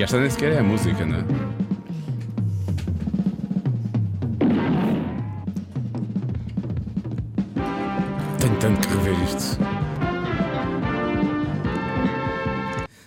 E 0.00 0.02
esta 0.02 0.18
nem 0.18 0.30
sequer 0.30 0.52
é 0.52 0.58
a 0.60 0.62
música, 0.62 1.04
não 1.04 1.18
é? 1.18 1.22
Tenho 8.38 8.56
tanto 8.58 8.88
que 8.88 8.94
rever 8.94 9.22
isto. 9.24 9.58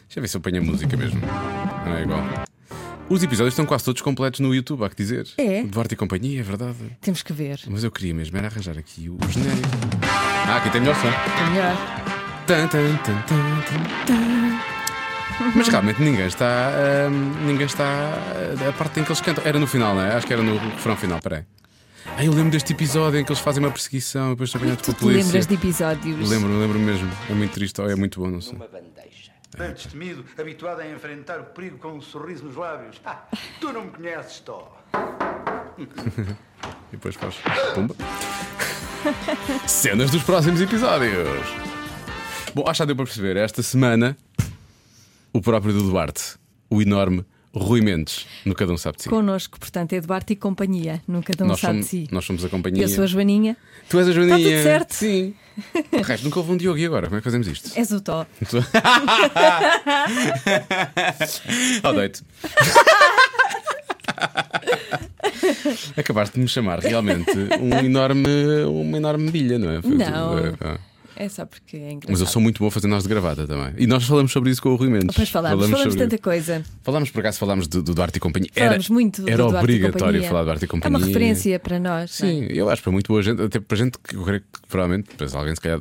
Deixa 0.03 0.17
eu 0.17 0.21
ver 0.21 0.27
se 0.27 0.37
eu 0.37 0.41
ponho 0.41 0.59
a 0.59 0.61
música 0.61 0.95
mesmo. 0.95 1.19
Não 1.83 1.97
é 1.97 2.03
igual. 2.03 2.23
Os 3.09 3.23
episódios 3.23 3.53
estão 3.53 3.65
quase 3.65 3.85
todos 3.85 4.03
completos 4.03 4.39
no 4.39 4.53
YouTube, 4.53 4.83
há 4.83 4.89
que 4.91 4.95
dizer. 4.95 5.27
É. 5.39 5.63
Duarte 5.63 5.95
e 5.95 5.97
companhia, 5.97 6.41
é 6.41 6.43
verdade. 6.43 6.77
Temos 7.01 7.23
que 7.23 7.33
ver. 7.33 7.59
Mas 7.69 7.83
eu 7.83 7.89
queria 7.89 8.13
mesmo 8.13 8.37
era 8.37 8.45
arranjar 8.45 8.77
aqui 8.77 9.09
o 9.09 9.17
genérico. 9.31 9.67
Ah, 10.47 10.57
aqui 10.57 10.69
tem 10.69 10.79
melhor 10.79 10.95
som. 10.97 11.07
É 11.07 11.49
melhor. 11.49 11.75
Tan, 12.45 12.67
tan, 12.67 12.97
tan, 12.97 13.19
tan, 13.23 13.61
tan, 13.63 14.05
tan. 14.05 14.72
Mas 15.55 15.67
realmente 15.67 16.01
ninguém 16.01 16.25
está. 16.27 16.71
hum, 17.11 17.45
ninguém 17.45 17.65
está. 17.65 17.83
ah, 17.85 18.69
A 18.69 18.73
parte 18.73 18.99
em 18.99 19.03
que 19.03 19.09
eles 19.11 19.21
cantam. 19.21 19.43
Era 19.45 19.59
no 19.59 19.67
final, 19.67 19.95
não 19.95 20.01
é? 20.01 20.13
Acho 20.15 20.25
que 20.27 20.33
era 20.33 20.41
no 20.41 20.57
refrão 20.57 20.95
final, 20.95 21.19
peraí. 21.21 21.43
Ah, 22.17 22.23
eu 22.23 22.31
lembro 22.33 22.51
deste 22.51 22.73
episódio 22.73 23.19
em 23.19 23.23
que 23.25 23.31
eles 23.31 23.41
fazem 23.41 23.63
uma 23.63 23.71
perseguição 23.71 24.27
e 24.27 24.29
depois 24.31 24.51
são 24.51 24.59
apanhados 24.59 24.85
pela 24.85 24.97
polícia. 24.97 25.23
lembras 25.23 25.47
de 25.47 25.53
episódios? 25.55 26.29
Lembro-me, 26.29 26.59
lembro-me 26.59 26.85
mesmo. 26.85 27.09
É 27.29 27.33
muito 27.33 27.51
triste, 27.53 27.79
ou 27.81 27.89
é 27.89 27.95
muito 27.95 28.19
bom, 28.19 28.27
não 28.27 28.41
sei. 28.41 28.57
Tão 29.55 29.71
destemido, 29.71 30.25
habituado 30.37 30.81
a 30.81 30.87
enfrentar 30.89 31.39
o 31.39 31.43
perigo 31.45 31.77
com 31.77 31.89
um 31.89 32.01
sorriso 32.01 32.43
nos 32.43 32.55
lábios. 32.55 32.99
Ah, 33.05 33.23
tu 33.61 33.71
não 33.71 33.85
me 33.85 33.91
conheces, 33.91 34.39
Tó. 34.39 34.75
E 36.91 36.95
depois 36.95 37.15
faz. 37.15 37.35
Pumba. 37.73 37.95
Cenas 39.67 40.11
dos 40.11 40.23
próximos 40.23 40.61
episódios. 40.61 41.27
Bom, 42.53 42.61
acho 42.63 42.71
que 42.73 42.77
já 42.77 42.85
deu 42.85 42.95
para 42.95 43.05
perceber. 43.05 43.35
Esta 43.35 43.63
semana, 43.63 44.15
o 45.33 45.41
próprio 45.41 45.73
do 45.73 45.83
Duarte, 45.83 46.35
o 46.69 46.81
enorme 46.81 47.25
Rui 47.55 47.81
Mendes, 47.81 48.25
no 48.45 48.55
Cada 48.55 48.71
Um 48.73 48.77
Sabe 48.77 48.97
de 48.97 49.03
Si. 49.03 49.09
Connosco, 49.09 49.59
portanto, 49.59 49.93
Eduardo 49.93 50.31
e 50.31 50.35
companhia. 50.35 51.01
Nunca 51.07 51.33
não 51.39 51.47
nós, 51.47 51.59
sabe 51.59 51.73
somos, 51.83 51.85
de 51.85 51.89
si. 51.91 52.07
nós 52.11 52.25
somos 52.25 52.43
a 52.45 52.49
companhia. 52.49 52.83
Eu 52.83 52.89
sou 52.89 53.03
a 53.03 53.07
Joaninha. 53.07 53.55
Tu 53.89 53.99
és 53.99 54.07
a 54.07 54.11
Joaninha. 54.11 54.37
Está 54.37 54.49
tudo 54.49 54.63
certo. 54.63 54.91
Sim. 54.93 55.33
De 55.91 56.01
resto, 56.01 56.23
nunca 56.23 56.39
houve 56.39 56.51
um 56.51 56.57
Diogo 56.57 56.79
e 56.79 56.85
agora? 56.85 57.05
Como 57.07 57.17
é 57.17 57.19
que 57.19 57.25
fazemos 57.25 57.47
isto? 57.47 57.77
És 57.77 57.91
o 57.91 58.01
Tó. 58.01 58.25
Ao 61.83 61.93
deito. 61.93 62.23
Acabaste 65.97 66.35
de 66.35 66.41
me 66.41 66.47
chamar 66.47 66.79
realmente 66.79 67.29
um 67.61 67.77
enorme, 67.85 68.29
uma 68.67 68.97
enorme 68.97 69.29
bilha, 69.31 69.59
não 69.59 69.69
é? 69.69 69.81
Foi 69.81 69.91
Não. 69.91 70.35
tudo- 70.51 70.57
é, 70.65 70.77
é. 71.15 71.25
É 71.25 71.29
só 71.29 71.45
porque 71.45 71.77
é 71.77 71.91
engraçado. 71.91 72.11
Mas 72.11 72.19
eu 72.21 72.27
sou 72.27 72.41
muito 72.41 72.59
bom 72.59 72.67
a 72.67 72.71
fazer 72.71 72.87
nós 72.87 73.03
de 73.03 73.09
gravata 73.09 73.47
também. 73.47 73.73
E 73.77 73.87
nós 73.87 74.03
falamos 74.03 74.31
sobre 74.31 74.49
isso 74.51 74.61
com 74.61 74.69
o 74.69 74.75
Rui 74.75 74.89
Mendes. 74.89 75.07
Depois 75.07 75.29
falamos, 75.29 75.65
falamos, 75.65 75.93
sobre- 75.93 75.99
tanta 76.07 76.17
coisa. 76.21 76.63
Falamos 76.83 77.09
por 77.11 77.19
acaso, 77.19 77.39
falámos 77.39 77.67
do, 77.67 77.81
do 77.83 77.93
Duarte 77.93 78.17
e 78.17 78.19
Companhia. 78.19 78.49
Falamos 78.53 78.85
era, 78.85 78.93
muito 78.93 79.21
do 79.21 79.29
Era 79.29 79.41
e 79.41 79.45
obrigatório 79.45 79.99
Companhia. 80.05 80.27
falar 80.29 80.41
do 80.41 80.45
Duarte 80.45 80.63
e 80.63 80.65
É 80.65 80.67
Companhia. 80.67 80.97
uma 80.97 81.05
referência 81.07 81.59
para 81.59 81.79
nós. 81.79 82.21
é? 82.21 82.25
Sim, 82.27 82.47
eu 82.49 82.69
acho 82.69 82.81
para 82.83 82.91
muito 82.91 83.07
boa 83.07 83.21
gente, 83.23 83.41
até 83.41 83.59
para 83.59 83.77
gente 83.77 83.97
que 84.03 84.15
eu 84.15 84.23
creio 84.23 84.41
que 84.41 84.67
provavelmente, 84.67 85.09
depois 85.09 85.33
alguém 85.35 85.55
se 85.55 85.61
calhar 85.61 85.79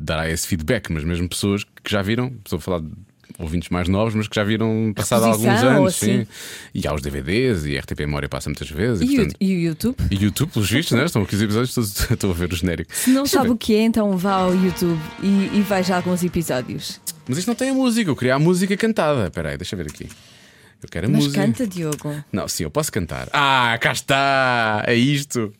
dará 0.00 0.28
esse 0.30 0.46
feedback, 0.46 0.90
mas 0.92 1.04
mesmo 1.04 1.28
pessoas 1.28 1.64
que 1.64 1.90
já 1.90 2.02
viram, 2.02 2.32
estou 2.44 2.58
a 2.58 2.60
falar 2.60 2.80
de 2.80 2.90
ouvintes 3.38 3.68
mais 3.68 3.88
novos, 3.88 4.14
mas 4.14 4.28
que 4.28 4.36
já 4.36 4.44
viram 4.44 4.92
passado 4.94 5.24
alguns 5.24 5.62
anos, 5.62 5.94
assim. 5.94 6.20
sim. 6.24 6.26
E 6.74 6.86
há 6.86 6.94
os 6.94 7.02
DVDs 7.02 7.64
e 7.66 7.76
a 7.76 7.80
RTP 7.80 8.00
Memória 8.00 8.28
passa 8.28 8.48
muitas 8.48 8.70
vezes. 8.70 9.00
E, 9.00 9.04
E, 9.04 9.14
o, 9.14 9.16
portanto, 9.16 9.36
e 9.40 9.54
o 9.56 9.58
YouTube? 9.60 9.96
e 10.10 10.14
YouTube, 10.16 10.50
pelos 10.52 10.70
vistos, 10.70 10.96
né? 10.96 11.04
estão 11.04 11.22
aqui 11.22 11.34
os 11.34 11.42
episódios, 11.42 11.76
estou, 11.76 12.06
estou 12.14 12.30
a 12.30 12.34
ver 12.34 12.52
o 12.52 12.56
genérico. 12.56 12.94
Se 12.94 13.10
não 13.10 13.22
Deixa 13.24 13.36
sabe 13.38 13.48
ver. 13.48 13.54
o 13.54 13.56
que 13.58 13.74
é, 13.74 13.82
então 13.82 14.16
vá 14.16 14.32
ao 14.34 14.54
YouTube 14.54 15.00
e, 15.22 15.50
e 15.54 15.62
veja 15.68 15.96
alguns 15.96 16.22
episódios. 16.22 17.00
Mas 17.28 17.38
isto 17.38 17.48
não 17.48 17.54
tem 17.54 17.70
a 17.70 17.74
música, 17.74 18.10
eu 18.10 18.16
queria 18.16 18.34
a 18.34 18.38
música 18.38 18.76
cantada. 18.76 19.26
Espera 19.26 19.50
aí, 19.50 19.56
deixa 19.56 19.74
eu 19.74 19.78
ver 19.78 19.90
aqui. 19.90 20.08
Eu 20.82 20.88
quero 20.90 21.06
a 21.06 21.10
Mas 21.10 21.24
música. 21.24 21.42
canta, 21.44 21.66
Diogo. 21.66 22.14
Não, 22.30 22.46
sim, 22.46 22.64
eu 22.64 22.70
posso 22.70 22.92
cantar. 22.92 23.28
Ah, 23.32 23.76
cá 23.80 23.92
está! 23.92 24.84
É 24.86 24.94
isto! 24.94 25.50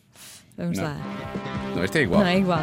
Vamos 0.55 0.77
Não. 0.77 0.83
lá. 0.85 0.97
Não, 1.75 1.83
isto 1.83 1.97
é 1.97 2.03
igual. 2.03 2.21
Não 2.21 2.27
é 2.27 2.37
igual. 2.37 2.61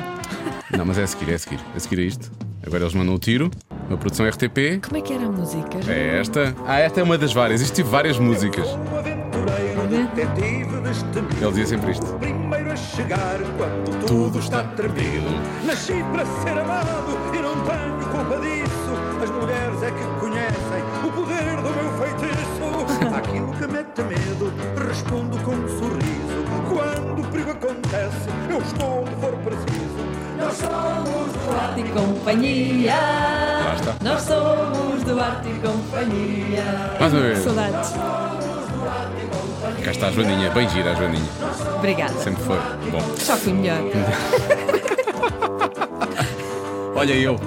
Não, 0.79 0.85
mas 0.87 0.97
é 0.97 1.03
a 1.03 1.07
seguir, 1.07 1.31
é 1.33 1.35
a 1.35 1.39
seguir. 1.39 1.61
A 1.75 1.81
seguir 1.81 1.99
a 1.99 2.03
isto. 2.05 2.31
Agora 2.67 2.85
eles 2.85 2.95
mandam 2.95 3.15
o 3.15 3.19
tiro. 3.19 3.51
Uma 3.89 3.99
produção 3.99 4.27
RTP. 4.27 4.81
Como 4.85 4.97
é 4.97 5.01
que 5.01 5.13
era 5.13 5.27
a 5.27 5.31
música? 5.31 5.81
É 5.89 6.19
esta. 6.21 6.55
Ah, 6.67 6.79
esta 6.79 7.01
é 7.01 7.03
uma 7.03 7.19
das 7.19 7.33
várias. 7.33 7.61
Isto 7.61 7.75
tive 7.77 7.89
várias 7.91 8.19
músicas. 8.19 8.67
Um 8.69 8.99
aventureiro 8.99 9.87
detetive 9.89 10.81
destemido. 10.81 11.37
Ele 11.41 11.49
dizia 11.49 11.67
sempre 11.67 11.91
isto. 11.93 12.07
Primeiro 12.19 12.73
a 12.73 12.77
chegar 12.77 13.39
quando 13.59 14.07
tudo, 14.07 14.39
está 14.39 14.63
tremido. 14.65 15.31
Nasci 15.67 16.03
para 16.13 16.25
ser 16.25 16.59
amado 16.59 17.19
e 17.35 17.39
não 17.39 17.55
tenho 17.65 18.11
culpa 18.11 18.41
disso. 18.41 18.93
As 19.23 19.31
mulheres 19.31 19.83
é 19.83 19.91
que 19.91 20.21
conhecem 20.21 20.83
o 21.05 21.13
poder 21.13 21.57
do 21.57 21.71
meu 21.71 21.91
feitiço. 21.99 23.13
Aquilo 23.17 23.53
que 23.53 23.67
mete 23.67 24.03
medo, 24.03 24.53
respondo 24.89 25.37
com 25.39 25.53
um 25.53 25.69
sorriso. 25.69 26.43
Quando 26.69 27.21
o 27.23 27.31
perigo 27.31 27.51
acontece, 27.51 28.29
eu 28.51 28.59
estou 28.59 29.03
onde 29.03 29.15
for 29.17 29.37
preciso. 29.39 30.12
Nós 30.43 30.55
somos 30.55 31.33
Duarte 31.45 31.81
e 31.81 31.85
companhia. 31.85 32.95
Lá 32.95 33.75
está. 33.75 33.95
Nós 34.03 34.23
somos 34.23 35.03
Duarte 35.05 35.49
e 35.49 35.55
companhia. 35.61 36.65
Mais 36.99 37.13
uma 37.13 37.23
vez. 37.23 37.39
Saudades. 37.39 37.93
Cá 39.85 39.91
está 39.91 40.09
a 40.09 40.11
Joaninha. 40.11 40.51
Bem 40.51 40.69
gira 40.69 40.91
a 40.91 40.95
Joaninha. 40.95 41.31
Obrigada. 41.77 42.13
Sempre 42.15 42.43
foi. 42.43 42.59
Bom. 42.91 43.01
Só 43.17 43.37
fui 43.37 43.53
melhor. 43.53 43.79
Olha 46.97 47.13
eu. 47.13 47.39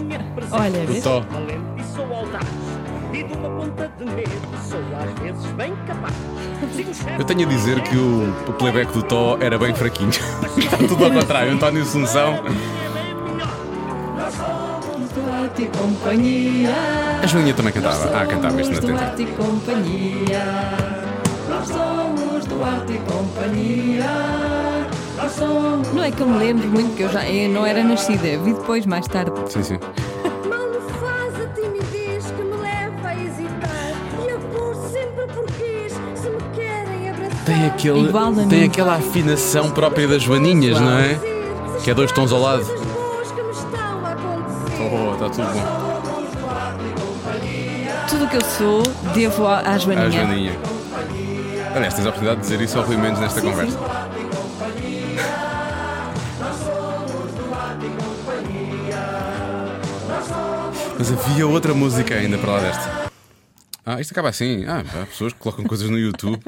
Olha, 0.51 0.85
vês? 0.85 0.99
E 0.99 1.01
sou 1.01 1.15
audaz. 2.13 2.47
E 3.13 3.23
de 3.23 3.33
uma 3.33 3.49
ponta 3.49 3.91
de 3.97 4.05
medo 4.05 4.31
sou 4.69 4.79
às 4.97 5.19
vezes 5.19 5.45
bem 5.53 5.73
capaz. 5.85 6.13
Eu 7.17 7.25
tenho 7.25 7.47
a 7.47 7.49
dizer 7.49 7.81
que 7.81 7.95
o, 7.95 8.29
o 8.47 8.53
playback 8.53 8.91
do 8.91 9.03
Tó 9.03 9.37
era 9.39 9.57
bem 9.57 9.73
fraquinho. 9.73 10.09
Está 10.57 10.77
tudo 10.77 11.05
ao 11.05 11.11
contrário. 11.11 11.53
António 11.53 11.81
Assunção. 11.81 12.39
A 17.23 17.27
Joaninha 17.27 17.53
também 17.53 17.71
cantava. 17.73 18.17
Ah, 18.17 18.25
cantava 18.25 18.61
isto 18.61 18.73
na 18.73 18.81
tenta. 18.81 18.93
Nós 21.49 21.67
somos 21.67 22.45
e 22.89 22.97
companhia. 22.99 24.05
Não 25.93 26.03
é 26.03 26.11
que 26.11 26.21
eu 26.21 26.27
me 26.27 26.37
lembro 26.37 26.67
muito, 26.67 26.87
porque 26.89 27.03
eu 27.03 27.09
já 27.09 27.27
eu 27.29 27.49
não 27.49 27.65
era 27.65 27.83
nascida. 27.83 28.37
Vi 28.37 28.53
depois, 28.53 28.85
mais 28.85 29.07
tarde. 29.07 29.31
Sim, 29.49 29.63
sim. 29.63 29.79
Tem, 37.45 37.65
aquele, 37.67 37.99
Igual 38.07 38.31
a 38.31 38.35
tem 38.35 38.45
mim. 38.61 38.65
aquela 38.65 38.95
afinação 38.95 39.69
própria 39.71 40.07
das 40.07 40.23
Joaninhas, 40.23 40.79
não 40.79 40.97
é? 40.97 41.19
Que 41.83 41.91
é 41.91 41.93
dois 41.93 42.11
tons 42.11 42.31
ao 42.31 42.41
lado. 42.41 42.65
Coisas 42.65 42.85
boas 42.87 43.31
que 43.31 43.41
me 43.41 43.51
estão 43.51 44.05
a 44.05 44.11
acontecer. 44.11 44.81
Oh, 44.81 45.13
está 45.13 45.29
tudo 45.29 45.53
bom. 45.53 45.65
Tudo 48.09 48.25
o 48.25 48.29
que 48.29 48.37
eu 48.37 48.45
sou, 48.45 48.83
devo 49.13 49.45
à, 49.47 49.59
à 49.59 49.77
Joaninha. 49.77 50.57
Aliás, 51.75 51.93
tens 51.93 52.05
a 52.05 52.09
oportunidade 52.09 52.41
de 52.41 52.47
dizer 52.47 52.61
isso 52.61 52.77
ao 52.79 52.85
Rui 52.85 52.97
Mendes 52.97 53.19
nesta 53.19 53.41
Sim, 53.41 53.49
conversa. 53.51 53.77
Mas 60.97 61.11
havia 61.11 61.47
outra 61.47 61.73
música 61.73 62.15
ainda 62.15 62.37
para 62.37 62.51
lá 62.53 62.59
desta. 62.59 62.94
Ah, 63.85 64.01
isto 64.01 64.11
acaba 64.11 64.29
assim. 64.29 64.63
Ah, 64.65 64.83
há 65.01 65.05
pessoas 65.05 65.31
que 65.33 65.39
colocam 65.39 65.63
coisas 65.65 65.89
no 65.89 65.99
YouTube. 65.99 66.39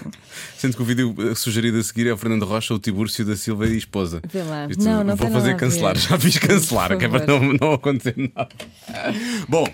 Sendo 0.56 0.74
que 0.76 0.82
o 0.82 0.84
vídeo 0.84 1.14
eh, 1.18 1.34
sugerido 1.34 1.78
a 1.78 1.82
seguir 1.82 2.06
é 2.06 2.12
o 2.12 2.16
Fernando 2.16 2.44
Rocha, 2.44 2.72
o 2.74 2.78
Tibúrcio 2.78 3.24
da 3.24 3.36
Silva 3.36 3.66
e 3.66 3.76
esposa. 3.76 4.20
Vê 4.30 4.42
lá. 4.42 4.66
Isto 4.68 4.82
Não, 4.82 5.04
não 5.04 5.14
vou 5.16 5.30
fazer 5.30 5.50
a 5.50 5.52
ver. 5.52 5.58
cancelar. 5.58 5.96
Já 5.98 6.18
fiz 6.18 6.38
cancelar, 6.38 6.96
que 6.96 7.04
é 7.04 7.08
para 7.08 7.26
não, 7.26 7.52
não 7.60 7.72
acontecer 7.74 8.14
nada. 8.34 8.48
Bom, 9.48 9.66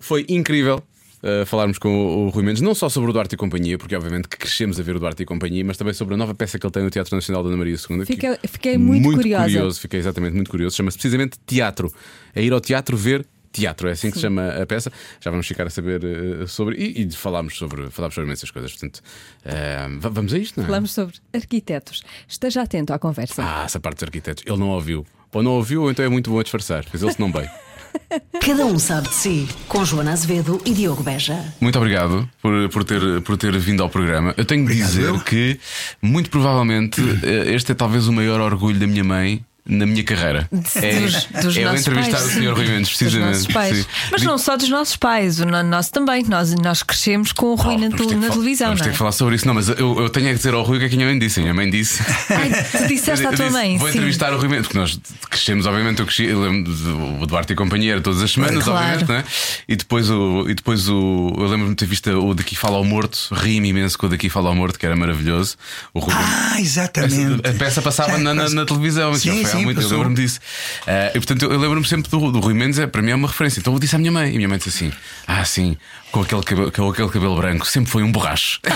foi 0.00 0.26
incrível. 0.28 0.82
uh, 1.22 1.46
falarmos 1.46 1.78
com 1.78 1.88
o, 1.88 2.26
o 2.26 2.28
Rui 2.30 2.42
Mendes, 2.44 2.60
não 2.62 2.74
só 2.74 2.88
sobre 2.88 3.10
o 3.10 3.12
Duarte 3.12 3.34
e 3.34 3.38
Companhia, 3.38 3.78
porque 3.78 3.94
obviamente 3.94 4.28
que 4.28 4.36
crescemos 4.36 4.78
a 4.80 4.82
ver 4.82 4.96
o 4.96 4.98
Duarte 5.00 5.22
e 5.22 5.26
Companhia, 5.26 5.64
mas 5.64 5.76
também 5.76 5.94
sobre 5.94 6.14
a 6.14 6.16
nova 6.16 6.34
peça 6.34 6.58
que 6.58 6.66
ele 6.66 6.72
tem 6.72 6.82
no 6.82 6.90
Teatro 6.90 7.14
Nacional 7.14 7.42
da 7.42 7.48
Ana 7.50 7.56
Maria 7.58 7.74
II. 7.74 7.98
que- 8.00 8.04
Fica- 8.06 8.38
fiquei 8.48 8.76
muito 8.78 9.10
curiosa. 9.12 9.44
curioso, 9.44 9.80
fiquei 9.80 10.00
exatamente 10.00 10.34
muito 10.34 10.50
curioso. 10.50 10.74
Chama-se 10.76 10.96
precisamente 10.98 11.38
Teatro. 11.46 11.92
É 12.34 12.42
ir 12.42 12.52
ao 12.52 12.60
teatro 12.60 12.96
ver 12.96 13.24
teatro, 13.60 13.88
é 13.88 13.92
assim 13.92 14.10
que 14.10 14.16
se 14.16 14.22
chama 14.22 14.48
a 14.50 14.66
peça. 14.66 14.90
Já 15.20 15.30
vamos 15.30 15.46
ficar 15.46 15.66
a 15.66 15.70
saber 15.70 16.02
uh, 16.04 16.46
sobre. 16.48 16.76
E, 16.76 17.02
e 17.06 17.10
falámos 17.12 17.56
sobre, 17.56 17.90
falámos 17.90 18.14
sobre 18.14 18.26
imensas 18.26 18.50
coisas. 18.50 18.70
Portanto, 18.72 19.00
uh, 19.44 20.00
va- 20.00 20.08
vamos 20.10 20.32
a 20.34 20.38
isto, 20.38 20.56
não 20.58 20.64
é? 20.64 20.66
Falamos 20.66 20.92
sobre 20.92 21.16
arquitetos. 21.34 22.02
Esteja 22.26 22.62
atento 22.62 22.92
à 22.92 22.98
conversa. 22.98 23.42
Ah, 23.44 23.64
essa 23.64 23.80
parte 23.80 23.96
dos 23.98 24.04
arquitetos. 24.04 24.44
Ele 24.46 24.56
não 24.58 24.68
ouviu. 24.70 25.06
Ou 25.32 25.42
não 25.42 25.52
ouviu, 25.52 25.82
ou 25.82 25.90
então 25.90 26.04
é 26.04 26.08
muito 26.08 26.30
bom 26.30 26.38
a 26.38 26.42
disfarçar. 26.42 26.84
Fez 26.84 27.02
ele-se 27.02 27.20
não 27.20 27.30
bem. 27.30 27.48
Cada 28.40 28.64
um 28.66 28.78
sabe 28.78 29.08
de 29.08 29.14
si. 29.14 29.48
Com 29.66 29.84
Joana 29.84 30.12
Azevedo 30.12 30.60
e 30.64 30.72
Diogo 30.72 31.02
Beja. 31.02 31.52
Muito 31.60 31.76
obrigado 31.78 32.28
por, 32.40 32.68
por, 32.70 32.84
ter, 32.84 33.20
por 33.22 33.36
ter 33.36 33.56
vindo 33.58 33.82
ao 33.82 33.88
programa. 33.90 34.34
Eu 34.36 34.44
tenho 34.44 34.66
de 34.66 34.74
dizer 34.74 35.12
que, 35.24 35.58
muito 36.00 36.30
provavelmente, 36.30 37.00
eh, 37.22 37.54
este 37.54 37.72
é 37.72 37.74
talvez 37.74 38.06
o 38.06 38.12
maior 38.12 38.40
orgulho 38.40 38.78
da 38.78 38.86
minha 38.86 39.04
mãe 39.04 39.44
na 39.68 39.86
minha 39.86 40.02
carreira. 40.02 40.48
É, 40.82 41.00
Dos- 41.00 41.24
dos 41.44 41.56
é 41.56 41.60
eu 41.62 41.70
nossos 41.70 41.86
entrevistar 41.86 42.18
pais, 42.18 42.26
o 42.26 42.30
Sr. 42.30 42.40
sim. 42.40 42.46
Rui 42.48 42.66
Mendes, 42.66 42.88
precisamente. 42.90 43.38
Sim. 43.38 43.84
Mas 44.10 44.22
não 44.22 44.38
só 44.38 44.56
dos 44.56 44.68
nossos 44.68 44.96
pais, 44.96 45.38
o 45.40 45.46
no- 45.46 45.62
nosso 45.62 45.90
também. 45.92 46.24
Nós, 46.24 46.54
nós 46.54 46.82
crescemos 46.82 47.32
com 47.32 47.46
o 47.46 47.54
Rui 47.54 47.76
na, 47.76 47.88
ter 47.90 47.96
tele- 47.96 48.08
que 48.08 48.14
na 48.16 48.28
televisão, 48.30 48.68
Vamos 48.68 48.80
não 48.80 48.84
ter 48.84 48.90
é? 48.90 48.92
que 48.92 48.98
falar 48.98 49.12
sobre 49.12 49.34
isso. 49.36 49.46
Não, 49.46 49.54
mas 49.54 49.68
eu, 49.68 50.00
eu 50.00 50.08
tenho 50.10 50.28
que 50.28 50.34
dizer 50.34 50.54
ao 50.54 50.62
Rui 50.62 50.76
o 50.76 50.80
que 50.80 50.86
é 50.86 50.88
que 50.88 50.94
a 50.94 50.98
minha 50.98 51.08
mãe 51.08 51.18
disse. 51.18 51.40
A 51.40 51.42
minha 51.42 51.54
mãe 51.54 51.70
disse. 51.70 52.02
Ai, 52.30 52.50
tu 52.70 52.86
disseste 52.88 53.24
à 53.26 53.30
tua 53.32 53.46
disse, 53.46 53.50
mãe. 53.52 53.78
Vou 53.78 53.88
sim. 53.88 53.94
entrevistar 53.98 54.32
o 54.32 54.38
Rui 54.38 54.48
Mendes, 54.48 54.66
porque 54.68 54.78
nós 54.78 54.98
crescemos, 55.28 55.66
obviamente, 55.66 56.00
eu 56.00 56.06
cresci, 56.06 56.24
eu 56.24 56.40
lembro 56.40 56.72
do 56.72 57.26
Duarte 57.26 57.52
e 57.52 57.56
companhia 57.56 57.92
era 57.92 58.00
todas 58.00 58.22
as 58.22 58.30
semanas, 58.30 58.64
Claro. 58.64 58.78
obviamente, 59.00 59.08
não 59.08 59.16
é? 59.16 59.24
E 59.68 59.76
depois 59.76 60.08
o. 60.10 60.46
E 60.48 60.54
depois 60.54 60.88
o 60.88 61.34
eu 61.36 61.46
lembro-me 61.46 61.70
de 61.70 61.76
ter 61.76 61.86
visto 61.86 62.08
o 62.10 62.34
Daqui 62.34 62.56
Fala 62.56 62.76
ao 62.76 62.84
Morto, 62.84 63.28
ri-me 63.32 63.68
imenso 63.68 63.98
com 63.98 64.06
o 64.06 64.08
Daqui 64.08 64.28
Fala 64.28 64.48
ao 64.48 64.54
Morto, 64.54 64.78
que 64.78 64.86
era 64.86 64.96
maravilhoso. 64.96 65.56
O 65.92 66.00
Rui 66.00 66.14
Ah, 66.16 66.60
exatamente. 66.60 67.46
A 67.48 67.52
peça 67.52 67.82
passava 67.82 68.12
Já, 68.12 68.18
na, 68.18 68.34
na- 68.34 68.48
na 68.48 68.64
televisão, 68.64 69.14
Sim, 69.14 69.44
há 69.44 69.57
sim, 69.58 69.64
muito, 69.64 69.80
eu 69.80 69.88
lembro-me 69.88 70.14
disso. 70.16 70.40
Ah, 70.86 71.10
e 71.10 71.18
portanto, 71.18 71.42
eu, 71.42 71.52
eu 71.52 71.58
lembro-me 71.58 71.86
sempre 71.86 72.10
do, 72.10 72.32
do 72.32 72.40
Rui 72.40 72.54
Mendes, 72.54 72.78
é, 72.78 72.86
para 72.86 73.02
mim 73.02 73.10
é 73.10 73.14
uma 73.14 73.28
referência. 73.28 73.60
Então 73.60 73.72
eu 73.72 73.78
disse 73.78 73.94
à 73.94 73.98
minha 73.98 74.12
mãe, 74.12 74.28
e 74.30 74.32
a 74.32 74.36
minha 74.36 74.48
mãe 74.48 74.58
disse 74.58 74.70
assim: 74.70 74.92
Ah, 75.26 75.44
sim, 75.44 75.76
com 76.10 76.22
aquele 76.22 76.42
cabelo, 76.42 76.72
com 76.72 76.88
aquele 76.90 77.08
cabelo 77.08 77.36
branco, 77.36 77.66
sempre 77.66 77.90
foi 77.90 78.02
um 78.02 78.10
borracho. 78.12 78.60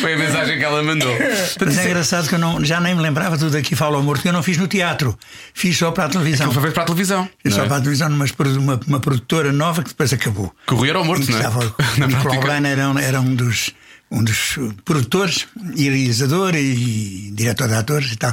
foi 0.00 0.14
a 0.14 0.18
mensagem 0.18 0.58
que 0.58 0.64
ela 0.64 0.82
mandou. 0.82 1.14
Portanto, 1.16 1.66
Mas 1.66 1.78
é 1.78 1.82
é- 1.82 1.86
engraçado 1.86 2.28
que 2.28 2.34
eu 2.34 2.38
não, 2.38 2.64
já 2.64 2.80
nem 2.80 2.94
me 2.94 3.02
lembrava 3.02 3.36
tudo 3.38 3.56
aqui 3.56 3.74
Fala 3.76 3.96
ao 3.96 4.02
Morto, 4.02 4.22
que 4.22 4.28
eu 4.28 4.32
não 4.32 4.42
fiz 4.42 4.56
no 4.56 4.66
teatro, 4.66 5.16
fiz 5.54 5.76
só 5.76 5.90
para 5.90 6.04
a 6.04 6.08
televisão. 6.08 6.50
Foi 6.52 6.62
feito 6.62 6.74
para 6.74 6.82
a 6.82 6.86
televisão. 6.86 7.28
Fiz 7.42 7.52
não 7.52 7.58
só 7.60 7.64
é? 7.64 7.68
para 7.68 7.76
a 7.76 7.80
televisão 7.80 8.08
numa, 8.08 8.26
uma, 8.58 8.80
uma 8.86 9.00
produtora 9.00 9.52
nova 9.52 9.82
que 9.82 9.88
depois 9.90 10.12
acabou. 10.12 10.52
Que 10.66 10.74
o 10.74 10.76
Rui 10.76 10.88
era 10.90 11.00
o 11.00 11.04
morto, 11.04 11.30
não 11.30 11.38
é? 11.38 11.40
estava 11.40 11.60
o 11.64 12.06
Nicolau 12.06 12.22
prática. 12.22 12.40
Brana 12.40 12.68
era, 12.68 12.88
um- 12.88 12.98
era 12.98 13.20
um 13.20 13.34
dos 13.34 13.72
um 14.10 14.22
dos 14.22 14.58
produtores 14.84 15.46
e 15.74 15.84
realizador 15.88 16.54
e 16.54 17.30
diretor 17.34 17.68
de 17.68 17.74
atores 17.74 18.12
e 18.12 18.16
tal. 18.16 18.32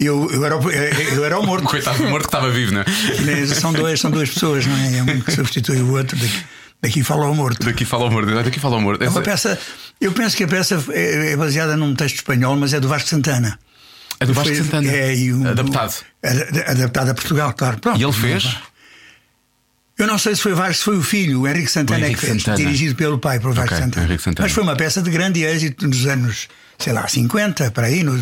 Eu, 0.00 0.28
eu, 0.32 0.44
era, 0.44 0.56
o- 0.56 0.70
eu 0.70 1.24
era 1.24 1.38
o 1.38 1.42
morto. 1.46 1.64
Coitado 1.66 1.98
do 1.98 2.08
morto 2.08 2.24
que 2.28 2.28
estava 2.36 2.50
vivo, 2.50 2.72
não 2.72 2.80
é? 2.80 3.46
São, 3.46 3.72
dois, 3.72 4.00
são 4.00 4.10
duas 4.10 4.30
pessoas, 4.30 4.66
não 4.66 4.76
é? 4.76 4.98
É 4.98 5.02
um 5.02 5.20
que 5.20 5.32
substitui 5.32 5.80
o 5.82 5.92
outro. 5.92 6.16
Daqui, 6.18 6.44
daqui 6.82 7.02
fala 7.04 7.26
o 7.26 7.34
morto. 7.34 7.64
Daqui 7.64 7.84
fala 7.84 8.06
o 8.06 8.10
morto, 8.10 8.34
daqui 8.34 8.58
fala 8.58 8.76
o 8.76 8.80
morto. 8.80 9.02
É 9.04 9.08
uma 9.08 9.20
peça. 9.22 9.58
Eu 10.00 10.12
penso 10.12 10.36
que 10.36 10.44
a 10.44 10.48
peça 10.48 10.82
é, 10.90 11.32
é 11.32 11.36
baseada 11.36 11.76
num 11.76 11.94
texto 11.94 12.16
espanhol, 12.16 12.56
mas 12.56 12.72
é 12.74 12.80
do 12.80 12.88
Vasco 12.88 13.08
Santana. 13.08 13.58
É 14.18 14.26
do 14.26 14.34
Vasco 14.34 14.52
Foi- 14.54 14.64
Santana. 14.64 14.90
É, 14.90 15.14
um- 15.32 15.46
Adaptado. 15.48 15.94
Ad- 16.22 16.64
Adaptado 16.66 17.10
a 17.10 17.14
Portugal, 17.14 17.52
claro. 17.56 17.78
Pronto. 17.78 18.00
E 18.00 18.02
ele 18.04 18.12
fez? 18.12 18.56
Eu 19.96 20.06
não 20.08 20.18
sei 20.18 20.34
se 20.34 20.42
foi 20.42 20.54
Vasco, 20.54 20.74
se 20.74 20.84
foi 20.84 20.96
o 20.98 21.02
filho, 21.02 21.42
o 21.42 21.48
Henrique 21.48 21.70
Santana, 21.70 22.00
O 22.00 22.02
é 22.02 22.02
que 22.02 22.06
Henrique 22.12 22.26
fez, 22.26 22.42
Santana. 22.42 22.56
dirigido 22.56 22.94
pelo 22.96 23.18
pai, 23.18 23.38
por 23.38 23.52
Vasco 23.54 23.74
Ok, 23.74 23.84
Santana. 23.84 24.18
Santana. 24.18 24.36
Mas 24.46 24.52
foi 24.52 24.62
uma 24.64 24.76
peça 24.76 25.00
de 25.00 25.10
grande 25.10 25.42
êxito 25.44 25.86
nos 25.86 26.04
anos, 26.06 26.48
sei 26.78 26.92
lá, 26.92 27.06
50, 27.06 27.70
para 27.70 27.86
aí, 27.86 28.02
no, 28.02 28.12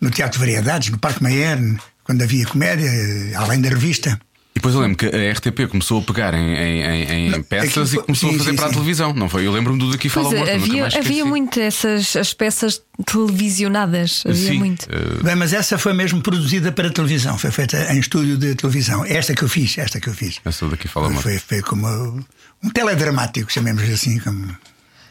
no 0.00 0.10
Teatro 0.10 0.34
de 0.34 0.38
Variedades, 0.38 0.90
no 0.90 0.98
Parque 0.98 1.22
Mayer, 1.22 1.58
quando 2.04 2.22
havia 2.22 2.46
comédia, 2.46 2.88
além 3.36 3.60
da 3.60 3.68
revista. 3.70 4.20
E 4.52 4.54
depois 4.58 4.74
eu 4.74 4.80
lembro 4.80 4.96
que 4.96 5.06
a 5.06 5.32
RTP 5.32 5.68
começou 5.68 6.00
a 6.00 6.02
pegar 6.02 6.34
em, 6.34 6.52
em- 6.54 7.02
em- 7.12 7.30
Não, 7.30 7.40
peças 7.42 7.68
aquilo 7.70 7.84
e 7.84 7.88
foi- 7.94 8.02
começou 8.04 8.30
sim, 8.30 8.34
a 8.34 8.38
fazer 8.38 8.50
sim, 8.50 8.56
para 8.56 8.64
a 8.64 8.68
sim. 8.68 8.74
televisão, 8.74 9.14
não 9.14 9.28
foi? 9.28 9.46
Eu 9.46 9.52
lembro-me 9.52 9.78
do 9.78 9.92
daqui 9.92 10.08
fala 10.08 10.34
é, 10.36 10.54
havia, 10.56 10.86
havia 10.88 11.24
muito 11.24 11.60
essas 11.60 12.16
as 12.16 12.34
peças 12.34 12.82
televisionadas. 13.06 14.22
Havia 14.26 14.48
Sim, 14.52 14.58
muito. 14.58 14.86
eh, 14.90 15.22
Bem, 15.22 15.36
mas 15.36 15.52
essa 15.52 15.78
foi 15.78 15.92
mesmo 15.92 16.20
produzida 16.20 16.72
para 16.72 16.90
televisão, 16.90 17.38
foi 17.38 17.50
feita 17.50 17.92
em 17.92 18.00
estúdio 18.00 18.36
de 18.36 18.54
televisão. 18.56 19.04
Esta 19.04 19.34
que 19.34 19.42
eu 19.42 19.48
fiz, 19.48 19.78
esta 19.78 20.00
que 20.00 20.08
eu 20.08 20.14
fiz. 20.14 20.40
essa 20.44 20.66
daqui 20.68 20.88
fala 20.88 21.08
morto. 21.10 21.22
Foi, 21.22 21.38
foi 21.38 21.62
como 21.62 21.86
um 22.62 22.70
teledramático, 22.70 23.50
chamemos 23.52 23.82
assim, 23.88 24.18
como 24.18 24.48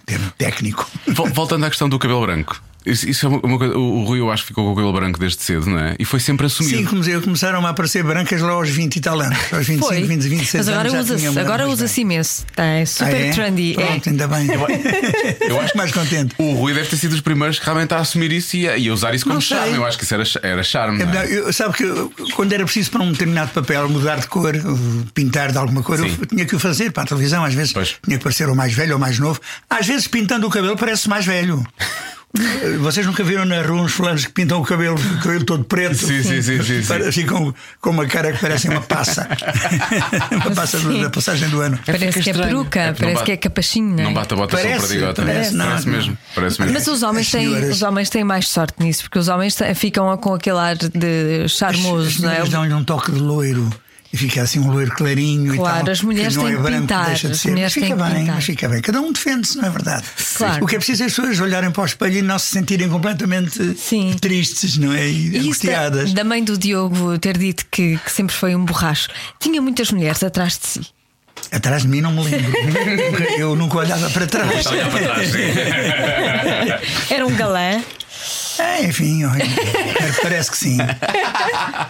termo 0.05 0.29
técnico. 0.37 0.89
Vol- 1.07 1.29
Voltando 1.29 1.65
à 1.65 1.69
questão 1.69 1.87
do 1.89 1.97
cabelo 1.97 2.21
branco. 2.21 2.61
Isso, 2.85 3.09
isso 3.09 3.25
é 3.25 3.29
uma, 3.29 3.39
uma 3.43 3.57
coisa. 3.57 3.77
O 3.77 3.99
o 3.99 4.03
Rui, 4.05 4.19
eu 4.19 4.31
acho 4.31 4.43
que 4.43 4.47
ficou 4.49 4.63
com 4.65 4.71
o 4.71 4.75
cabelo 4.75 4.93
branco 4.93 5.19
desde 5.19 5.41
cedo, 5.43 5.65
não 5.69 5.77
é? 5.79 5.95
E 5.99 6.05
foi 6.05 6.19
sempre 6.19 6.45
assumido. 6.45 6.77
Sim, 6.77 6.85
comecei, 6.85 7.19
começaram 7.19 7.65
a 7.65 7.69
aparecer 7.69 8.03
brancas 8.03 8.41
lá 8.41 8.51
aos 8.51 8.69
20 8.69 8.95
e 8.95 9.01
tal 9.01 9.19
anos. 9.19 9.37
Aos 9.51 9.67
25, 9.67 9.85
Foi. 9.87 10.03
20, 10.03 10.21
26 10.29 10.65
Mas 10.65 10.69
agora 10.69 10.99
usa-se 11.01 11.39
agora 11.39 11.67
usa-se 11.67 12.01
imenso. 12.01 12.45
Tá, 12.55 12.63
é 12.63 12.75
branca. 12.77 12.85
super 12.87 13.15
Ah, 13.15 13.19
é? 13.19 13.31
trendy. 13.31 13.71
É. 13.77 13.85
Pronto, 13.85 14.09
ainda 14.09 14.27
bem. 14.27 14.47
Eu 15.41 15.59
acho 15.59 15.75
mais 15.77 15.91
contente. 15.91 16.33
O 16.37 16.53
Rui 16.53 16.73
deve 16.73 16.87
ter 16.89 16.95
sido 16.97 17.11
dos 17.11 17.21
primeiros 17.21 17.59
que 17.59 17.65
realmente 17.65 17.93
a 17.93 17.97
assumir 17.97 18.31
isso 18.31 18.55
e 18.55 18.67
a, 18.69 18.77
e 18.77 18.87
a 18.87 18.93
usar 18.93 19.13
isso 19.13 19.25
como 19.25 19.35
Não 19.35 19.41
sei. 19.41 19.57
charme. 19.57 19.75
Eu 19.75 19.85
acho 19.85 19.97
que 19.97 20.03
isso 20.05 20.13
era, 20.13 20.23
era 20.41 20.63
charme. 20.63 21.01
É 21.01 21.05
não 21.05 21.13
é? 21.19 21.31
eu- 21.31 21.51
sabe 21.53 21.73
que 21.75 21.83
eu, 21.83 22.11
quando 22.33 22.53
era 22.53 22.63
preciso 22.63 22.91
para 22.91 23.01
um 23.03 23.11
determinado 23.11 23.51
papel 23.51 23.89
mudar 23.89 24.19
de 24.19 24.27
cor, 24.27 24.53
pintar 25.13 25.51
de 25.51 25.57
alguma 25.57 25.83
cor, 25.83 25.99
eu 25.99 26.25
tinha 26.25 26.45
que 26.45 26.55
o 26.55 26.59
fazer 26.59 26.91
para 26.91 27.03
a 27.03 27.05
televisão. 27.07 27.43
Às 27.43 27.53
vezes 27.53 27.73
Pois. 27.73 27.95
tinha 28.03 28.17
que 28.17 28.23
parecer 28.23 28.47
ou 28.47 28.55
mais 28.55 28.73
velho 28.73 28.93
ou 28.93 28.99
mais 28.99 29.19
novo. 29.19 29.39
Às 29.69 29.85
vezes 29.85 30.07
pintando 30.07 30.47
o 30.47 30.49
cabelo 30.49 30.77
parece 30.77 31.09
mais 31.09 31.25
velho. 31.25 31.61
Vocês 32.81 33.05
nunca 33.07 33.23
viram 33.23 33.43
na 33.43 33.59
rua 33.63 33.81
uns 33.81 33.91
fulanos 33.91 34.23
que 34.25 34.31
pintam 34.31 34.61
o 34.61 34.63
cabelo, 34.63 34.95
o 34.95 35.17
cabelo 35.21 35.43
todo 35.43 35.63
preto? 35.63 35.95
Sim, 35.95 36.21
sim, 36.21 36.41
sim, 36.43 36.61
sim, 36.63 36.81
sim. 36.83 36.87
Para- 36.87 37.11
Ficam 37.11 37.53
com 37.81 37.89
uma 37.89 38.05
cara 38.05 38.31
que 38.31 38.39
parece 38.39 38.69
uma 38.69 38.81
passa. 38.81 39.27
uma 40.45 40.51
passa 40.55 40.77
Sim. 40.79 41.01
da 41.01 41.09
passagem 41.09 41.49
do 41.49 41.59
ano. 41.59 41.79
Parece 41.83 42.21
que 42.21 42.29
é 42.29 42.33
peruca, 42.33 42.79
É 42.79 42.93
parece 42.93 43.13
bate- 43.15 43.25
que 43.25 43.31
é 43.31 43.37
capachinho, 43.37 43.95
não 43.95 43.99
é? 43.99 44.03
Não 44.03 44.13
bate 44.13 44.33
a 44.33 44.37
bota 44.37 44.57
só 44.57 44.61
Parece, 44.63 44.87
perdigota. 44.87 45.21
parece, 45.23 45.55
não, 45.55 45.65
parece 45.65 45.85
não. 45.87 45.93
mesmo. 45.93 46.17
Parece 46.35 46.61
mesmo. 46.61 46.73
Mas 46.75 46.87
os 46.87 47.01
homens, 47.03 47.25
As 47.25 47.31
têm, 47.31 47.47
senhoras- 47.47 47.69
os 47.75 47.81
homens 47.81 48.09
têm 48.11 48.23
mais 48.23 48.47
sorte 48.47 48.73
nisso, 48.79 49.03
porque 49.03 49.17
os 49.19 49.27
homens 49.27 49.57
ficam 49.75 50.15
com 50.17 50.33
aquele 50.35 50.59
ar 50.59 50.75
de 50.75 51.41
As 51.45 51.51
charmoso, 51.51 52.21
não 52.21 52.31
é? 52.31 52.45
dão-lhe 52.45 52.73
um 52.73 52.83
toque 52.83 53.11
de 53.11 53.19
loiro. 53.19 53.69
E 54.11 54.17
fica 54.17 54.41
assim 54.41 54.57
um 54.59 54.71
loiro 54.71 54.89
clarinho 54.95 55.55
Claro, 55.55 55.81
e 55.81 55.83
tal. 55.83 55.91
as 55.93 56.01
mulheres 56.01 56.35
que 56.35 56.37
não 56.37 56.45
têm 56.45 56.53
é 56.53 56.57
que 56.57 56.63
branco, 56.63 56.81
pintar, 56.81 57.05
deixa 57.05 57.29
de 57.29 57.37
ser. 57.37 57.51
Mas 57.55 57.73
fica 57.73 57.95
bem, 57.95 58.15
pintar. 58.15 58.35
mas 58.35 58.43
fica 58.43 58.67
bem. 58.69 58.81
Cada 58.81 59.01
um 59.01 59.11
defende-se, 59.13 59.55
não 59.57 59.65
é 59.65 59.69
verdade? 59.69 60.03
Claro. 60.35 60.63
O 60.63 60.67
que 60.67 60.75
é 60.75 60.79
preciso 60.79 61.03
é 61.03 61.05
as 61.05 61.13
pessoas 61.13 61.39
olharem 61.39 61.69
para 61.69 61.83
o 61.83 61.85
espelho 61.85 62.17
e 62.17 62.21
não 62.23 62.39
se 62.39 62.47
sentirem 62.47 62.89
completamente 62.89 63.75
Sim. 63.77 64.15
tristes, 64.19 64.77
não 64.77 64.91
é? 64.93 65.07
E, 65.07 65.11
E 65.11 65.27
isso 65.27 65.33
da, 65.37 65.39
angustiadas. 65.43 66.13
da 66.13 66.23
mãe 66.23 66.43
do 66.43 66.57
Diogo 66.57 67.19
ter 67.19 67.37
dito 67.37 67.65
que, 67.69 67.97
que 68.03 68.11
sempre 68.11 68.35
foi 68.35 68.55
um 68.55 68.65
borracho, 68.65 69.09
tinha 69.39 69.61
muitas 69.61 69.91
mulheres 69.91 70.23
atrás 70.23 70.57
de 70.57 70.65
si. 70.67 70.81
Atrás 71.51 71.83
de 71.83 71.87
mim 71.87 72.01
não 72.01 72.11
me 72.11 72.23
lembro. 72.23 72.51
Eu 73.37 73.55
nunca 73.55 73.77
olhava 73.77 74.09
para 74.09 74.25
trás. 74.27 74.63
Para 74.65 74.99
trás. 74.99 75.31
Era 77.09 77.25
um 77.25 77.35
galã. 77.35 77.81
É, 78.59 78.83
enfim, 78.85 79.21
parece 80.21 80.51
que 80.51 80.57
sim. 80.57 80.77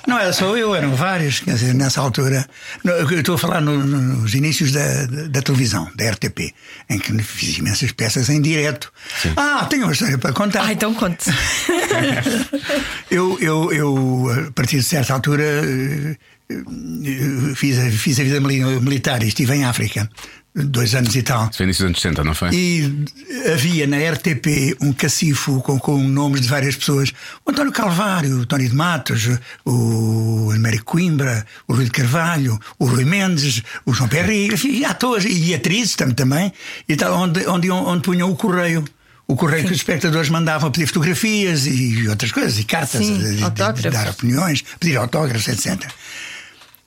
Não 0.08 0.20
era 0.20 0.32
só 0.32 0.56
eu, 0.56 0.76
eram 0.76 0.96
vários, 0.96 1.40
quer 1.40 1.54
dizer, 1.56 1.74
nessa 1.74 2.00
altura. 2.00 2.46
Eu 2.84 3.20
estou 3.20 3.36
a 3.36 3.38
falar 3.38 3.60
no- 3.62 3.84
no- 3.84 4.22
nos 4.22 4.34
inícios 4.36 4.72
da, 4.72 5.06
da, 5.30 5.42
televisão, 5.42 5.90
da 5.96 6.10
RTP, 6.12 6.54
em 6.90 7.00
que 7.00 7.18
fiz 7.24 7.58
imensas 7.58 7.92
peças 7.92 8.30
em 8.30 8.40
direto. 8.42 8.92
Ah, 9.36 9.66
tenho 9.70 9.84
uma 9.86 9.94
história 9.94 10.18
para 10.18 10.32
contar. 10.34 10.64
Ah, 10.64 10.72
então 10.74 10.94
conte. 10.94 11.26
Eu, 13.10 13.38
eu, 13.42 13.74
eu, 13.74 14.46
a 14.48 14.52
partir 14.52 14.78
de 14.78 14.84
certa 14.84 15.14
altura, 15.14 15.44
eh, 15.44 16.16
eh, 16.52 17.56
fiz 17.56 17.78
a, 17.80 17.90
fiz 17.90 18.20
a 18.20 18.24
vida 18.24 18.40
mili- 18.40 18.80
militar 18.80 19.24
e 19.24 19.28
estive 19.28 19.56
em 19.56 19.66
África, 19.66 20.08
dois 20.56 20.94
anos 20.96 21.16
e 21.16 21.22
tal. 21.22 21.48
Isso 21.50 21.58
foi 21.58 21.64
início 21.66 21.84
dos 21.84 21.90
anos 21.90 22.02
60, 22.02 22.24
não 22.24 22.34
foi? 22.36 22.50
E 22.52 23.06
havia 23.54 23.86
na 23.88 23.98
RTP 23.98 24.76
um 24.82 24.92
cacifo 24.92 25.62
com, 25.62 25.80
com 25.80 25.98
nomes 26.04 26.42
de 26.42 26.48
várias 26.48 26.76
pessoas: 26.76 27.14
o 27.46 27.52
António 27.52 27.72
Calvário, 27.72 28.40
o 28.42 28.46
Tony 28.46 28.68
de 28.68 28.76
Matos, 28.76 29.28
o 29.66 30.52
Américo 30.54 30.86
Coimbra, 30.86 31.46
o 31.68 31.74
Rui 31.74 31.86
de 31.86 31.92
Carvalho, 31.92 32.60
o 32.78 32.86
Rui 32.86 33.06
Mendes, 33.06 33.62
o 33.86 33.94
João 33.94 34.10
Perry, 34.10 34.48
enfim, 34.54 34.84
atores 34.84 35.26
e 35.30 35.54
atrizes 35.54 35.96
tam- 35.96 36.12
também, 36.12 36.52
e 36.88 36.96
tal, 36.96 37.14
onde, 37.18 37.46
onde, 37.48 37.70
onde 37.72 38.02
punham 38.02 38.30
o 38.32 38.36
correio. 38.36 38.84
O 39.28 39.36
correio 39.36 39.64
que 39.66 39.72
os 39.72 39.78
espectadores 39.78 40.28
mandavam 40.28 40.72
pedir 40.72 40.88
fotografias 40.88 41.68
e 41.68 42.08
outras 42.08 42.32
coisas, 42.32 42.58
e 42.58 42.64
cartas, 42.64 43.00
Sim, 43.06 43.16
de- 43.16 43.30
de- 43.30 43.36
de 43.38 43.44
autógrafos. 43.44 43.92
dar 43.92 44.10
opiniões, 44.10 44.64
pedir 44.80 44.98
autógrafos, 44.98 45.48
etc. 45.48 45.88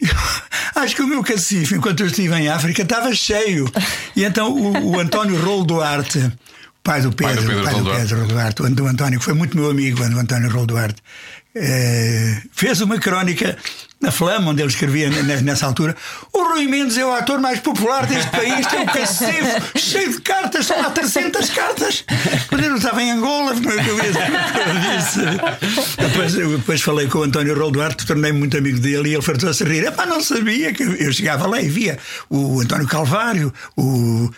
Acho 0.75 0.97
que 0.97 1.03
o 1.03 1.07
meu 1.07 1.23
cacifo, 1.23 1.75
enquanto 1.75 2.01
eu 2.01 2.07
estive 2.07 2.35
em 2.35 2.49
África, 2.49 2.83
estava 2.83 3.15
cheio. 3.15 3.71
E 4.17 4.25
então 4.25 4.53
o, 4.53 4.93
o 4.93 5.01
António 5.01 5.41
Rolo 5.41 5.65
Duarte, 5.65 6.33
pai 6.83 7.01
do 7.03 7.13
Pai 7.13 7.35
do 7.35 7.43
Pedro, 7.43 7.47
Pedro 7.47 7.65
pai 7.65 7.75
do. 7.75 7.91
Pedro 7.91 8.27
Duarte, 8.27 8.63
o 8.63 8.87
António, 8.87 9.19
que 9.19 9.25
foi 9.25 9.35
muito 9.35 9.57
meu 9.57 9.71
amigo, 9.71 10.03
o 10.03 10.19
António 10.19 10.51
Rolo 10.51 10.67
Duarte, 10.67 11.03
eh, 11.55 12.43
fez 12.53 12.81
uma 12.81 12.99
crónica 12.99 13.57
na 14.03 14.11
Flama, 14.11 14.51
onde 14.51 14.61
ele 14.61 14.69
escrevia 14.71 15.09
ne- 15.09 15.41
nessa 15.43 15.67
altura: 15.67 15.97
O 16.33 16.43
Rui 16.45 16.67
Mendes 16.67 16.97
é 16.99 17.05
o 17.05 17.13
ator 17.13 17.41
mais 17.41 17.61
popular 17.61 18.05
deste 18.07 18.31
país, 18.31 18.67
tem 18.67 18.81
um 18.81 18.87
cacifo 18.87 19.79
cheio 19.79 20.11
de 20.13 20.21
cartas, 20.21 20.67
são 20.67 20.79
lá 20.81 20.91
300 20.91 21.49
cartas. 21.51 22.05
Quando 22.49 22.65
eu 22.65 22.77
estava 22.77 23.03
em 23.03 23.11
Angola, 23.13 23.55
como 23.55 23.71
é 23.71 23.83
que 23.83 23.89
eu 23.89 23.97
disse? 24.97 25.21
Depois, 25.99 26.33
depois 26.35 26.83
falei 26.83 27.07
com 27.09 27.19
o 27.19 27.23
António 27.23 27.55
Rolo 27.59 27.71
Duarte, 27.71 28.05
tornei-me 28.07 28.39
muito 28.39 28.57
amigo 28.57 28.79
dele 28.79 29.11
e 29.11 29.15
ele 29.15 29.23
fartou-se 29.23 29.63
a 29.63 29.67
rir. 29.67 29.85
Epá, 29.85 30.05
não 30.07 30.21
sabia 30.23 30.73
que 30.73 30.83
eu 30.83 31.13
chegava 31.13 31.47
lá 31.47 31.61
e 31.61 31.69
via 31.69 31.99
o 32.29 32.61
António 32.61 32.87
Calvário, 32.87 33.53
o. 33.77 34.31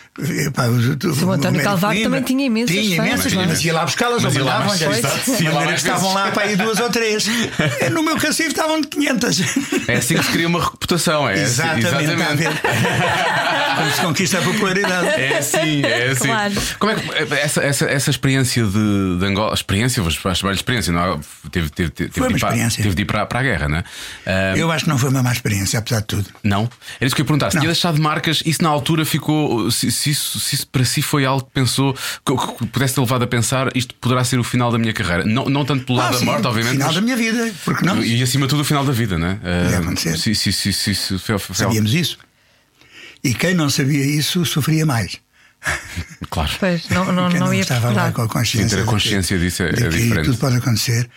Epá, 0.47 0.67
o, 0.67 0.73
o 0.75 1.33
António 1.33 1.49
Américo 1.49 1.65
Calvário 1.65 2.01
Coimbra. 2.03 2.03
também 2.05 2.23
tinha 2.23 2.47
imensas 2.47 2.71
Tinha 2.77 2.97
imensas, 2.97 3.33
é? 3.33 3.37
mas 3.37 3.65
ia 3.65 3.73
lá 3.75 3.85
buscá-las 3.85 4.19
ou 4.19 4.23
Mas 4.25 4.35
ia 4.37 4.45
lá 4.45 4.59
mandavam 4.61 4.89
mais- 4.89 4.99
exato, 4.99 5.31
ia 5.31 5.37
lá 5.37 5.43
Mandaram 5.45 5.65
mais 5.67 5.83
que 5.83 5.89
estavam 5.89 6.15
lá 6.15 6.31
para 6.31 6.43
aí 6.45 6.57
duas 6.57 6.81
ou 6.81 6.91
três. 6.91 7.27
No 7.95 8.03
meu 8.03 8.17
cacifo 8.17 8.49
estavam 8.51 8.81
de 8.81 8.89
500. 8.89 9.54
É 9.87 9.97
assim 9.97 10.17
que 10.17 10.23
se 10.25 10.31
cria 10.33 10.49
uma 10.49 10.63
reputação, 10.65 11.29
é 11.29 11.35
assim- 11.35 11.63
Exatamente? 11.79 12.45
Como 13.77 13.91
se 13.91 14.01
conquista 14.03 14.39
a 14.39 14.43
popularidade. 14.43 15.09
É 15.21 15.39
assim, 15.39 15.83
é 15.85 16.11
assim. 16.11 16.29
Claro. 16.29 16.55
Como 16.79 16.93
é 16.93 16.95
que 16.95 17.35
essa, 17.35 17.61
essa, 17.63 17.85
essa 17.87 18.11
experiência 18.11 18.65
de, 18.65 19.19
de 19.19 19.27
Angola, 19.27 19.53
experiência, 19.53 20.01
vou 20.03 20.11
chamar 20.13 20.53
de 20.53 20.59
experiência, 20.59 20.93
não 20.93 21.15
é? 21.15 21.19
teve, 21.51 21.71
teve, 21.71 21.91
teve, 21.91 22.11
Foi 22.13 22.29
de 22.29 22.35
uma 22.35 22.37
ir 22.37 22.41
para, 22.41 22.49
experiência. 22.51 22.83
teve 22.85 22.95
de 22.95 23.03
ir 23.03 23.05
para, 23.05 23.27
para 23.27 23.41
a 23.41 23.43
guerra, 23.43 23.69
não 23.69 23.79
é? 23.79 23.85
Ah, 24.27 24.55
Eu 24.57 24.71
acho 24.71 24.85
que 24.85 24.91
não 24.91 24.97
foi 24.99 25.11
uma 25.11 25.23
má 25.25 25.33
experiência, 25.33 25.79
apesar 25.81 26.01
de 26.01 26.07
tudo. 26.07 26.27
Não? 26.43 26.71
Era 27.01 27.07
isso 27.07 27.17
que 27.17 27.21
eu 27.21 27.25
ia 27.25 27.27
perguntar. 27.27 27.51
Se 27.51 27.57
Não. 27.57 27.63
tinha 27.63 27.73
deixado 27.73 28.01
marcas, 28.01 28.43
isso 28.47 28.63
na 28.63 28.69
altura 28.69 29.05
ficou. 29.05 29.69
Se, 29.73 29.91
se 29.91 30.11
isso, 30.11 30.39
se 30.39 30.55
isso 30.55 30.69
para 30.69 30.85
si 30.85 31.03
foi 31.03 31.25
algo 31.25 31.45
que 31.45 31.51
pensou, 31.53 31.95
que, 31.95 32.37
que 32.59 32.67
pudesse 32.69 32.95
ter 32.95 33.01
levado 33.01 33.23
a 33.25 33.27
pensar, 33.27 33.69
isto 33.75 33.93
poderá 33.97 34.23
ser 34.23 34.39
o 34.39 34.45
final 34.45 34.71
da 34.71 34.79
minha 34.79 34.93
carreira. 34.93 35.25
Não, 35.25 35.47
não 35.47 35.65
tanto 35.65 35.85
pelo 35.85 35.99
lado 35.99 36.09
Ah, 36.11 36.13
da 36.13 36.19
sim, 36.19 36.25
morte, 36.27 36.47
obviamente. 36.47 36.73
Final 36.75 36.87
mas- 36.89 36.95
da 36.97 37.01
minha 37.03 37.17
vida, 37.17 37.53
porque 37.65 37.85
não? 37.85 38.01
E 38.03 38.23
acima 38.23 38.47
de 38.47 38.51
tudo 38.51 38.61
o 38.63 38.65
final 38.65 38.85
da 38.85 38.93
vida, 38.93 39.19
não 39.19 39.27
é? 39.27 39.39
Ah, 39.45 39.79
acontecer. 39.79 40.17
Se, 40.19 40.35
se, 40.35 40.53
se, 40.53 40.73
se, 40.73 40.95
se, 40.95 41.19
foi- 41.19 41.39
foi- 41.39 41.55
Sabíamos 41.57 41.93
isso. 41.95 42.19
E 43.23 43.35
quem 43.35 43.55
não 43.55 43.69
sabia 43.71 44.05
isso 44.05 44.45
sofria 44.45 44.85
mais. 44.87 45.19
Claro. 46.31 46.51
Pois, 46.59 46.89
não, 46.89 47.13
não, 47.13 47.29
Quem 47.31 47.39
não 47.39 47.55
ia 47.55 47.61
estava 47.61 47.91
lá 47.93 48.11
com 48.11 48.23
a 48.23 48.29
consciência. 48.29 48.71
Ter 48.71 48.75
a 48.77 48.79
de 48.81 48.85
que- 48.85 48.91
consciência 48.91 49.39
disso 49.39 49.63
é- 49.63 49.73
diferente. 49.73 50.25
Tudo 50.25 50.39
pode 50.39 50.57
acontecer. 50.57 51.09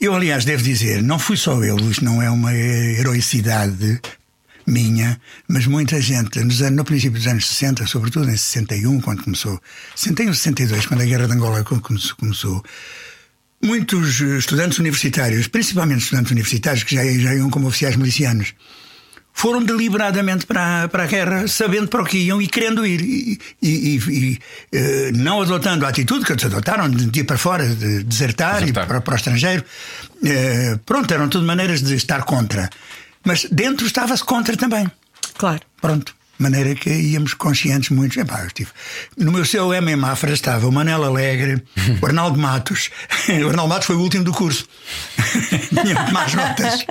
Eu, 0.00 0.14
aliás, 0.14 0.44
devo 0.46 0.62
dizer, 0.62 1.02
não 1.02 1.18
fui 1.18 1.36
só 1.36 1.62
eu, 1.62 1.76
isto 1.90 2.02
não 2.04 2.22
é 2.22 2.30
uma 2.30 2.54
heroicidade 2.54 4.00
minha, 4.66 5.20
mas 5.48 5.66
muita 5.66 6.00
gente, 6.00 6.38
nos 6.42 6.62
anos- 6.62 6.76
no 6.76 6.84
princípio 6.84 7.18
dos 7.18 7.26
anos 7.26 7.46
60, 7.46 7.86
sobretudo 7.86 8.30
em 8.30 8.36
61, 8.36 9.00
quando 9.00 9.22
começou, 9.24 9.60
61, 9.96 10.32
62, 10.32 10.86
quando 10.86 11.02
a 11.02 11.04
Guerra 11.04 11.26
de 11.26 11.32
Angola 11.34 11.62
co- 11.64 11.80
começou, 11.80 12.16
começou 12.16 12.64
muitos 13.62 14.20
eh, 14.20 14.38
estudantes 14.38 14.78
universitários, 14.78 15.46
principalmente 15.48 16.02
estudantes 16.02 16.32
universitários 16.32 16.84
que 16.84 16.94
já, 16.94 17.04
já 17.04 17.34
iam 17.34 17.50
como 17.50 17.68
oficiais 17.68 17.96
milicianos, 17.96 18.54
foram 19.32 19.62
deliberadamente 19.64 20.44
para, 20.44 20.84
a- 20.84 20.88
para 20.88 21.04
a 21.04 21.06
guerra, 21.06 21.46
sabendo 21.48 21.88
para 21.88 22.02
o 22.02 22.04
que 22.04 22.18
iam 22.18 22.42
e 22.42 22.46
querendo 22.48 22.84
ir. 22.84 23.00
E, 23.00 23.38
e- 23.62 23.68
e- 23.96 23.98
e, 24.10 24.38
eh, 24.72 25.12
não 25.14 25.40
adotando 25.40 25.86
a 25.86 25.88
atitude 25.88 26.24
que 26.24 26.32
eles 26.32 26.44
adotaram 26.44 26.90
de 26.90 27.20
ir 27.20 27.24
para 27.24 27.38
fora, 27.38 27.66
de 27.66 28.02
desertar, 28.02 28.60
Desertar. 28.60 28.68
e 28.68 28.72
para, 28.72 29.00
para 29.00 29.14
o 29.14 29.16
estrangeiro. 29.16 29.64
Eh, 30.24 30.78
pronto, 30.84 31.12
eram 31.14 31.28
tudo 31.28 31.46
maneiras 31.46 31.80
de 31.82 31.94
estar 31.94 32.24
contra. 32.24 32.68
Mas 33.24 33.46
dentro 33.50 33.86
estava-se 33.86 34.24
contra 34.24 34.56
também. 34.56 34.90
Claro. 35.38 35.60
Pronto. 35.80 36.14
Maneira 36.40 36.74
que 36.74 36.90
íamos 36.90 37.34
conscientes 37.34 37.90
muitos. 37.90 38.16
Epá, 38.16 38.44
estive. 38.46 38.70
No 39.16 39.30
meu 39.30 39.44
seu 39.44 39.72
M 39.74 39.92
em 39.92 39.96
Mafra 39.96 40.32
estava 40.32 40.66
o 40.66 40.72
Manel 40.72 41.04
Alegre, 41.04 41.62
o 42.00 42.06
Arnaldo 42.06 42.38
Matos. 42.38 42.90
O 43.44 43.46
Arnaldo 43.50 43.68
Matos 43.68 43.86
foi 43.86 43.96
o 43.96 44.00
último 44.00 44.24
do 44.24 44.32
curso. 44.32 44.64
Tinha 45.82 45.94
mais 46.10 46.34
notas. 46.34 46.84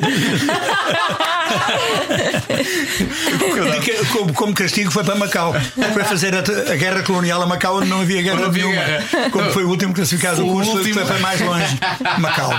como, 4.12 4.34
como 4.34 4.54
castigo 4.54 4.92
foi 4.92 5.04
para 5.04 5.16
Macau. 5.16 5.54
Foi 5.94 6.04
fazer 6.04 6.34
a, 6.36 6.40
a 6.40 6.76
guerra 6.76 7.04
colonial 7.04 7.42
a 7.42 7.46
Macau 7.48 7.78
onde 7.78 7.88
não 7.90 8.02
havia 8.02 8.22
guerra 8.22 8.38
Não 8.42 8.46
havia 8.48 8.64
nenhuma. 8.66 8.84
guerra. 8.86 9.30
Como 9.32 9.52
foi 9.52 9.64
o 9.64 9.70
último 9.70 9.94
classificado 9.94 10.38
do 10.38 10.46
curso, 10.46 10.72
último. 10.78 10.94
foi 10.96 11.06
para 11.06 11.20
mais 11.20 11.42
longe. 11.42 11.80
Macau. 12.20 12.52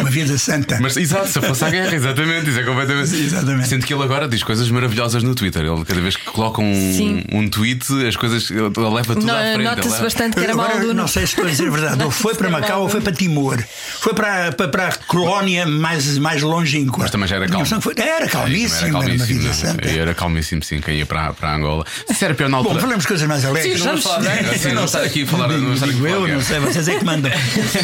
Uma 0.00 0.10
vida 0.10 0.36
santa. 0.38 0.78
Mas 0.80 0.96
exato, 0.96 1.28
se 1.28 1.40
fosse 1.40 1.64
a 1.64 1.70
guerra, 1.70 1.94
exatamente, 1.94 2.50
isso 2.50 2.58
é 2.58 2.64
completamente. 2.64 3.14
Exatamente. 3.14 3.68
Sinto 3.68 3.86
que 3.86 3.94
ele 3.94 4.02
agora 4.02 4.28
diz 4.28 4.42
coisas 4.42 4.68
maravilhosas 4.70 5.22
no 5.22 5.34
Twitter. 5.34 5.63
Ele, 5.64 5.84
cada 5.84 6.00
vez 6.00 6.16
que 6.16 6.24
coloca 6.26 6.60
um, 6.60 6.74
Sim. 6.74 7.24
um 7.32 7.48
tweet, 7.48 7.84
as 8.06 8.16
coisas. 8.16 8.50
Ele 8.50 8.60
leva 8.60 9.14
tudo 9.14 9.24
Não, 9.26 9.34
à 9.34 9.38
frente. 9.54 9.62
Nota-se 9.64 10.02
bastante 10.02 10.36
que 10.36 10.44
era 10.44 10.54
mau 10.54 10.64
Agora, 10.66 10.80
aluno. 10.80 10.94
não 10.94 11.08
sei 11.08 11.22
se 11.26 11.32
estou 11.32 11.44
a 11.46 11.48
dizer 11.50 11.68
a 11.68 11.70
verdade. 11.70 12.02
Ou 12.04 12.10
foi 12.10 12.34
para 12.34 12.50
Macau 12.50 12.82
ou 12.82 12.88
foi 12.88 13.00
para 13.00 13.12
Timor. 13.12 13.62
Foi 14.00 14.14
para, 14.14 14.52
para, 14.52 14.68
para 14.68 14.88
a 14.88 14.92
colónia 15.06 15.66
mais, 15.66 16.18
mais 16.18 16.42
longínqua. 16.42 16.98
Mas 17.02 17.10
também 17.10 17.28
já 17.28 17.36
era 17.36 17.48
calmo. 17.48 17.66
Era 17.96 18.28
calmíssimo, 18.28 18.76
era, 18.86 18.90
uma 18.90 19.00
calmíssimo, 19.00 19.26
vida 19.38 19.48
né? 19.48 19.54
santa. 19.54 19.88
Era 19.88 20.14
calmíssimo, 20.14 20.62
sim, 20.62 20.80
quem 20.80 20.98
ia 20.98 21.06
para, 21.06 21.32
para 21.32 21.54
Angola. 21.54 21.84
Se 22.12 22.24
era 22.24 22.34
pior 22.34 22.48
na 22.48 22.58
Bom, 22.58 22.64
altura. 22.64 22.80
falamos 22.80 23.02
de 23.02 23.08
coisas 23.08 23.26
mais 23.28 23.44
alegres. 23.44 23.78
Sim, 23.80 23.84
vamos 23.86 24.02
falar, 24.02 24.20
né? 24.20 24.40
Assim, 24.54 24.72
não 24.72 24.84
estar 24.84 25.02
aqui 25.02 25.22
a 25.22 25.26
falar- 25.26 25.48
Digo- 25.48 25.60
não 25.60 25.74
estar 25.74 25.86
aqui 25.86 26.04
eu, 26.04 26.28
não 26.28 26.40
sei, 26.42 26.58
vocês 26.60 26.88
é 26.88 26.98
que 26.98 27.04
mandam. 27.04 27.30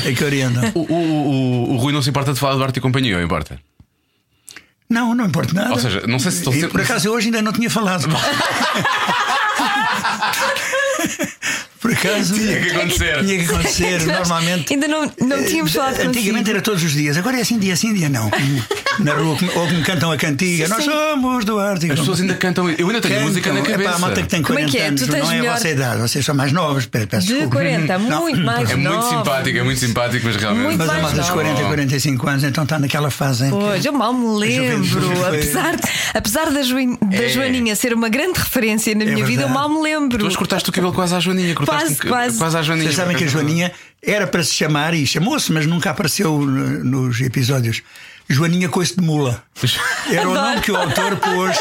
É 0.05 0.13
que 0.13 0.25
orientam. 0.25 0.71
O, 0.75 0.81
o, 0.81 0.95
o, 0.95 1.73
o 1.75 1.77
Rui 1.77 1.93
não 1.93 2.03
se 2.03 2.11
importa 2.11 2.33
de 2.33 2.39
falar 2.41 2.57
do 2.57 2.63
Arte 2.65 2.77
e 2.79 2.81
Companhia, 2.81 3.17
ou 3.17 3.23
importa? 3.23 3.59
Não, 4.91 5.15
não 5.15 5.27
importa 5.27 5.55
nada. 5.55 5.71
Ou 5.73 5.79
seja, 5.79 6.03
não 6.07 6.19
sei 6.19 6.33
se 6.33 6.39
estou 6.39 6.53
E, 6.53 6.57
sempre- 6.57 6.73
Por 6.73 6.81
acaso 6.83 7.07
eu 7.09 7.13
hoje 7.13 7.29
ainda 7.29 7.41
não 7.41 7.53
tinha 7.53 7.71
falado. 7.71 8.07
Por 11.81 11.93
acaso 11.93 12.35
Tinha 12.35 12.61
que 12.61 12.71
acontecer. 12.71 13.25
Tinha 13.25 13.39
que 13.39 13.45
acontecer. 13.51 14.03
Normalmente. 14.07 14.73
Ainda 14.75 14.87
não, 14.87 15.11
não 15.21 15.45
tínhamos 15.45 15.75
Eh, 15.75 15.79
falado 15.79 15.93
Antigamente 15.95 16.31
consigo. 16.33 16.51
era 16.51 16.61
todos 16.61 16.83
os 16.83 16.93
dias, 16.93 17.17
agora 17.17 17.39
é 17.39 17.41
assim 17.41 17.59
dia 17.59 17.75
sim, 17.75 17.95
dia 17.95 18.09
não. 18.09 18.31
Na 19.01 19.15
rua, 19.15 19.31
ou 19.55 19.67
que 19.67 19.75
me 19.75 19.83
cantam 19.83 20.13
a 20.13 20.17
cantiga. 20.19 20.69
Nós 20.69 20.85
somos 20.85 21.45
do 21.47 21.59
Arte. 21.59 21.91
As 21.91 21.99
pessoas 22.01 22.21
ainda 22.21 22.35
cantam. 22.35 22.69
Eu 22.69 22.87
ainda 22.87 23.01
tenho 23.01 23.23
música 23.23 23.51
na 23.51 23.61
É 23.61 23.63
cabeça. 23.63 23.83
para 23.89 23.97
a 23.97 23.99
malta 23.99 24.23
que 24.23 24.29
tem 24.29 24.43
Como 24.43 24.59
é 24.59 24.63
40 24.63 24.71
que 24.77 24.83
é? 24.83 24.87
anos, 24.89 25.07
não 25.09 25.17
é 25.17 25.21
a 25.21 25.27
melhor- 25.41 25.55
vossa 25.55 25.69
idade, 25.71 26.01
vocês 26.03 26.25
são 26.25 26.35
mais 26.35 26.53
novos. 26.53 26.85
pe- 26.85 27.07
Peço 27.07 27.27
De 27.27 27.33
desculpa. 27.33 27.57
40, 27.57 27.99
Não, 27.99 28.21
muito 28.23 28.41
mais 28.41 28.71
É 28.71 28.77
muito 28.77 28.93
novo. 28.93 29.09
simpático, 29.09 29.59
é 29.59 29.63
muito 29.63 29.81
simpático, 29.81 30.27
mas 30.27 30.37
realmente. 30.37 30.65
Muito 30.67 30.79
Mas 30.79 30.91
a 30.91 30.93
malta 30.99 31.09
dos 31.17 31.29
nova. 31.29 31.33
40 31.33 31.61
e 31.63 31.65
45 31.65 32.29
anos, 32.29 32.45
então 32.45 32.65
está 32.65 32.79
naquela 32.79 33.11
fase 33.11 33.47
em 33.47 33.51
que. 33.51 33.57
Pois, 33.57 33.85
eu 33.87 33.93
mal 33.95 34.13
me 34.13 34.39
lembro. 34.39 35.01
Apesar, 35.27 35.77
de- 35.77 35.83
apesar 36.13 36.51
da, 36.51 36.63
Join- 36.63 36.99
da 37.01 37.25
É. 37.25 37.29
Joaninha 37.31 37.75
ser 37.75 37.95
uma 37.95 38.11
grande 38.11 38.39
referência 38.39 38.95
na 38.95 39.07
minha 39.07 39.25
vida, 39.25 39.43
eu 39.45 39.49
mal 39.49 39.69
me 39.71 39.81
lembro. 39.83 40.29
Tu 40.29 40.37
cortaste 40.37 40.69
o 40.69 40.73
cabelo 40.73 40.93
quase 40.93 41.15
à 41.15 41.21
Joaninha. 41.21 41.55
Cortaste 41.55 41.70
Quase, 41.71 41.97
quase. 41.97 42.39
quase 42.39 42.57
à 42.59 42.63
Joaninha. 42.63 42.87
Vocês 42.87 42.97
sabem 42.97 43.17
que 43.17 43.25
a 43.25 43.27
Joaninha 43.27 43.73
era 44.03 44.27
para 44.27 44.43
se 44.43 44.55
chamar, 44.55 44.95
e 44.95 45.07
chamou-se, 45.07 45.53
mas 45.53 45.67
nunca 45.67 45.91
apareceu 45.91 46.39
no- 46.41 46.85
nos 46.85 47.21
episódios. 47.21 47.83
Joaninha 48.33 48.69
Coice 48.69 48.95
de 48.95 49.03
Mula. 49.03 49.43
Era 50.09 50.29
o 50.29 50.31
Adoro. 50.31 50.49
nome 50.51 50.61
que 50.61 50.71
o 50.71 50.77
autor 50.77 51.17
pôs, 51.17 51.57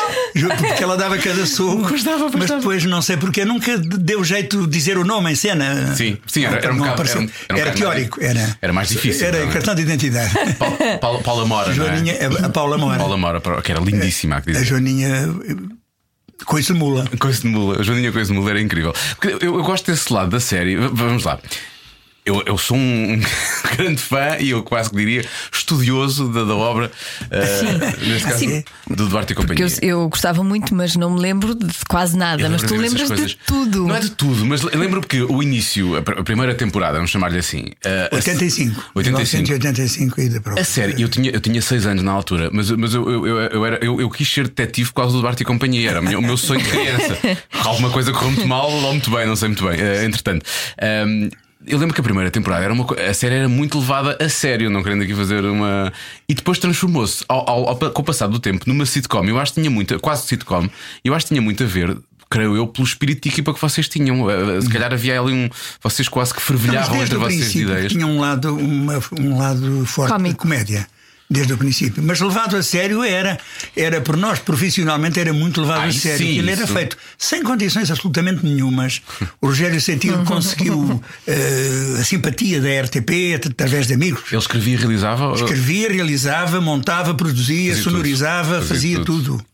porque 0.59 0.83
ela 0.83 0.95
dava 0.95 1.17
cada 1.17 1.43
soco. 1.47 1.87
Pois 1.89 2.03
mas 2.37 2.47
depois 2.51 2.85
não 2.85 3.01
sei 3.01 3.17
porque 3.17 3.43
nunca 3.43 3.75
deu 3.79 4.23
jeito 4.23 4.67
de 4.67 4.71
dizer 4.77 4.95
o 4.95 5.03
nome 5.03 5.31
em 5.31 5.35
cena. 5.35 5.95
Sim, 5.95 6.19
sim, 6.27 6.45
era- 6.45 6.57
era 6.57 6.71
um 6.71 6.77
bocado- 6.77 7.01
era 7.09 7.19
um- 7.19 7.29
era 7.49 7.55
um 7.57 7.61
Era 7.61 7.71
teórico, 7.71 8.23
era. 8.23 8.57
era 8.61 8.71
mais 8.71 8.89
difícil, 8.89 9.25
Era 9.25 9.39
não 9.41 9.49
é? 9.49 9.51
cartão 9.51 9.73
de 9.73 9.81
identidade. 9.81 10.31
Pa- 10.59 10.97
Paula, 11.01 11.21
Paula 11.23 11.45
Mora. 11.47 11.73
não 11.73 11.83
é? 11.85 11.87
Joaninha, 11.87 12.15
a- 12.43 12.45
a 12.45 12.49
Paula 12.49 12.77
Mora. 12.77 12.99
Paula 12.99 13.17
Mora, 13.17 13.41
que 13.63 13.71
era 13.71 13.81
lindíssima. 13.81 14.35
A 14.37 14.39
dizer. 14.39 14.63
Joaninha 14.63 15.27
Coice 16.45 16.73
de 16.73 16.79
Mula. 16.79 17.05
Coisa 17.19 17.41
de 17.41 17.47
mula, 17.47 17.79
a 17.79 17.83
Joaninha 17.83 18.11
Coisa 18.11 18.31
de 18.31 18.37
Mula 18.37 18.51
era 18.51 18.61
incrível. 18.61 18.93
Eu, 19.21 19.39
eu 19.39 19.63
gosto 19.63 19.91
desse 19.91 20.11
lado 20.11 20.31
da 20.31 20.39
série. 20.39 20.75
Vamos 20.75 21.23
lá. 21.23 21.39
Eu, 22.29 22.43
eu 22.45 22.57
sou 22.57 22.77
um 22.77 23.19
grande 23.75 24.01
fã 24.01 24.37
e 24.39 24.51
eu 24.51 24.61
quase 24.63 24.89
que 24.89 24.95
diria 24.95 25.25
estudioso 25.51 26.29
da, 26.31 26.43
da 26.43 26.55
obra, 26.55 26.91
eh, 27.31 27.61
neste 28.07 28.23
caso, 28.27 28.39
Sim. 28.39 28.63
do 28.89 29.07
Duarte 29.07 29.33
e 29.33 29.35
Porque 29.35 29.53
Companhia. 29.55 29.77
eu, 29.81 30.01
eu 30.03 30.09
gostava 30.09 30.43
muito, 30.43 30.73
mas 30.75 30.95
não 30.95 31.09
me 31.15 31.19
lembro 31.19 31.55
de 31.55 31.67
quase 31.87 32.15
nada. 32.17 32.47
Mas 32.49 32.61
tu 32.61 32.75
lembro 32.75 32.99
lembras 32.99 33.27
de 33.31 33.35
tudo. 33.37 33.87
Não 33.87 33.95
é 33.95 33.99
de 33.99 34.11
tudo, 34.11 34.45
mas 34.45 34.61
lembro-me 34.61 35.05
que 35.05 35.21
o 35.23 35.41
início, 35.41 35.97
a 35.97 36.01
pr- 36.01 36.19
a 36.19 36.23
primeira 36.23 36.53
temporada, 36.53 36.95
vamos 36.95 37.09
chamar-lhe 37.09 37.39
assim. 37.39 37.65
a- 37.85 38.15
85. 38.15 38.91
85. 38.95 39.43
1985 39.43 40.21
e 40.21 40.29
da. 40.29 40.61
A 40.61 40.63
sério, 40.63 40.95
eu 40.99 41.09
tinha, 41.09 41.31
eu 41.31 41.39
tinha 41.41 41.61
seis 41.61 41.85
anos 41.85 42.03
na 42.03 42.11
altura, 42.11 42.49
mas, 42.53 42.69
mas 42.71 42.93
eu, 42.93 43.09
eu, 43.09 43.27
eu, 43.27 43.37
eu 43.41 43.65
era, 43.65 43.83
eu, 43.83 43.99
eu 43.99 44.09
quis 44.09 44.31
ser 44.31 44.43
detetive 44.47 44.89
por 44.89 45.01
causa 45.01 45.13
do 45.15 45.21
Duarte 45.21 45.41
e 45.43 45.45
Companhia. 45.45 45.89
Era 45.89 45.99
o 45.99 46.03
meu, 46.03 46.19
o 46.19 46.21
meu 46.21 46.37
sonho 46.37 46.61
de 46.61 46.69
criança. 46.69 47.17
Alguma 47.65 47.89
coisa 47.89 48.11
correu 48.11 48.31
muito 48.31 48.47
mal 48.47 48.71
ou 48.71 48.81
muito 48.91 49.09
bem, 49.09 49.25
não 49.25 49.35
sei 49.35 49.47
muito 49.49 49.67
bem. 49.67 49.79
Eh, 49.79 50.05
entretanto. 50.05 50.45
ehm, 50.79 51.29
eu 51.69 51.77
lembro 51.77 51.93
que 51.93 52.01
a 52.01 52.03
primeira 52.03 52.29
temporada 52.31 52.63
era 52.63 52.73
uma 52.73 52.85
a 53.07 53.13
série 53.13 53.35
era 53.35 53.49
muito 53.49 53.79
levada 53.79 54.17
a 54.19 54.27
sério, 54.29 54.69
não 54.69 54.81
querendo 54.83 55.03
aqui 55.03 55.13
fazer 55.13 55.43
uma. 55.45 55.91
E 56.27 56.33
depois 56.33 56.57
transformou-se 56.59 57.23
ao, 57.27 57.49
ao- 57.49 57.69
ao- 57.69 57.77
com 57.77 58.01
o 58.01 58.05
passar 58.05 58.27
do 58.27 58.39
tempo 58.39 58.65
numa 58.67 58.85
sitcom. 58.85 59.23
Eu 59.25 59.39
acho 59.39 59.53
que 59.53 59.61
tinha 59.61 59.71
muito, 59.71 59.99
quase 59.99 60.27
sitcom, 60.27 60.67
eu 61.03 61.13
acho 61.13 61.25
que 61.25 61.29
tinha 61.33 61.41
muito 61.41 61.63
a 61.63 61.67
ver. 61.67 61.97
Creio 62.31 62.55
eu, 62.55 62.67
pelo 62.67 62.85
espírito 62.85 63.23
de 63.23 63.29
equipa 63.29 63.51
que 63.53 63.59
vocês 63.59 63.89
tinham. 63.89 64.29
Eh, 64.29 64.61
Se 64.61 64.69
calhar 64.69 64.93
havia 64.93 65.19
ali 65.19 65.33
um. 65.33 65.49
Vocês 65.81 66.07
quase 66.07 66.31
que 66.31 66.39
fervilhavam 66.41 67.01
entre 67.01 67.17
vocês 67.17 67.55
ideias. 67.55 67.91
tinha 67.91 68.05
um 68.05 68.19
lado, 68.19 68.55
uma- 68.55 68.99
um 69.19 69.37
lado 69.39 69.83
forte 69.87 70.09
de 70.09 70.13
Cómico. 70.17 70.37
comédia. 70.43 70.87
Desde 71.31 71.53
o 71.53 71.57
princípio. 71.59 72.01
Mas 72.01 72.19
levado 72.19 72.57
a 72.57 72.63
sério 72.63 73.03
era, 73.03 73.37
era 73.75 74.01
por 74.01 74.17
nós 74.17 74.39
profissionalmente, 74.39 75.19
era 75.19 75.31
muito 75.31 75.61
levado 75.61 75.81
Ai, 75.81 75.89
a 75.89 75.93
sério. 75.93 76.17
sim, 76.17 76.31
Aquilo 76.31 76.49
era 76.49 76.63
isso. 76.63 76.73
feito 76.73 76.97
sem 77.19 77.43
condições 77.43 77.91
absolutamente 77.91 78.43
nenhumas. 78.43 78.99
O 79.39 79.45
Rogério 79.45 79.79
Sentiu 79.79 80.17
conseguiu 80.25 80.99
eh, 81.27 81.97
a 81.99 82.03
simpatia 82.03 82.59
da 82.59 82.67
RTP 82.81 83.35
através 83.45 83.85
de 83.85 83.93
amigos. 83.93 84.23
Ele 84.31 84.41
escrevia 84.41 84.73
e 84.73 84.77
realizava. 84.77 85.31
Escrevia, 85.35 85.89
realizava, 85.91 86.59
montava, 86.59 87.13
produzia, 87.13 87.69
Fazia 87.73 87.83
tudo. 87.83 87.91
sonorizava, 87.91 88.53
Fazia 88.61 88.67
fazia, 88.67 88.95
tudo. 89.05 89.23
tudo. 89.37 89.45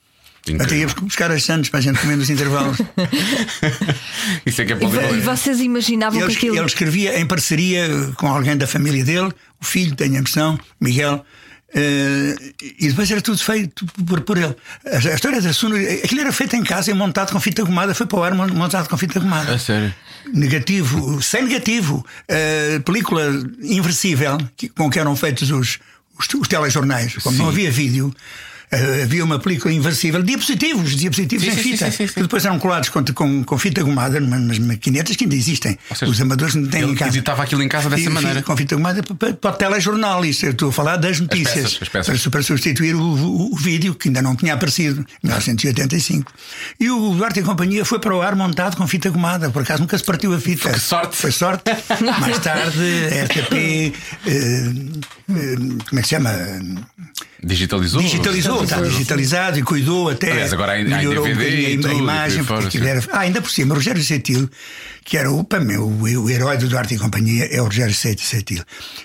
Incrível. 0.48 0.66
Até 0.66 0.78
íamos 0.78 0.94
buscar 0.94 1.32
as 1.32 1.44
santos 1.44 1.70
para 1.70 1.80
a 1.80 1.84
gente 1.84 2.00
comer 2.00 2.16
nos 2.16 2.30
intervalos. 2.30 2.78
Isso 4.46 4.62
é 4.62 4.66
que 4.66 4.74
é 4.74 4.78
E, 4.78 5.18
e 5.18 5.22
vocês 5.22 5.60
imaginavam 5.60 6.20
Ele, 6.22 6.30
que 6.30 6.38
aquilo. 6.38 6.56
ele 6.58 6.66
escrevia 6.66 7.20
em 7.20 7.26
parceria 7.26 7.88
com 8.16 8.28
alguém 8.28 8.56
da 8.56 8.68
família 8.68 9.04
dele, 9.04 9.32
o 9.62 9.66
filho, 9.66 9.96
tenho 9.96 10.16
a 10.16 10.20
impressão, 10.20 10.60
Miguel. 10.80 11.26
Eh, 11.76 12.36
e 12.80 12.88
depois 12.88 13.12
era 13.12 13.22
tudo 13.22 13.38
feito 13.38 13.86
por, 14.08 14.22
por 14.22 14.38
ele. 14.38 14.56
A, 14.86 14.96
a 15.10 15.14
história 15.14 15.42
da 15.42 15.52
sonor... 15.52 15.78
Aquilo 16.04 16.22
era 16.22 16.32
feito 16.32 16.56
em 16.56 16.64
casa 16.64 16.90
e 16.90 16.94
montado 16.94 17.32
com 17.34 17.40
fita 17.40 17.64
gomada, 17.64 17.94
foi 17.94 18.06
para 18.08 18.18
o 18.20 18.24
ar 18.24 18.34
mon- 18.34 18.48
montado 18.48 18.88
com 18.88 18.98
fita 18.98 19.20
gomada. 19.20 19.54
A 19.54 19.60
sério. 19.60 19.94
Negativo, 20.34 21.22
sem 21.22 21.44
negativo. 21.44 22.06
Eh, 22.28 22.80
película 22.86 23.24
inversível, 23.62 24.38
que- 24.56 24.70
com 24.70 24.90
que 24.90 24.98
eram 25.00 25.16
feitos 25.16 25.52
os, 25.52 25.80
os, 26.18 26.28
os 26.34 26.48
telejornais, 26.48 27.16
como 27.18 27.38
não 27.38 27.50
havia 27.50 27.70
vídeo. 27.70 28.14
Eh, 28.76 29.04
Havia 29.04 29.24
uma 29.24 29.40
película 29.40 29.74
inversível, 29.74 30.22
diapositivos, 30.24 30.96
diapositivos 30.96 31.46
Sim, 31.46 31.52
em 31.52 31.56
sim, 31.56 31.72
fita, 31.72 31.92
sim, 31.92 32.08
que 32.08 32.22
depois 32.22 32.44
eram 32.46 32.60
colados 32.60 32.90
com, 32.90 33.04
com, 33.06 33.44
com 33.44 33.58
fita 33.58 33.84
gomada, 33.84 34.20
umas 34.20 34.60
maquinetas 34.60 35.16
que 35.16 35.24
ainda 35.26 35.36
existem. 35.36 35.78
Seja, 35.94 36.12
Os 36.12 36.20
amadores 36.22 36.56
não 36.56 36.68
têm 36.68 36.84
em 36.84 36.96
casa. 36.96 37.12
editava 37.12 37.44
aquilo 37.44 37.62
em 37.64 37.68
casa 37.68 37.90
dessa 37.90 38.04
E- 38.04 38.10
maneira. 38.10 38.42
Com 38.42 38.56
fita 38.58 38.76
gomada 38.76 39.02
para, 39.04 39.34
para 39.34 39.52
o 39.52 39.54
telejornal, 39.54 40.26
isto 40.26 40.46
eu 40.46 40.52
estou 40.52 40.70
a 40.70 40.72
falar 40.72 40.98
das 40.98 41.20
notícias. 41.20 41.54
peças, 41.76 41.80
as 41.82 41.90
peças. 41.90 42.22
Para, 42.22 42.32
para 42.32 42.44
substituir 42.44 42.96
o, 42.96 43.02
o- 43.02 43.54
o 43.54 43.56
vídeo, 43.58 43.96
que 43.96 44.10
ainda 44.10 44.22
não 44.22 44.36
tinha 44.36 44.54
aparecido, 44.54 45.02
em 45.24 45.28
1985. 45.28 46.32
E 46.80 46.90
o 46.90 47.16
Duarte 47.16 47.40
e 47.40 47.44
Companhia 47.44 47.86
foi 47.86 48.00
para 48.00 48.16
o 48.16 48.22
ar 48.22 48.36
montado 48.36 48.76
com 48.78 48.88
fita 48.88 49.10
gomada, 49.10 49.50
por 49.50 49.62
acaso 49.62 49.82
nunca 49.82 49.98
se 49.98 50.04
partiu 50.04 50.34
a 50.34 50.40
fita. 50.40 50.72
Que 50.72 50.80
sorte. 50.80 51.16
Foi 51.16 51.32
sorte. 51.32 51.64
Mais 52.20 52.40
tarde, 52.40 52.78
RTP, 53.26 53.54
eh, 53.54 53.92
eh, 54.28 55.56
como 55.90 56.00
é 56.00 56.02
que 56.02 56.08
se 56.08 56.16
chama? 56.16 56.32
Digitalizou? 57.46 58.02
Digitalizou, 58.02 58.64
está 58.64 58.82
digitalizado 58.82 59.60
e 59.60 59.62
cuidou 59.62 60.10
até. 60.10 60.32
Aliás, 60.32 60.52
agora 60.52 60.72
há 60.74 60.82
em- 60.82 60.92
há 60.92 60.98
melhorou 60.98 61.26
DVD 61.26 61.56
um 61.56 61.60
e 61.60 61.66
a, 61.66 61.76
tudo, 61.76 61.88
a 61.88 61.94
imagem. 61.94 62.44
porque 62.44 62.78
era- 62.80 63.04
ah, 63.12 63.20
ainda 63.20 63.40
por 63.40 63.52
cima, 63.52 63.74
o 63.74 63.78
Rogério 63.78 64.04
Setil, 64.04 64.50
que 65.06 65.18
era 65.18 65.32
o, 65.32 65.44
para 65.44 65.60
mim, 65.60 65.76
o, 65.78 66.28
herói 66.28 66.58
do 66.58 66.68
Duarte 66.68 66.96
e 66.96 66.98
Companhia, 66.98 67.48
é 67.52 67.62
o 67.62 67.66
Rogério 67.66 67.94
Setil. 67.94 68.64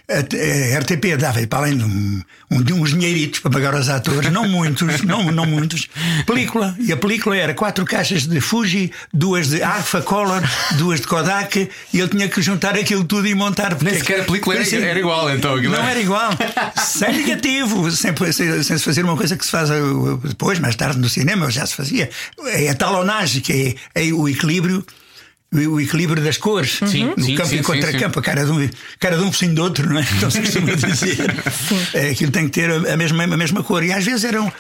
A, 0.09 0.15
a 0.15 0.79
RTP 0.79 1.15
dava-lhe, 1.19 1.47
para 1.47 1.59
além 1.59 1.77
de, 1.77 1.85
um, 1.85 2.23
um, 2.51 2.63
de 2.63 2.73
uns 2.73 2.91
dinheiritos 2.91 3.41
para 3.41 3.51
pagar 3.51 3.75
aos 3.75 3.91
atores, 3.91 4.33
não 4.33 4.49
muitos, 4.49 5.03
não, 5.05 5.31
não 5.31 5.45
muitos, 5.45 5.89
película. 6.27 6.75
E 6.81 6.91
a 6.91 6.97
película 6.97 7.37
era 7.37 7.53
quatro 7.53 7.85
caixas 7.85 8.27
de 8.27 8.41
Fuji, 8.41 8.91
duas 9.13 9.51
de 9.51 9.63
Agfa 9.63 10.01
Color, 10.01 10.43
duas 10.79 11.03
de 11.03 11.07
Kodak, 11.07 11.69
e 11.93 12.01
ele 12.01 12.09
tinha 12.09 12.29
que 12.31 12.41
juntar 12.41 12.79
aquilo 12.79 13.05
tudo 13.05 13.29
e 13.29 13.35
montar. 13.35 13.77
Nem 13.83 13.93
sequer 13.93 14.23
a 14.23 14.25
película 14.25 14.55
era, 14.55 14.65
Parecia- 14.65 14.83
era 14.83 14.99
igual, 14.99 15.31
então. 15.31 15.55
aquilo 15.55 15.75
não 15.77 15.87
era 15.87 16.01
igual. 16.01 16.31
sem 16.83 17.13
negativo. 17.13 17.91
Sem, 17.91 18.15
sem, 18.33 18.63
sem 18.63 18.79
se 18.79 18.85
fazer 18.85 19.05
uma 19.05 19.19
coisa 19.19 19.37
que 19.37 19.45
se 19.45 19.51
faz 19.51 19.69
uh, 19.69 20.19
depois, 20.25 20.59
mais 20.59 20.75
tarde, 20.77 20.99
no 20.99 21.11
cinema, 21.11 21.51
já 21.51 21.67
se 21.67 21.75
fazia. 21.75 22.09
É 22.47 22.71
a 22.71 22.75
talonagem, 22.75 23.43
que 23.43 23.77
é, 23.95 24.09
é 24.09 24.13
o 24.15 24.27
equilíbrio. 24.27 24.83
O 25.53 25.81
equilíbrio 25.81 26.23
das 26.23 26.37
cores 26.37 26.79
Sim, 26.87 27.13
no 27.17 27.25
sim, 27.25 27.35
campo 27.35 27.49
sim, 27.49 27.55
e 27.57 27.59
sim, 27.59 27.65
contra-campo, 27.65 28.21
a 28.21 28.23
cara 28.23 28.45
de 28.45 28.53
um, 28.53 28.71
cara 29.01 29.17
de 29.17 29.23
um 29.25 29.33
focinho 29.33 29.53
do 29.53 29.63
outro, 29.65 29.89
não 29.93 29.99
é? 29.99 30.07
Então 30.17 30.31
se 30.31 30.41
costuma 30.41 30.75
dizer. 30.75 31.35
É, 31.93 32.11
aquilo 32.11 32.31
tem 32.31 32.45
que 32.49 32.53
ter 32.53 32.71
a 32.71 32.97
mesma, 32.97 33.25
a 33.25 33.37
mesma 33.37 33.63
cor. 33.65 33.83
E 33.83 33.93
às 33.93 34.05
vezes 34.05 34.25
eram. 34.25 34.53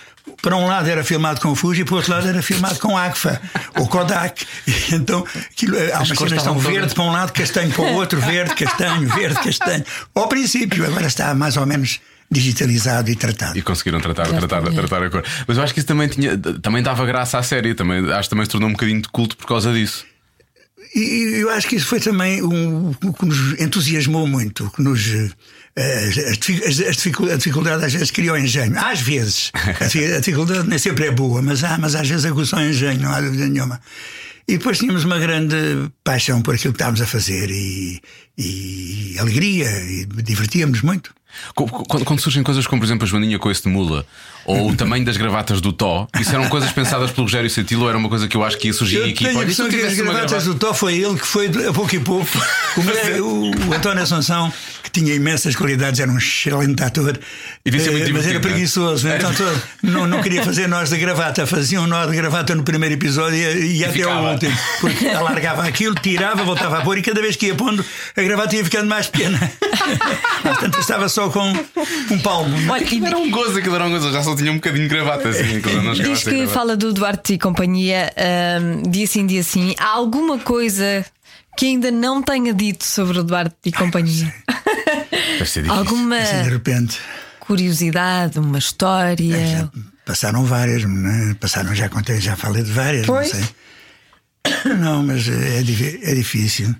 Para 0.42 0.56
um 0.56 0.66
lado 0.66 0.88
era 0.88 1.02
filmado 1.04 1.40
com 1.40 1.54
Fuji, 1.54 1.84
para 1.84 1.94
o 1.94 1.96
outro 1.96 2.12
lado 2.12 2.28
era 2.28 2.42
filmado 2.42 2.78
com 2.80 2.96
Agfa 2.96 3.40
ou 3.78 3.86
Kodak. 3.86 4.44
E 4.66 4.94
então 4.94 5.24
aquilo, 5.50 5.76
há 5.92 5.98
umas 5.98 6.12
cores 6.12 6.18
cenas 6.18 6.32
estavam 6.32 6.54
tão 6.54 6.54
todas- 6.62 6.72
verde 6.72 6.94
para 6.94 7.04
um 7.04 7.10
lado, 7.12 7.32
castanho 7.32 7.70
para 7.72 7.82
o 7.84 7.94
outro, 7.94 8.20
verde, 8.22 8.54
castanho, 8.54 9.08
verde, 9.08 9.40
castanho. 9.40 9.84
Ao 10.14 10.28
princípio, 10.28 10.84
agora 10.86 11.06
está 11.06 11.34
mais 11.34 11.56
ou 11.56 11.64
menos 11.66 12.00
digitalizado 12.30 13.10
e 13.10 13.16
tratado. 13.16 13.56
E 13.58 13.62
conseguiram 13.62 14.00
tratar, 14.00 14.26
tratar, 14.28 14.62
tratar 14.62 15.02
a 15.04 15.10
cor. 15.10 15.24
Mas 15.46 15.56
eu 15.56 15.62
acho 15.62 15.72
que 15.72 15.80
isso 15.80 15.86
também 15.88 16.08
tinha, 16.08 16.36
também 16.36 16.82
dava 16.82 17.04
graça 17.06 17.38
à 17.38 17.42
série. 17.42 17.74
Também, 17.74 18.10
acho 18.12 18.24
que 18.24 18.30
também 18.30 18.44
se 18.44 18.50
tornou 18.50 18.68
um 18.68 18.72
bocadinho 18.72 19.00
de 19.02 19.08
culto 19.08 19.36
por 19.36 19.46
causa 19.46 19.72
disso. 19.72 20.04
E 20.94 21.40
eu 21.40 21.50
acho 21.50 21.68
que 21.68 21.76
isso 21.76 21.86
foi 21.86 22.00
também 22.00 22.42
um, 22.42 22.90
o 23.04 23.12
que 23.12 23.24
nos 23.24 23.58
entusiasmou 23.60 24.26
muito, 24.26 24.70
que 24.74 24.82
nos. 24.82 25.06
eh, 25.08 25.30
As, 25.76 26.18
as- 26.18 26.80
as 26.88 26.96
dificu- 26.96 27.30
a 27.30 27.36
dificuldade 27.36 27.84
às 27.84 27.92
vezes 27.92 28.10
criou 28.10 28.36
engenho. 28.36 28.76
Às 28.78 29.00
vezes. 29.00 29.52
A 29.54 29.84
difi- 29.84 30.04
a 30.12 30.18
dificuldade 30.18 30.68
nem 30.68 30.78
sempre 30.78 31.06
é 31.06 31.10
boa, 31.12 31.40
mas, 31.40 31.62
há, 31.62 31.78
mas 31.78 31.94
às 31.94 32.08
vezes 32.08 32.24
aguçou 32.24 32.60
engenho, 32.60 33.00
não 33.00 33.12
há 33.12 33.20
dúvida 33.20 33.46
nenhuma. 33.46 33.80
E 34.48 34.58
depois 34.58 34.78
tínhamos 34.78 35.04
uma 35.04 35.18
grande 35.20 35.54
paixão 36.02 36.42
por 36.42 36.56
aquilo 36.56 36.72
que 36.72 36.76
estávamos 36.78 37.00
a 37.00 37.06
fazer 37.06 37.48
e, 37.52 38.00
e 38.36 39.16
alegria, 39.20 39.70
e 39.84 40.04
divertíamos 40.06 40.82
muito. 40.82 41.14
Quando, 41.54 42.04
quando 42.04 42.18
surgem 42.20 42.42
coisas 42.42 42.66
como, 42.66 42.80
por 42.80 42.86
exemplo, 42.86 43.04
a 43.04 43.08
Joaninha 43.08 43.38
esse 43.48 43.62
de 43.62 43.68
mula 43.68 44.04
ou 44.50 44.70
o 44.70 44.76
tamanho 44.76 45.04
das 45.04 45.16
gravatas 45.16 45.60
do 45.60 45.72
Tó, 45.72 46.06
isso 46.20 46.30
eram 46.34 46.48
coisas 46.48 46.70
pensadas 46.72 47.10
pelo 47.10 47.26
Rogério 47.26 47.48
Setilo 47.50 47.88
era 47.88 47.96
uma 47.98 48.08
coisa 48.08 48.26
que 48.28 48.36
eu 48.36 48.44
acho 48.44 48.56
que 48.58 48.68
ia 48.68 48.72
surgir 48.72 48.98
equipa? 49.08 49.30
tenho 49.30 49.38
a 49.38 49.40
e 49.40 49.44
impressão 49.44 49.68
que 49.68 49.76
as 49.76 49.94
gravatas 49.94 50.30
gravata- 50.30 50.44
do 50.50 50.54
Tó 50.56 50.74
foi 50.74 50.94
ele 50.98 51.18
que 51.18 51.26
foi 51.26 51.46
a 51.68 51.72
pouco 51.72 51.94
e 51.94 52.00
pouco. 52.00 52.28
O, 52.76 53.22
o, 53.22 53.68
o 53.68 53.74
António 53.74 54.02
Assunção, 54.02 54.52
que 54.82 54.90
tinha 54.90 55.14
imensas 55.14 55.54
qualidades, 55.56 56.00
era 56.00 56.10
um 56.10 56.18
excelente 56.18 56.82
ator, 56.82 57.18
E 57.64 57.70
devia 57.70 57.84
ser 57.84 57.90
muito 57.92 58.08
eh, 58.08 58.12
mas 58.12 58.26
era 58.26 58.36
é? 58.36 58.40
preguiçoso. 58.40 59.08
Então, 59.08 59.32
todo- 59.34 59.62
não, 59.82 60.06
não 60.06 60.22
queria 60.22 60.42
fazer 60.44 60.66
nós 60.68 60.88
de 60.90 60.96
gravata, 60.98 61.46
fazia 61.46 61.80
um 61.80 61.86
nó 61.86 62.06
de 62.06 62.16
gravata 62.16 62.54
no 62.54 62.62
primeiro 62.62 62.94
episódio 62.94 63.36
e, 63.36 63.78
e 63.78 63.84
até 63.84 63.92
ficava. 63.92 64.14
ao 64.28 64.32
último. 64.32 64.56
Porque 64.80 65.08
alargava 65.08 65.64
aquilo, 65.66 65.94
tirava, 65.96 66.42
voltava 66.44 66.78
a 66.78 66.80
pôr 66.82 66.98
e 66.98 67.02
cada 67.02 67.20
vez 67.20 67.36
que 67.36 67.46
ia 67.46 67.54
pondo, 67.54 67.84
a 68.16 68.22
gravata 68.22 68.54
ia 68.56 68.64
ficando 68.64 68.88
mais 68.88 69.06
pequena. 69.08 69.38
Portanto, 70.42 70.78
estava 70.80 71.08
só 71.08 71.28
com 71.28 71.52
um 72.10 72.18
palmo. 72.20 72.56
Olha, 72.70 72.82
e 72.82 72.84
Aquilo 72.84 73.06
era 73.06 73.18
um 73.18 73.30
gozo, 73.30 73.58
aquilo 73.58 73.74
era 73.74 73.84
um 73.84 73.90
gozo. 73.90 74.12
Já 74.12 74.22
só 74.22 74.34
tinha 74.40 74.52
um 74.52 74.56
bocadinho 74.56 74.88
de 74.88 74.94
gravata 74.94 75.28
assim. 75.28 75.60
diz 76.02 76.24
que 76.24 76.30
gravata. 76.30 76.48
fala 76.52 76.76
do 76.76 76.92
Duarte 76.92 77.34
e 77.34 77.38
companhia 77.38 78.12
ahm, 78.16 78.82
dia 78.90 79.06
sim, 79.06 79.26
dia 79.26 79.42
sim. 79.42 79.74
Há 79.78 79.88
alguma 79.90 80.38
coisa 80.38 81.04
que 81.56 81.66
ainda 81.66 81.90
não 81.90 82.22
tenha 82.22 82.52
dito 82.54 82.84
sobre 82.84 83.18
o 83.18 83.22
Duarte 83.24 83.54
e 83.66 83.72
companhia? 83.72 84.32
Deve 85.38 85.46
ser 85.50 85.62
difícil. 85.62 85.72
Alguma 85.72 86.18
Assim, 86.18 86.42
de 86.42 86.48
repente. 86.50 86.98
curiosidade, 87.40 88.38
uma 88.38 88.58
história? 88.58 89.70
Passaram 90.04 90.44
várias, 90.44 90.84
né? 90.84 91.36
passaram, 91.40 91.74
já 91.74 91.88
contei, 91.88 92.20
já 92.20 92.36
falei 92.36 92.62
de 92.62 92.70
várias, 92.72 93.06
Foi? 93.06 93.24
não 93.24 93.30
sei. 93.30 93.44
Não, 94.80 95.02
mas 95.02 95.28
é, 95.28 95.62
di- 95.62 96.00
é 96.02 96.14
difícil. 96.14 96.74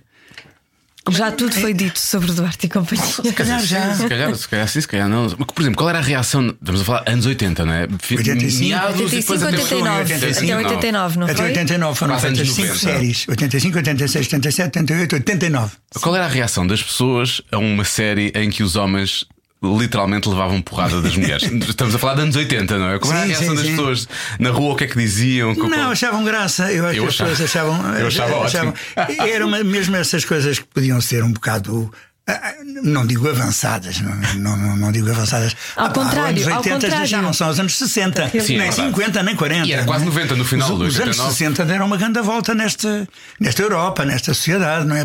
Já 1.11 1.33
tudo 1.33 1.53
foi 1.55 1.75
dito 1.75 1.99
sobre 1.99 2.31
o 2.31 2.35
Duarte 2.35 2.67
e 2.67 2.69
companhia. 2.69 3.05
Se 3.05 3.33
calhar 3.33 3.61
já. 3.65 3.95
Se 3.95 4.09
calhar, 4.09 4.35
se 4.35 4.49
calhar 4.49 4.69
sim, 4.69 4.81
se 4.81 4.89
calhar 4.89 5.09
não. 5.09 5.29
Por 5.31 5.61
exemplo, 5.63 5.77
qual 5.79 5.91
era 5.91 5.99
a 5.99 6.03
reação? 6.03 6.49
Estamos 6.49 6.81
a 6.81 6.85
falar 6.85 7.05
anos 7.07 7.27
80, 7.27 7.65
não 7.65 7.73
é? 7.73 7.89
Fi- 8.01 8.17
85, 8.17 8.65
meados 8.65 9.13
e 9.13 9.17
depois 9.17 9.43
85, 9.43 9.45
até 9.45 9.63
89. 9.63 10.15
85, 10.15 10.53
Até 10.53 10.67
89, 10.77 11.19
não 11.19 11.27
Até 11.27 11.35
foi? 11.35 11.47
89 11.49 11.99
foram 11.99 12.19
feitas 12.19 12.49
5 12.51 12.61
90. 12.69 12.79
séries: 12.79 13.29
85, 13.29 13.77
86, 13.79 14.27
87, 14.27 14.79
88, 14.79 15.13
89. 15.17 15.73
Qual 16.01 16.15
era 16.17 16.25
a 16.25 16.29
reação 16.29 16.67
das 16.67 16.83
pessoas 16.83 17.43
a 17.51 17.59
uma 17.59 17.85
série 17.85 18.33
em 18.35 18.51
que 18.51 18.63
os 18.63 18.77
homens 18.77 19.25
literalmente 19.63 20.29
levavam 20.29 20.61
porrada 20.63 21.01
das 21.03 21.17
mulheres? 21.17 21.43
Estamos 21.69 21.95
a 21.95 21.99
falar 21.99 22.15
de 22.15 22.23
anos 22.23 22.37
80, 22.37 22.79
não 22.79 22.89
é? 22.91 22.99
Qual 22.99 23.13
era 23.13 23.21
a 23.21 23.27
Sim, 23.27 23.29
reação 23.33 23.49
sim, 23.51 23.55
das 23.57 23.65
sim. 23.67 23.71
pessoas 23.77 24.09
na 24.39 24.51
rua? 24.51 24.73
O 24.73 24.77
que 24.77 24.85
é 24.85 24.87
que 24.87 24.97
diziam? 24.99 25.55
Não, 25.55 25.91
achavam 25.91 26.25
graça. 26.25 26.73
Eu 26.73 26.87
acho 26.87 26.97
Eu 26.99 27.03
que 27.05 27.09
as 27.09 27.15
achava- 27.15 27.31
pessoas 27.31 27.51
achavam. 27.51 27.95
eu 27.99 28.07
achava 28.07 28.35
ótimo. 28.37 28.75
Eram 29.19 29.49
mesmo 29.65 29.97
essas 29.97 30.25
coisas 30.25 30.59
que 30.59 30.67
podiam 30.67 31.01
ser 31.01 31.23
um 31.25 31.33
bocado. 31.33 31.93
Ah, 32.33 32.55
Não 32.83 33.07
digo 33.07 33.29
avançadas, 33.29 34.01
não, 34.01 34.17
não, 34.57 34.77
não, 34.77 34.93
digo 34.93 35.11
avançadas. 35.11 35.55
Ao 35.77 35.87
Ah, 35.87 35.91
contrário, 35.91 36.37
anos 36.43 36.49
ao 36.49 36.59
80 36.59 36.81
contrário. 36.81 37.07
já 37.07 37.23
não 37.23 37.33
são 37.33 37.49
os 37.51 37.59
anos 37.61 37.77
60, 37.77 38.29
Sim, 38.31 38.39
é 38.39 38.43
nem 38.43 38.59
verdade. 38.71 38.75
50, 38.77 39.23
nem 39.23 39.37
40. 39.37 39.67
E 39.67 39.73
era 39.73 39.85
quase 39.85 40.05
não 40.05 40.13
é? 40.13 40.15
90 40.15 40.37
no 40.37 40.45
final 40.45 40.73
Os, 40.73 40.79
do 40.79 40.85
os 40.85 40.95
anos 41.01 41.19
89. 41.19 41.33
60 41.37 41.65
deram 41.67 41.87
uma 41.87 41.97
grande 41.97 42.21
volta 42.21 42.55
nesta, 42.55 43.09
nesta 43.39 43.63
Europa, 43.63 44.05
nesta 44.05 44.33
sociedade, 44.35 44.87
não 44.87 44.97
é? 44.97 45.03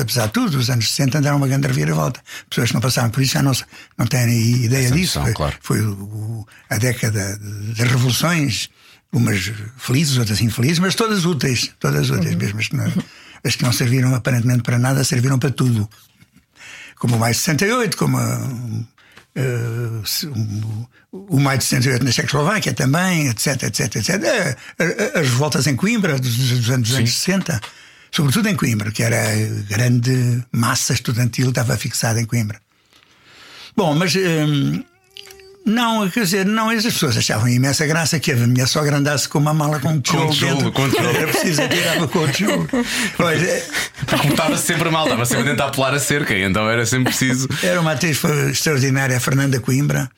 Apesar 0.00 0.26
de 0.26 0.32
tudo, 0.32 0.58
os 0.58 0.70
anos 0.70 0.88
60 0.90 1.20
deram 1.20 1.36
uma 1.36 1.48
grande 1.48 1.66
reviravolta. 1.66 2.20
Pessoas 2.50 2.68
que 2.68 2.74
não 2.74 2.80
passaram 2.80 3.10
por 3.10 3.22
isso 3.22 3.32
já 3.34 3.42
não, 3.42 3.52
não 3.98 4.06
têm 4.06 4.64
ideia 4.64 4.86
Essa 4.86 4.94
disso. 4.94 5.18
noção, 5.18 5.34
claro. 5.34 5.54
foi 5.60 5.80
o- 5.82 6.46
a 6.70 6.76
década 6.78 7.38
das 7.76 7.88
revoluções, 7.88 8.68
umas 9.12 9.50
felizes, 9.78 10.18
outras 10.18 10.40
infelizes, 10.40 10.78
mas 10.78 10.94
todas 10.94 11.24
úteis, 11.24 11.70
todas 11.80 12.10
úteis, 12.10 12.34
mesmo 12.34 12.58
as 12.58 12.68
que, 12.68 12.76
não, 12.76 12.92
as 13.44 13.56
que 13.56 13.62
não 13.62 13.72
serviram 13.72 14.14
aparentemente 14.14 14.62
para 14.62 14.78
nada, 14.78 15.02
serviram 15.04 15.38
para 15.38 15.50
tudo. 15.50 15.88
Como 16.96 17.16
o 17.16 17.18
mais 17.18 17.36
de 17.36 17.42
68, 17.42 17.96
como 17.96 18.18
eh, 19.36 20.02
um, 20.28 20.86
o 21.12 21.38
maio 21.38 21.58
de 21.58 21.64
68 21.64 22.04
na 22.04 22.10
Checoslováquia 22.10 22.72
também, 22.72 23.28
etc, 23.28 23.64
etc, 23.64 23.96
etc. 23.96 24.08
Eh, 24.24 24.56
eh, 24.78 25.12
As 25.14 25.28
revoltas 25.28 25.66
em 25.66 25.76
Coimbra 25.76 26.18
dos, 26.18 26.68
anos, 26.70 26.88
dos 26.88 26.96
anos 26.96 27.14
60, 27.14 27.60
sobretudo 28.10 28.48
em 28.48 28.56
Coimbra, 28.56 28.90
que 28.90 29.02
era 29.02 29.16
a 29.30 29.62
grande 29.68 30.42
massa 30.50 30.94
estudantil, 30.94 31.50
estava 31.50 31.76
fixada 31.76 32.18
em 32.18 32.24
Coimbra. 32.24 32.58
Bom, 33.76 33.94
mas 33.94 34.16
hum, 34.16 34.82
não, 35.66 36.08
quer 36.08 36.22
dizer, 36.22 36.46
não, 36.46 36.70
as 36.70 36.84
pessoas 36.84 37.16
achavam 37.16 37.48
imensa 37.48 37.84
graça 37.86 38.20
que 38.20 38.30
a 38.30 38.36
minha 38.36 38.68
sogra 38.68 38.98
andasse 38.98 39.28
com 39.28 39.38
uma 39.38 39.52
mala 39.52 39.80
com 39.80 40.00
tijolo 40.00 40.30
tijolo, 40.30 40.54
dentro. 40.54 40.72
com 40.72 40.88
tijolo. 40.88 41.08
Era 41.08 41.26
preciso 41.26 41.62
atirava 41.62 42.06
com 42.06 42.18
o 42.20 42.28
tijolo. 42.28 42.68
Pois, 43.16 43.42
é, 43.42 43.66
Porque 44.06 44.28
estava 44.28 44.56
sempre 44.56 44.90
mal, 44.90 45.04
estava 45.04 45.26
sempre 45.26 45.42
a 45.42 45.50
tentar 45.50 45.70
pular 45.70 45.92
a 45.92 45.98
cerca, 45.98 46.32
e 46.34 46.42
então 46.42 46.70
era 46.70 46.86
sempre 46.86 47.06
preciso. 47.06 47.48
Era 47.64 47.80
uma 47.80 47.92
atriz 47.92 48.22
extraordinária, 48.48 49.16
a 49.16 49.20
Fernanda 49.20 49.58
Coimbra, 49.58 50.08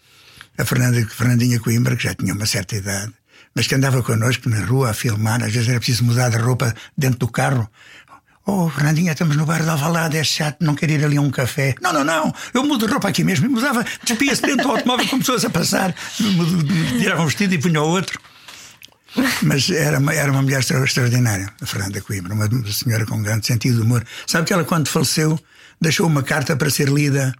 a 0.58 0.64
Fernanda, 0.66 1.02
Fernandinha 1.08 1.58
Coimbra, 1.58 1.96
que 1.96 2.02
já 2.04 2.14
tinha 2.14 2.34
uma 2.34 2.44
certa 2.44 2.76
idade, 2.76 3.12
mas 3.54 3.66
que 3.66 3.74
andava 3.74 4.02
connosco 4.02 4.50
na 4.50 4.62
rua 4.66 4.90
a 4.90 4.94
filmar, 4.94 5.42
às 5.42 5.50
vezes 5.50 5.68
era 5.68 5.78
preciso 5.78 6.04
mudar 6.04 6.28
de 6.28 6.36
roupa 6.36 6.74
dentro 6.96 7.20
do 7.20 7.28
carro. 7.28 7.66
Oh, 8.50 8.70
Fernandinha, 8.70 9.12
estamos 9.12 9.36
no 9.36 9.44
bar 9.44 9.62
da 9.62 9.72
Alvalade, 9.72 10.16
é 10.16 10.24
chato, 10.24 10.56
não 10.64 10.74
quer 10.74 10.88
ir 10.88 11.04
ali 11.04 11.18
a 11.18 11.20
um 11.20 11.30
café. 11.30 11.74
Não, 11.82 11.92
não, 11.92 12.02
não, 12.02 12.34
eu 12.54 12.64
mudo 12.64 12.86
de 12.86 12.90
roupa 12.90 13.06
aqui 13.06 13.22
mesmo. 13.22 13.44
E 13.44 13.48
mudava, 13.50 13.84
despia-se 14.02 14.40
dentro 14.40 14.64
do 14.64 14.70
automóvel 14.70 15.06
com 15.06 15.18
pessoas 15.18 15.44
a 15.44 15.50
passar, 15.50 15.94
tirava 16.98 17.20
um 17.20 17.26
vestido 17.26 17.54
e 17.54 17.58
punha 17.58 17.82
outro. 17.82 18.18
Mas 19.42 19.68
era 19.68 19.98
uma, 19.98 20.14
era 20.14 20.32
uma 20.32 20.40
mulher 20.40 20.60
extra- 20.60 20.82
extraordinária, 20.82 21.52
a 21.60 21.66
Fernanda 21.66 22.00
Coimbra, 22.00 22.32
uma 22.32 22.48
senhora 22.72 23.04
com 23.04 23.16
um 23.16 23.22
grande 23.22 23.46
sentido 23.46 23.76
de 23.76 23.82
humor. 23.82 24.02
Sabe 24.26 24.46
que 24.46 24.52
ela, 24.54 24.64
quando 24.64 24.88
faleceu, 24.88 25.38
deixou 25.78 26.06
uma 26.06 26.22
carta 26.22 26.56
para 26.56 26.70
ser 26.70 26.88
lida 26.88 27.34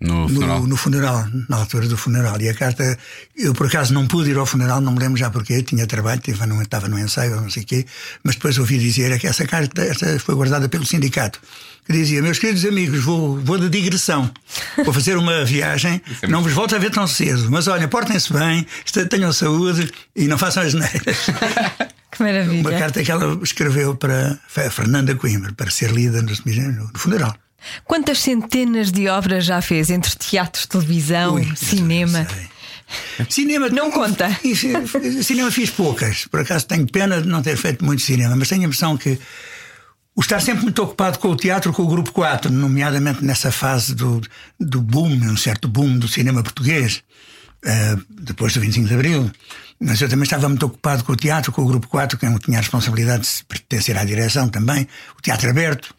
No 0.00 0.28
funeral. 0.28 0.66
no 0.66 0.76
funeral, 0.76 1.28
na 1.48 1.56
altura 1.56 1.88
do 1.88 1.96
funeral. 1.96 2.40
E 2.40 2.48
a 2.48 2.54
carta, 2.54 2.96
eu 3.36 3.52
por 3.52 3.66
acaso 3.66 3.92
não 3.92 4.06
pude 4.06 4.30
ir 4.30 4.36
ao 4.36 4.46
funeral, 4.46 4.80
não 4.80 4.92
me 4.92 5.00
lembro 5.00 5.18
já 5.18 5.28
porquê, 5.28 5.60
tinha 5.60 5.88
trabalho, 5.88 6.20
estava 6.24 6.46
no, 6.46 6.62
estava 6.62 6.88
no 6.88 6.98
ensaio, 6.98 7.34
não 7.40 7.50
sei 7.50 7.64
o 7.64 7.66
quê, 7.66 7.84
mas 8.22 8.36
depois 8.36 8.58
ouvi 8.58 8.78
dizer 8.78 9.10
é 9.10 9.18
que 9.18 9.26
essa 9.26 9.44
carta 9.44 9.82
essa 9.82 10.18
foi 10.20 10.36
guardada 10.36 10.68
pelo 10.68 10.86
sindicato. 10.86 11.40
Que 11.84 11.92
dizia: 11.92 12.22
Meus 12.22 12.38
queridos 12.38 12.64
amigos, 12.64 13.02
vou, 13.02 13.40
vou 13.40 13.58
de 13.58 13.68
digressão, 13.68 14.30
vou 14.84 14.94
fazer 14.94 15.16
uma 15.16 15.42
viagem, 15.46 16.00
não 16.28 16.42
vos 16.42 16.52
volto 16.52 16.76
a 16.76 16.78
ver 16.78 16.90
tão 16.90 17.06
cedo, 17.08 17.50
mas 17.50 17.66
olha, 17.66 17.88
portem-se 17.88 18.32
bem, 18.32 18.64
tenham 19.10 19.32
saúde 19.32 19.90
e 20.14 20.28
não 20.28 20.38
façam 20.38 20.62
as 20.62 20.74
neiras. 20.74 21.26
Que 22.10 22.22
maravilha. 22.22 22.60
Uma 22.60 22.70
carta 22.70 23.04
que 23.04 23.12
ela 23.12 23.38
escreveu 23.42 23.94
para 23.94 24.38
a 24.56 24.70
Fernanda 24.70 25.14
Coimbra, 25.14 25.52
para 25.52 25.70
ser 25.70 25.90
lida 25.90 26.22
no, 26.22 26.30
no 26.30 26.98
funeral. 26.98 27.36
Quantas 27.84 28.18
centenas 28.18 28.90
de 28.92 29.08
obras 29.08 29.44
já 29.44 29.60
fez 29.60 29.90
entre 29.90 30.14
teatro, 30.16 30.66
televisão, 30.66 31.34
Ui, 31.34 31.56
cinema? 31.56 32.26
Cinema 33.28 33.68
Não 33.68 33.90
conta. 33.90 34.34
Isso, 34.42 34.66
cinema 35.22 35.50
fiz 35.50 35.70
poucas. 35.70 36.26
Por 36.26 36.40
acaso 36.40 36.66
tenho 36.66 36.86
pena 36.86 37.20
de 37.20 37.28
não 37.28 37.42
ter 37.42 37.56
feito 37.56 37.84
muito 37.84 38.02
cinema, 38.02 38.34
mas 38.34 38.48
tenho 38.48 38.62
a 38.62 38.64
impressão 38.64 38.96
que 38.96 39.18
o 40.18 40.20
estar 40.20 40.40
sempre 40.40 40.64
muito 40.64 40.82
ocupado 40.82 41.18
com 41.18 41.28
o 41.28 41.36
teatro, 41.36 41.72
com 41.72 41.82
o 41.82 41.86
Grupo 41.86 42.10
4, 42.12 42.50
nomeadamente 42.50 43.24
nessa 43.24 43.52
fase 43.52 43.94
do, 43.94 44.20
do 44.58 44.80
boom, 44.80 45.12
um 45.12 45.36
certo 45.36 45.68
boom 45.68 45.96
do 45.96 46.08
cinema 46.08 46.42
português, 46.42 47.04
eh, 47.64 47.96
depois 48.10 48.52
do 48.52 48.60
25 48.60 48.88
de 48.88 48.94
Abril. 48.94 49.30
Mas 49.80 50.00
eu 50.00 50.08
também 50.08 50.24
estava 50.24 50.48
muito 50.48 50.66
ocupado 50.66 51.04
com 51.04 51.12
o 51.12 51.16
teatro, 51.16 51.52
com 51.52 51.62
o 51.62 51.66
Grupo 51.66 51.86
4, 51.86 52.18
que 52.18 52.26
eu 52.26 52.38
tinha 52.40 52.58
a 52.58 52.60
responsabilidade 52.60 53.22
de 53.22 53.44
pertencer 53.44 53.96
à 53.96 54.04
direção 54.04 54.48
também, 54.48 54.88
o 55.16 55.22
Teatro 55.22 55.50
Aberto. 55.50 55.94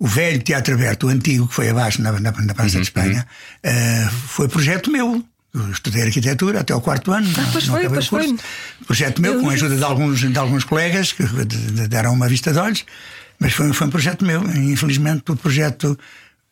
O 0.00 0.06
velho 0.06 0.40
Teatro 0.42 0.74
Aberto, 0.74 1.06
o 1.06 1.08
antigo, 1.10 1.48
que 1.48 1.54
foi 1.54 1.68
abaixo 1.70 2.00
na, 2.00 2.12
na, 2.12 2.30
na 2.30 2.54
Praça 2.54 2.76
de 2.76 2.82
Espanha, 2.82 3.26
eh, 3.62 4.08
foi 4.28 4.48
projeto 4.48 4.90
meu. 4.90 5.24
Eu 5.52 5.70
estudei 5.72 6.02
arquitetura 6.02 6.60
até 6.60 6.72
ao 6.72 6.80
quarto 6.80 7.10
ano. 7.10 7.26
não- 7.26 7.42
Ah, 7.42 7.48
pois 7.50 7.66
não 7.66 7.74
foi, 7.74 7.86
o 7.86 7.90
pois 7.90 8.06
foi. 8.06 8.36
Projeto 8.86 9.20
meu, 9.20 9.34
Eu 9.34 9.40
com 9.40 9.50
a 9.50 9.54
ajuda 9.54 9.76
de 9.76 9.82
alguns, 9.82 10.20
de 10.20 10.38
alguns 10.38 10.62
colegas 10.64 11.12
que 11.12 11.24
de- 11.24 11.44
de- 11.44 11.88
deram 11.88 12.12
uma 12.12 12.28
vista 12.28 12.52
de 12.52 12.58
olhos, 12.58 12.84
mas 13.40 13.52
foi, 13.54 13.72
foi 13.72 13.86
um 13.86 13.90
projeto 13.90 14.24
meu. 14.24 14.42
Infelizmente, 14.44 15.24
o 15.32 15.36
projeto 15.36 15.98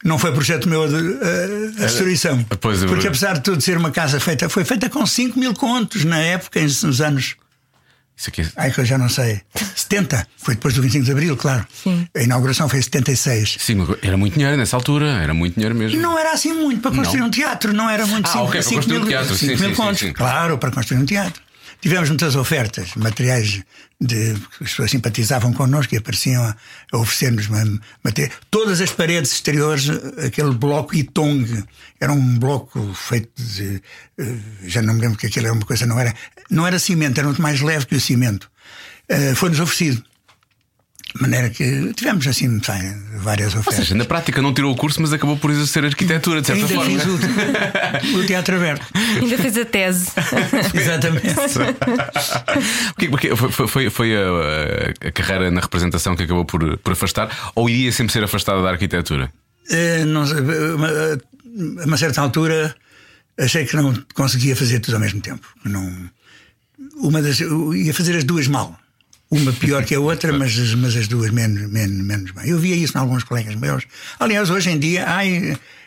não 0.03 0.19
foi 0.19 0.33
projeto 0.33 0.69
meu 0.69 0.83
a, 0.83 0.89
de- 0.89 0.95
a- 0.97 1.85
destruição. 1.87 2.43
pois, 2.61 2.83
Porque 2.85 3.07
apesar 3.07 3.35
de 3.35 3.43
tudo 3.43 3.61
ser 3.63 3.77
uma 3.77 3.93
casa 3.93 4.19
feita, 4.19 4.49
foi 4.49 4.65
feita 4.65 4.89
com 4.91 5.07
5 5.07 5.39
mil 5.39 5.55
contos 5.55 6.05
na 6.05 6.19
época, 6.19 6.59
em- 6.59 6.65
nos 6.65 7.01
anos. 7.01 7.37
Isso 8.17 8.31
aqui 8.31 8.41
é- 8.43 8.49
Ai, 8.57 8.71
que 8.71 8.81
eu 8.81 8.85
já 8.85 8.97
não 8.97 9.09
sei. 9.11 9.43
70. 9.75 10.27
Foi 10.39 10.55
depois 10.55 10.73
do 10.75 10.81
25 10.83 11.05
de 11.05 11.11
Abril, 11.13 11.37
claro. 11.37 11.67
Sim. 11.83 12.09
A 12.17 12.23
inauguração 12.23 12.69
foi 12.69 12.79
em 12.79 12.83
76. 12.83 13.57
Sim, 13.61 13.75
mas 13.77 13.99
era 14.03 14.17
muito 14.17 14.35
dinheiro 14.35 14.57
nessa 14.57 14.75
altura, 14.77 15.07
era 15.23 15.35
muito 15.35 15.55
dinheiro 15.55 15.75
mesmo. 15.75 16.01
Não 16.01 16.19
era 16.19 16.33
assim 16.33 16.53
muito 16.53 16.81
para 16.81 16.93
construir 16.97 17.21
Não. 17.21 17.27
um 17.27 17.31
teatro, 17.31 17.73
não 17.75 17.91
era 17.91 18.07
muito 18.07 18.27
Ah, 18.27 18.33
cinco- 18.33 18.45
ok, 18.47 18.63
para 18.63 18.71
construir 18.73 18.97
um 18.97 19.01
mil- 19.01 19.09
teatro, 19.09 19.37
sim, 19.37 19.47
mil 19.49 19.59
sim, 19.59 19.65
sim, 19.69 19.75
contos. 19.75 19.99
sim. 19.99 20.13
Claro, 20.15 20.57
para 20.57 20.71
construir 20.71 20.99
um 21.01 21.05
teatro. 21.05 21.43
Tivemos 21.79 22.09
muitas 22.09 22.35
ofertas, 22.37 22.95
materiais 22.97 23.63
de 24.01 24.35
que 24.35 24.65
as 24.65 24.71
pessoas 24.71 24.91
simpatizavam 24.91 25.53
connosco 25.53 25.95
e 25.95 25.99
apareciam 25.99 26.43
a, 26.43 26.57
a 26.93 26.97
oferecer-nos 26.99 27.49
ma- 27.49 27.79
material. 28.03 28.33
Todas 28.51 28.81
as 28.81 28.91
paredes 28.93 29.31
exteriores, 29.33 29.89
aquele 30.27 30.53
bloco 30.53 30.95
Itong, 30.97 31.65
era 32.01 32.13
um 32.13 32.39
bloco 32.39 32.93
feito 32.95 33.31
de. 33.37 33.83
eh, 34.19 34.35
Já 34.65 34.81
não 34.81 34.95
me 34.95 35.03
lembro 35.03 35.19
que 35.19 35.27
aquilo 35.27 35.47
era 35.47 35.55
uma 35.55 35.67
coisa, 35.67 35.85
não 35.85 36.01
era, 36.01 36.15
não 36.51 36.67
era 36.67 36.79
cimento, 36.79 37.19
era 37.19 37.27
muito 37.27 37.43
mais 37.43 37.61
leve 37.61 37.87
que 37.87 37.95
o 37.97 38.01
cimento. 38.01 38.51
Eh, 39.09 39.35
Foi-nos 39.35 39.61
oferecido. 39.61 40.03
De 41.15 41.23
maneira 41.23 41.49
que 41.49 41.95
tivemos 41.95 42.27
assim 42.27 42.61
várias 43.21 43.55
Ou 43.55 43.61
ofertas. 43.61 43.85
seja, 43.87 43.95
na 43.95 44.05
prática 44.05 44.43
não 44.43 44.53
tirou 44.53 44.71
o 44.71 44.77
curso, 44.77 45.01
mas 45.01 45.15
acabou 45.15 45.37
por 45.39 45.51
exercer 45.51 45.83
arquitetura, 45.85 46.43
de 46.43 46.49
certa 46.49 46.63
Ainda 46.67 46.75
forma. 46.75 46.91
fiz 47.01 48.13
o, 48.15 48.19
o 48.19 48.27
teatro 48.27 48.57
aberto. 48.57 48.87
Ainda 48.95 49.39
fez 49.39 49.57
a 49.57 49.65
tese. 49.65 50.11
Exatamente. 50.75 51.35
Porque, 52.95 53.09
porque 53.09 53.37
foi, 53.37 53.67
foi- 53.69 53.91
foi, 53.91 54.17
a, 54.17 55.09
a 55.09 55.13
carreira 55.13 55.51
na 55.51 55.61
representação 55.61 56.15
que 56.17 56.25
acabou 56.25 56.45
por, 56.45 56.77
por 56.79 56.93
afastar, 56.93 57.31
ou 57.55 57.69
iria 57.71 57.93
sempre 57.93 58.13
ser 58.13 58.23
afastada 58.25 58.63
da 58.63 58.71
arquitetura? 58.71 59.33
Eh, 59.71 60.05
não 60.05 60.23
a 60.23 61.85
uma 61.87 61.97
certa 61.97 62.21
altura 62.21 62.75
achei 63.39 63.65
que 63.65 63.75
não 63.77 63.95
conseguia 64.15 64.55
fazer 64.55 64.81
tudo 64.81 64.95
ao 64.95 65.01
mesmo 65.01 65.21
tempo. 65.21 65.47
Não, 65.65 66.11
uma 66.97 67.21
das, 67.23 67.41
eu 67.41 67.75
ia 67.75 67.93
fazer 67.95 68.17
as 68.17 68.25
duas 68.25 68.47
mal. 68.49 68.79
Uma 69.31 69.53
pior 69.53 69.85
que 69.85 69.95
a 69.95 69.99
outra, 70.01 70.33
mas, 70.33 70.57
as- 70.57 70.75
mas 70.75 70.95
as 70.97 71.09
duas 71.09 71.31
menos, 71.33 71.69
menos, 71.71 72.05
menos 72.05 72.31
bem. 72.31 72.49
Eu 72.49 72.59
via 72.61 72.77
isso 72.77 72.97
em 72.97 73.01
alguns 73.01 73.25
colegas 73.25 73.55
meus. 73.57 73.85
Aliás, 74.21 74.51
hoje 74.51 74.71
em 74.71 74.79
dia 74.79 75.05
há, 75.05 75.19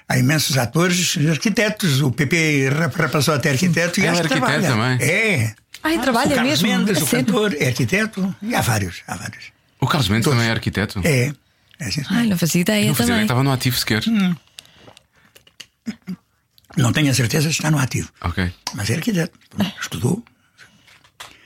há 0.10 0.18
imensos 0.18 0.58
atores 0.58 1.18
arquitetos. 1.30 2.02
O 2.02 2.12
PP 2.12 2.70
rap- 2.70 3.10
passou 3.10 3.34
até 3.34 3.52
arquiteto 3.52 4.00
e 4.02 4.08
Ah, 4.08 4.12
acho 4.12 4.22
é 4.24 4.28
que 4.28 4.34
arquiteto 4.34 4.62
trabalha. 4.62 4.98
também? 4.98 5.10
É. 5.10 5.56
Ai, 5.82 5.98
o 5.98 6.02
trabalha 6.02 6.36
Carlos 6.36 6.62
mesmo. 6.62 6.80
Mendes, 6.80 6.98
a 7.02 7.04
o 7.04 7.08
sério? 7.08 7.26
cantor, 7.28 7.56
é 7.58 7.68
arquiteto. 7.68 8.36
E 8.42 8.54
há 8.54 8.60
vários, 8.62 9.02
há 9.08 9.16
vários. 9.16 9.46
O 9.80 9.88
Carlos 9.88 10.10
Mendes 10.10 10.30
também 10.30 10.48
é 10.48 10.52
arquiteto? 10.52 11.00
É. 11.06 11.32
é 11.80 11.86
sim, 11.86 12.04
senhor. 12.04 12.20
Ai, 12.20 12.28
não 12.28 12.38
fazia 12.38 12.60
ideia 12.60 12.88
não 12.88 12.94
fazia 12.96 13.14
ideia 13.14 13.16
também. 13.16 13.20
que 13.20 13.24
estava 13.24 13.44
no 13.44 13.52
ativo 13.54 13.78
sequer. 13.78 14.04
Hum. 14.06 14.36
Não 16.78 16.92
tenho 16.92 17.10
a 17.10 17.14
certeza 17.14 17.44
se 17.50 17.52
está 17.58 17.72
no 17.72 17.80
ativo. 17.80 18.10
Ok. 18.22 18.52
Mas 18.76 18.90
é 18.90 18.96
arquiteto. 18.96 19.38
Estudou. 19.82 20.24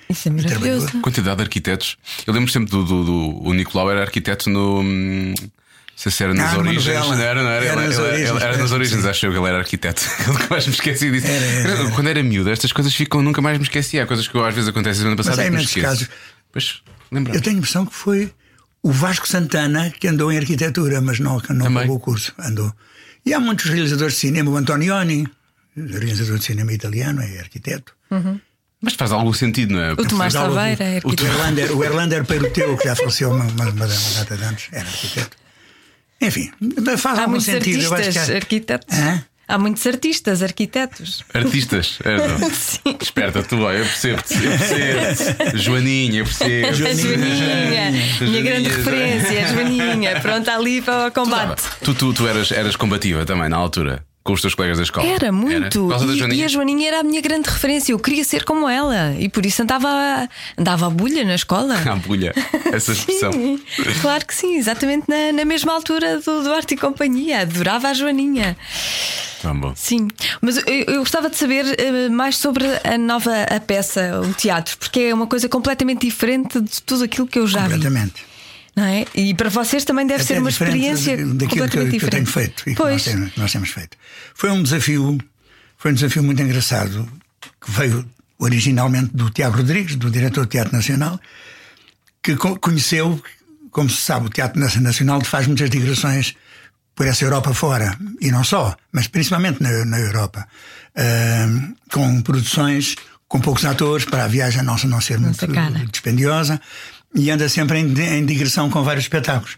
Isso 0.10 0.28
é 0.28 0.32
maravilhoso. 0.32 1.02
Quantidade 1.02 1.38
de 1.38 1.44
arquitetos. 1.44 1.98
Eu 2.28 2.34
lembro 2.34 2.52
sempre 2.52 2.70
do, 2.70 2.84
do, 2.84 3.04
do- 3.04 3.44
O 3.48 3.54
Nicolau 3.54 3.90
era 3.92 4.02
arquiteto 4.02 4.50
no. 4.50 4.80
hum, 4.82 5.34
Não 5.40 5.50
sei 5.96 6.12
se 6.12 6.24
era 6.24 6.34
nas 6.34 6.54
Ah, 6.54 6.58
origens. 6.58 6.86
Não 7.08 7.14
era, 7.14 7.42
não 7.44 7.50
era. 7.50 7.66
Era 7.66 7.76
ele, 7.82 7.88
nas 7.88 7.98
ele- 7.98 8.08
origens, 8.08 8.30
ele 8.30 8.44
era 8.44 8.58
nas 8.58 8.72
origens, 8.72 9.06
acho 9.06 9.26
eu 9.26 9.32
que 9.32 9.38
ele 9.38 9.48
era 9.48 9.58
arquiteto. 9.60 10.02
Nunca 10.28 10.48
mais 10.50 10.68
me 10.68 10.74
esqueci 10.74 11.12
disso. 11.12 11.28
Era, 11.28 11.46
era, 11.46 11.70
era. 11.82 11.92
Quando 11.92 12.08
era 12.08 12.22
miúdo, 12.24 12.50
estas 12.50 12.72
coisas 12.74 12.94
ficam, 12.94 13.22
nunca 13.22 13.42
mais 13.42 13.58
me 13.58 13.64
esqueci. 13.64 14.00
Há 14.00 14.06
coisas 14.08 14.28
que 14.28 14.36
eu, 14.36 14.44
às 14.46 14.54
vezes 14.54 14.70
acontecem 14.70 15.00
semana 15.02 15.16
passada 15.16 15.42
há 15.42 15.46
e 15.46 15.48
que 15.48 15.52
me 15.52 15.58
imensos 15.58 15.76
esqueço. 15.78 15.88
casos. 15.88 16.10
Pois, 16.52 16.82
Eu 17.34 17.42
tenho 17.42 17.56
a 17.56 17.60
impressão 17.60 17.86
que 17.86 17.96
foi 17.96 18.32
o 18.82 18.92
Vasco 18.92 19.28
Santana 19.28 19.90
que 19.92 20.08
andou 20.08 20.32
em 20.32 20.38
arquitetura, 20.38 21.00
mas 21.00 21.20
não, 21.20 21.40
que 21.40 21.54
não 21.54 21.68
acabou 21.68 21.96
o 21.96 22.00
curso. 22.00 22.34
Andou. 22.40 22.74
E 23.26 23.34
há 23.34 23.40
muitos 23.40 23.66
realizadores 23.70 24.16
de 24.16 24.20
cinema. 24.20 24.52
O 24.52 24.58
Antonioni, 24.58 25.26
realizador 25.78 26.38
de 26.40 26.44
cinema 26.46 26.74
italiano, 26.74 27.22
é 27.22 27.40
arquiteto. 27.40 27.94
Mas 28.84 28.94
faz 28.96 29.12
algum 29.14 29.32
sentido, 29.32 29.74
não 29.76 29.82
é? 29.82 29.94
O 29.94 29.96
Tomás 29.96 30.34
Taveira 30.34 30.84
é 30.84 30.94
o 30.96 30.98
arquiteto. 31.10 31.26
Erlander, 31.26 31.78
o 31.78 31.84
Erlander 31.84 32.26
Peruteu, 32.26 32.78
que 32.78 32.84
já 32.84 32.96
faleceu 32.96 33.32
uma, 33.32 33.46
uma, 33.46 33.70
uma 33.70 33.88
data 33.88 34.36
de 34.38 34.44
anos, 34.44 34.64
era 34.74 34.86
arquiteto. 34.86 35.38
Enfim, 36.22 36.52
faz 36.98 37.18
Há 37.18 37.22
algum 37.22 37.32
muitos 37.32 37.46
sentido. 37.46 37.82
Eu 37.82 37.94
acho 37.94 38.02
que 38.02 38.08
artistas 38.08 38.30
há- 38.30 38.36
arquitetos. 38.36 38.98
Hã? 38.98 39.24
Há 39.46 39.58
muitos 39.58 39.86
artistas 39.86 40.42
arquitetos. 40.42 41.24
Artistas, 41.34 42.00
é, 42.04 42.16
não? 42.28 42.50
Sim. 42.52 42.98
Esperta, 43.02 43.44
tu 43.44 43.58
vai, 43.58 43.80
eu 43.82 43.86
percebo-te, 43.86 44.34
eu 44.36 44.52
percebo 44.52 45.58
Joaninha, 45.58 46.20
eu 46.20 46.26
percebo. 46.26 46.68
A 46.68 46.72
Joaninha, 46.74 47.88
A 47.88 48.24
minha 48.24 48.42
grande 48.42 48.70
Joaninha, 48.70 48.70
referência, 48.78 49.46
a 49.46 49.48
Joaninha, 49.54 50.22
pronta 50.22 50.56
ali 50.56 50.82
para 50.82 51.08
o 51.08 51.12
combate. 51.12 51.62
Tu, 51.84 51.94
tu, 51.94 52.14
tu 52.14 52.26
eras, 52.28 52.52
eras 52.52 52.76
combativa 52.78 53.26
também 53.26 53.50
na 53.50 53.58
altura, 53.58 54.04
com 54.24 54.34
os 54.34 54.42
teus 54.42 54.56
colegas 54.56 54.78
da 54.78 54.84
escola. 54.84 55.06
Era 55.06 55.32
muito. 55.32 55.82
Por 55.82 55.90
causa 55.90 56.08
da 56.08 56.14
E-. 56.14 56.40
E, 56.40 56.44
a 56.44 56.48
Joaninha 56.48 56.88
era 56.88 57.00
a 57.02 57.04
minha 57.04 57.22
grande 57.22 57.50
referência. 57.50 57.92
Eu 57.92 58.00
queria 58.00 58.24
ser 58.24 58.46
como 58.46 58.68
ela. 58.70 59.14
E 59.20 59.28
por 59.28 59.46
isso 59.46 59.62
andava, 59.62 60.30
andava 60.58 60.88
a 60.88 60.90
bulha 60.90 61.26
na 61.26 61.36
escola. 61.36 61.76
A 61.94 61.96
bulha, 61.96 62.34
essa 62.72 62.92
expressão. 62.94 63.32
Sim, 63.32 63.60
claro 64.02 64.26
que 64.26 64.34
sim, 64.34 64.58
exatamente 64.58 65.06
na, 65.08 65.32
na 65.32 65.46
mesma 65.46 65.74
altura 65.74 66.20
do, 66.20 66.44
do 66.44 66.54
Arte 66.54 66.74
e 66.74 66.78
Companhia. 66.78 67.42
Adorava 67.42 67.90
a 67.90 67.94
Joaninha. 67.94 68.58
Tá. 69.42 69.54
Sim, 69.76 70.08
mas 70.42 70.58
eu, 70.58 70.64
eu 70.66 71.00
gostava 71.00 71.30
de 71.30 71.36
saber 71.36 71.66
eh, 71.78 72.10
mais 72.10 72.38
sobre 72.38 72.66
a 72.84 72.98
nova 72.98 73.44
a 73.44 73.60
peça, 73.60 74.22
o 74.22 74.34
teatro, 74.34 74.78
porque 74.78 75.02
é 75.02 75.14
uma 75.14 75.28
coisa 75.28 75.50
completamente 75.50 76.06
diferente 76.06 76.62
de 76.62 76.82
tudo 76.82 77.04
aquilo 77.04 77.28
que 77.28 77.38
eu 77.38 77.46
já 77.46 77.68
vi. 77.68 77.74
Completamente. 77.74 78.33
Não 78.76 78.84
é? 78.86 79.06
E 79.14 79.34
para 79.36 79.50
vocês 79.50 79.86
também 79.86 80.06
deve 80.08 80.24
Até 80.24 80.34
ser 80.34 80.40
uma 80.40 80.50
experiência 80.50 81.16
daquilo 81.18 81.70
que 81.70 81.78
eu, 81.78 81.90
que 81.90 82.06
eu 82.06 82.10
tenho 82.10 82.26
feito 82.26 82.62
e 82.68 82.74
que 82.76 82.80
nós 82.82 82.90
pois, 82.90 83.04
temos, 83.04 83.36
nós 83.38 83.52
temos 83.52 83.70
feito. 83.70 83.98
Foi 84.34 84.50
um 84.50 84.64
desafio, 84.64 85.18
foi 85.78 85.92
um 85.92 85.94
desafio 85.94 86.24
muito 86.24 86.42
engraçado 86.42 87.08
que 87.62 87.70
veio 87.72 88.06
originalmente 88.40 89.12
do 89.16 89.30
Tiago 89.30 89.58
Rodrigues, 89.58 89.96
do 89.96 90.10
diretor 90.10 90.46
do 90.46 90.50
Teatro 90.50 90.76
Nacional, 90.76 91.20
que 92.22 92.36
co- 92.36 92.58
conheceu, 92.60 93.22
como 93.70 93.90
se 93.90 93.98
sabe, 94.02 94.26
o 94.26 94.30
Teatro 94.30 94.60
Nacional 94.60 95.24
faz 95.24 95.46
muitas 95.46 95.70
digressões 95.70 96.34
por 96.96 97.08
essa 97.08 97.24
Europa 97.24 97.54
fora 97.54 97.98
e 98.22 98.32
não 98.32 98.44
só, 98.44 98.76
mas 98.92 99.08
principalmente 99.08 99.62
na, 99.62 99.86
na 99.86 100.00
Europa, 100.00 100.48
Ahm, 100.96 101.74
com 101.92 102.22
produções 102.22 102.96
com 103.28 103.40
poucos 103.42 103.66
atores 103.66 104.06
para 104.06 104.26
a 104.26 104.28
viagem 104.28 104.62
não, 104.62 104.76
não 104.78 105.02
ser 105.02 105.18
muito 105.20 105.40
sacana. 105.40 105.84
dispendiosa 105.92 106.62
e 107.16 107.30
anda 107.32 107.48
sempre 107.50 107.80
em, 107.80 107.94
em 108.18 108.26
digressão 108.26 108.70
com 108.70 108.84
vários 108.84 109.06
espetáculos 109.06 109.58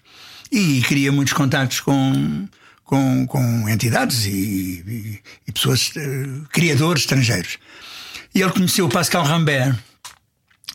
e 0.52 0.82
cria 0.88 1.12
muitos 1.12 1.34
contactos 1.34 1.80
com, 1.82 2.48
com, 2.84 3.26
com 3.28 3.70
entidades 3.70 4.26
e, 4.26 4.30
e- 4.32 5.20
e 5.48 5.52
pessoas, 5.52 5.92
eh, 5.96 6.26
criadores 6.52 7.04
estrangeiros. 7.04 7.58
E 8.34 8.42
ele 8.42 8.52
conheceu 8.52 8.86
o 8.86 8.90
Pascal 8.90 9.24
Rambert 9.24 9.76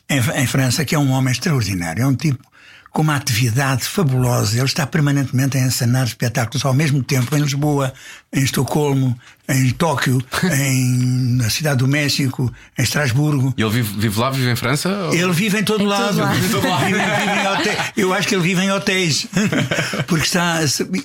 em, 0.09 0.19
em 0.43 0.47
França, 0.47 0.85
que 0.85 0.95
é 0.95 0.99
um 0.99 1.11
homem 1.11 1.33
extraordinário, 1.33 2.03
é 2.03 2.07
um 2.07 2.16
tipo 2.16 2.43
com 2.90 3.03
uma 3.03 3.14
atividade 3.16 3.85
fabulosa. 3.85 4.57
Ele 4.57 4.64
está 4.66 4.87
permanentemente 4.87 5.57
a 5.57 5.61
encenar 5.61 6.05
espetáculos 6.07 6.64
ao 6.64 6.74
mesmo 6.74 7.03
tempo 7.03 7.37
em 7.37 7.40
Lisboa, 7.40 7.92
em 8.33 8.42
Estocolmo, 8.42 9.18
em 9.48 9.70
Tóquio, 9.70 10.20
em, 10.53 11.37
na 11.37 11.48
Cidade 11.50 11.79
do 11.79 11.88
México, 11.88 12.53
em 12.79 12.83
Estrasburgo. 12.83 13.55
E 13.57 13.62
ele 13.62 13.70
vive, 13.70 13.98
vive 14.00 14.18
lá, 14.18 14.31
vive 14.31 14.50
em 14.50 14.57
França? 14.57 14.88
ou- 14.88 15.14
Ele 15.14 15.33
vive 15.33 15.59
em 15.59 15.64
todo 15.64 15.83
Em 15.85 15.87
todo 15.87 15.88
lado. 15.88 16.18
lado. 16.18 16.35
Vive 16.35 16.48
vive. 16.59 17.76
Eu 17.96 18.12
acho 18.12 18.26
que 18.26 18.35
ele 18.35 18.42
vive 18.42 18.62
em 18.62 18.72
hotéis. 18.72 19.26
Porque 20.07 20.24
está. 20.24 20.59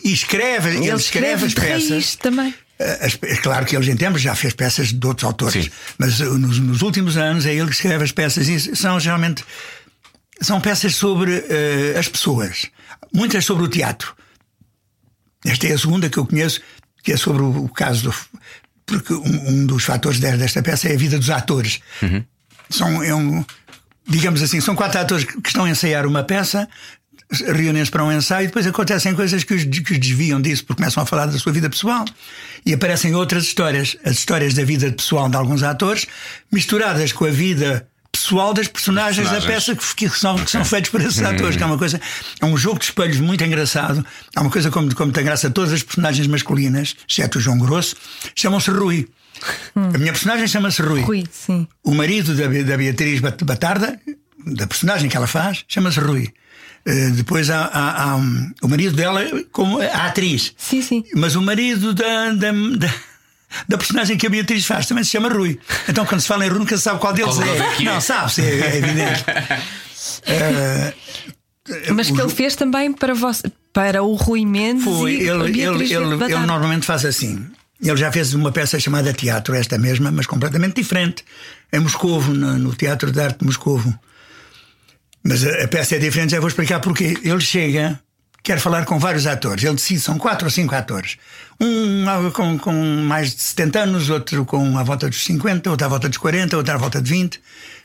E 0.03 0.11
escreve, 0.11 0.69
ele, 0.69 0.87
Ele 0.87 0.95
escreve 0.97 1.45
escreve 1.45 1.45
as 1.45 1.53
peças. 1.83 2.15
também. 2.15 2.53
As- 2.77 3.17
é 3.21 3.35
claro 3.37 3.65
que 3.65 3.75
ele 3.75 3.89
em 3.91 3.95
tempos 3.95 4.21
já 4.21 4.35
fez 4.35 4.53
peças 4.53 4.91
de 4.91 5.07
outros 5.07 5.23
autores, 5.25 5.65
Sim. 5.65 5.71
mas 5.97 6.19
uh, 6.19 6.37
nos, 6.37 6.59
nos 6.59 6.81
últimos 6.81 7.15
anos 7.15 7.45
é 7.45 7.53
ele 7.53 7.67
que 7.69 7.75
escreve 7.75 8.03
as 8.03 8.11
peças 8.11 8.49
e 8.49 8.75
são 8.75 8.99
geralmente 8.99 9.45
são 10.41 10.59
peças 10.61 10.95
sobre 10.95 11.31
uh, 11.31 11.99
as 11.99 12.07
pessoas, 12.07 12.67
muitas 13.13 13.45
sobre 13.45 13.63
o 13.63 13.67
teatro. 13.67 14.15
Esta 15.45 15.67
é 15.67 15.73
a 15.73 15.77
segunda 15.77 16.09
que 16.09 16.17
eu 16.17 16.25
conheço, 16.25 16.59
que 17.03 17.11
é 17.13 17.17
sobre 17.17 17.41
o, 17.43 17.65
o 17.65 17.69
caso 17.69 18.03
do. 18.09 18.15
Porque 18.85 19.13
um, 19.13 19.49
um 19.49 19.65
dos 19.65 19.83
fatores 19.83 20.19
de- 20.19 20.37
desta 20.37 20.61
peça 20.61 20.89
é 20.89 20.93
a 20.93 20.97
vida 20.97 21.17
dos 21.17 21.29
atores. 21.29 21.79
São, 22.69 23.01
é 23.03 23.13
um, 23.13 23.43
digamos 24.07 24.41
assim, 24.41 24.59
são 24.59 24.75
quatro 24.75 24.99
atores 24.99 25.23
que 25.23 25.39
que 25.41 25.47
estão 25.49 25.65
a 25.65 25.69
ensaiar 25.69 26.05
uma 26.07 26.23
peça, 26.23 26.67
reúnem-se 27.31 27.89
para 27.91 28.03
um 28.03 28.11
ensaio 28.11 28.45
e 28.45 28.47
depois 28.47 28.65
acontecem 28.67 29.13
coisas 29.15 29.43
que 29.43 29.53
os, 29.53 29.63
que 29.63 29.93
os 29.93 29.99
desviam 29.99 30.41
disso, 30.41 30.65
porque 30.65 30.81
começam 30.81 31.01
a 31.01 31.05
falar 31.05 31.27
da 31.27 31.37
sua 31.39 31.51
vida 31.51 31.69
pessoal. 31.69 32.05
E 32.65 32.73
aparecem 32.73 33.13
outras 33.15 33.43
histórias, 33.45 33.95
as 34.03 34.17
histórias 34.17 34.53
da 34.55 34.63
vida 34.63 34.91
pessoal 34.91 35.29
de 35.29 35.35
alguns 35.37 35.61
atores, 35.63 36.05
misturadas 36.51 37.11
com 37.11 37.25
a 37.25 37.29
vida 37.31 37.87
pessoal 38.17 38.53
das 38.53 38.67
personagens, 38.67 39.27
da 39.27 39.33
personagens. 39.35 39.65
peça 39.65 39.95
que, 39.95 40.09
que 40.09 40.19
são, 40.19 40.35
que 40.37 40.49
são 40.49 40.63
feitos 40.65 40.89
por 40.89 41.01
esses 41.01 41.21
atores, 41.21 41.55
que 41.57 41.63
é 41.63 41.65
uma 41.65 41.77
coisa, 41.77 41.99
é 42.41 42.45
um 42.45 42.55
jogo 42.57 42.79
de 42.79 42.85
espelhos 42.85 43.17
muito 43.19 43.43
engraçado. 43.43 44.05
Há 44.35 44.41
uma 44.41 44.49
coisa 44.49 44.71
como, 44.71 44.93
como 44.95 45.11
tem 45.11 45.23
graça, 45.23 45.49
todas 45.49 45.73
as 45.73 45.83
personagens 45.83 46.27
masculinas, 46.27 46.95
exceto 47.07 47.37
o 47.37 47.41
João 47.41 47.57
Grosso, 47.59 47.95
chamam-se 48.35 48.71
Rui. 48.71 49.07
A 49.75 49.97
minha 49.97 50.13
personagem 50.13 50.47
chama-se 50.47 50.81
Rui. 50.81 51.01
Rui, 51.01 51.23
sim. 51.31 51.67
O 51.83 51.93
marido 51.93 52.33
da, 52.35 52.47
da 52.63 52.77
Beatriz 52.77 53.19
Bat- 53.19 53.43
Batarda, 53.43 53.99
da 54.45 54.65
personagem 54.65 55.09
que 55.09 55.17
ela 55.17 55.27
faz, 55.27 55.65
chama-se 55.67 55.99
Rui. 55.99 56.31
Eh, 56.85 57.09
depois 57.09 57.49
há, 57.49 57.65
há- 57.65 58.03
há, 58.03 58.15
um, 58.15 58.51
o 58.61 58.67
marido 58.67 58.95
dela 58.95 59.21
como 59.51 59.79
a 59.81 60.05
atriz. 60.05 60.53
Sim, 60.55 60.81
sim. 60.81 61.03
Mas 61.15 61.35
o 61.35 61.41
marido 61.41 61.93
da, 61.93 62.29
da, 62.31 62.51
da, 62.51 62.93
da 63.67 63.77
personagem 63.77 64.17
que 64.17 64.27
a 64.27 64.29
Beatriz 64.29 64.65
faz 64.65 64.85
também 64.85 65.03
se 65.03 65.11
chama 65.11 65.29
Rui. 65.29 65.59
Então 65.87 66.05
quando 66.05 66.21
se 66.21 66.27
fala 66.27 66.45
em 66.45 66.49
Rui 66.49 66.59
nunca 66.59 66.75
se 66.77 66.83
sabe 66.83 66.99
qual 66.99 67.13
deles 67.13 67.35
Qual 67.35 67.47
é 67.47 67.57
é. 67.57 67.81
é? 67.81 67.83
Não, 67.83 68.01
sabe-se, 68.01 68.41
é, 68.41 68.59
é 68.59 68.77
evidente. 68.77 69.25
Eh, 70.27 70.93
Mas 71.91 72.11
que 72.11 72.21
ele 72.21 72.29
fez 72.29 72.55
também 72.55 72.93
para, 72.93 73.13
você, 73.13 73.51
para 73.73 74.03
o 74.03 74.13
Rui 74.13 74.45
Mendes 74.45 74.83
Foi, 74.83 75.15
e 75.15 75.29
a 75.29 75.33
ele, 75.33 75.51
Beatriz 75.51 75.91
ele, 75.91 76.03
ele, 76.03 76.23
ele 76.23 76.45
normalmente 76.45 76.85
faz 76.85 77.05
assim. 77.05 77.43
Ele 77.81 77.97
já 77.97 78.11
fez 78.11 78.33
uma 78.33 78.51
peça 78.51 78.79
chamada 78.79 79.11
Teatro, 79.13 79.55
esta 79.55 79.77
mesma, 79.77 80.11
mas 80.11 80.27
completamente 80.27 80.75
diferente, 80.75 81.23
em 81.73 81.79
Moscovo, 81.79 82.33
no, 82.33 82.57
no 82.57 82.75
Teatro 82.75 83.11
de 83.11 83.19
Arte 83.19 83.39
de 83.39 83.45
Moscovo. 83.45 83.97
Mas 85.23 85.45
a, 85.45 85.63
a 85.63 85.67
peça 85.67 85.95
é 85.95 85.99
diferente, 85.99 86.31
já 86.31 86.39
vou 86.39 86.47
explicar 86.47 86.79
porquê. 86.79 87.17
Ele 87.23 87.41
chega, 87.41 87.99
quer 88.45 88.59
falar 88.59 88.85
com 88.85 88.99
vários 88.99 89.25
atores. 89.25 89.63
Ele 89.63 89.73
decide, 89.73 89.99
são 89.99 90.17
quatro 90.17 90.45
ou 90.45 90.51
cinco 90.51 90.75
atores. 90.75 91.17
Um 91.59 92.05
com, 92.31 92.57
com 92.59 92.71
mais 92.73 93.33
de 93.33 93.41
70 93.41 93.79
anos, 93.79 94.09
outro 94.09 94.45
com 94.45 94.77
à 94.77 94.83
volta 94.83 95.09
dos 95.09 95.25
50, 95.25 95.69
outro 95.69 95.85
à 95.85 95.89
volta 95.89 96.07
dos 96.07 96.17
40, 96.19 96.55
outro 96.55 96.73
à 96.73 96.77
volta 96.77 97.01
de 97.01 97.09
20. 97.09 97.41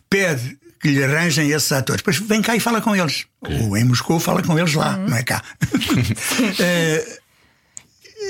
Pede 0.09 0.59
que 0.79 0.89
lhe 0.89 1.03
arranjem 1.03 1.51
esses 1.51 1.73
atores. 1.73 2.03
Depois 2.03 2.19
vem 2.19 2.43
cá 2.43 2.55
e 2.55 2.61
fala 2.61 2.81
com 2.83 2.95
eles. 2.95 3.25
Ou 3.41 3.77
em 3.77 3.85
Moscou 3.85 4.21
fala 4.21 4.43
com 4.43 4.59
eles 4.59 4.75
lá, 4.75 4.97
não 4.97 5.17
é 5.17 5.23
cá. 5.23 5.43
Eh, 6.59 7.19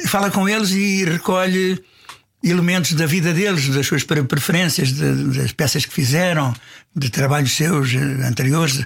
fala 0.06 0.30
com 0.30 0.48
eles 0.48 0.70
e 0.70 1.04
recolhe 1.04 1.82
elementos 2.42 2.94
da 2.94 3.04
vida 3.06 3.32
deles, 3.34 3.68
das 3.68 3.86
suas 3.86 4.02
pre- 4.02 4.22
preferências, 4.22 4.92
de- 4.92 5.38
das 5.38 5.52
peças 5.52 5.84
que 5.84 5.92
fizeram, 5.92 6.54
de 6.96 7.10
trabalhos 7.10 7.52
seus 7.54 7.92
eh, 7.94 7.98
anteriores. 8.26 8.84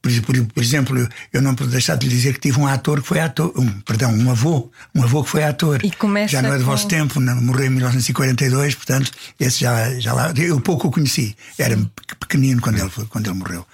Por, 0.00 0.12
por- 0.22 0.44
por 0.46 0.62
exemplo, 0.62 1.08
eu 1.32 1.42
não 1.42 1.54
posso 1.54 1.70
deixar 1.70 1.96
de 1.96 2.06
lhe 2.08 2.14
dizer 2.14 2.34
que 2.34 2.40
tive 2.40 2.60
um 2.60 2.66
ator 2.66 3.02
que 3.02 3.08
foi 3.08 3.18
ator, 3.20 3.52
um, 3.56 3.66
perdão, 3.80 4.12
um 4.14 4.30
avô, 4.30 4.70
um 4.94 5.02
avô 5.02 5.24
que 5.24 5.30
foi 5.30 5.42
ator. 5.44 5.80
Já 6.28 6.40
não 6.42 6.54
é 6.54 6.58
do 6.58 6.64
com- 6.64 6.70
vosso 6.70 6.86
tempo, 6.86 7.18
não- 7.20 7.40
morreu 7.42 7.66
em 7.66 7.70
1942, 7.70 8.74
portanto, 8.76 9.10
esse 9.40 9.60
já, 9.60 9.98
já 9.98 10.12
lá, 10.12 10.32
eu 10.36 10.60
pouco 10.60 10.88
o 10.88 10.90
conheci, 10.92 11.36
era 11.58 11.76
pequenino 12.20 12.60
quando 12.62 12.78
ele, 12.78 12.90
quando 13.08 13.26
ele 13.26 13.38
morreu. 13.38 13.66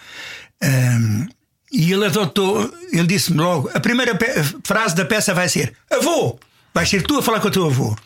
Ahm, 0.63 1.27
e 1.71 1.93
ele 1.93 2.07
adotou, 2.07 2.73
ele 2.93 3.07
disse-me 3.07 3.39
logo: 3.39 3.71
a 3.75 3.81
primeira 3.81 4.17
frase 4.65 4.95
da 4.95 5.05
peça 5.05 5.33
vai 5.35 5.49
ser: 5.49 5.73
Avô! 5.91 6.39
Vais 6.75 6.89
ser 6.89 7.03
tu 7.03 7.19
a 7.19 7.23
falar 7.23 7.41
com 7.41 7.49
o 7.49 7.51
teu 7.51 7.67
avô. 7.67 7.97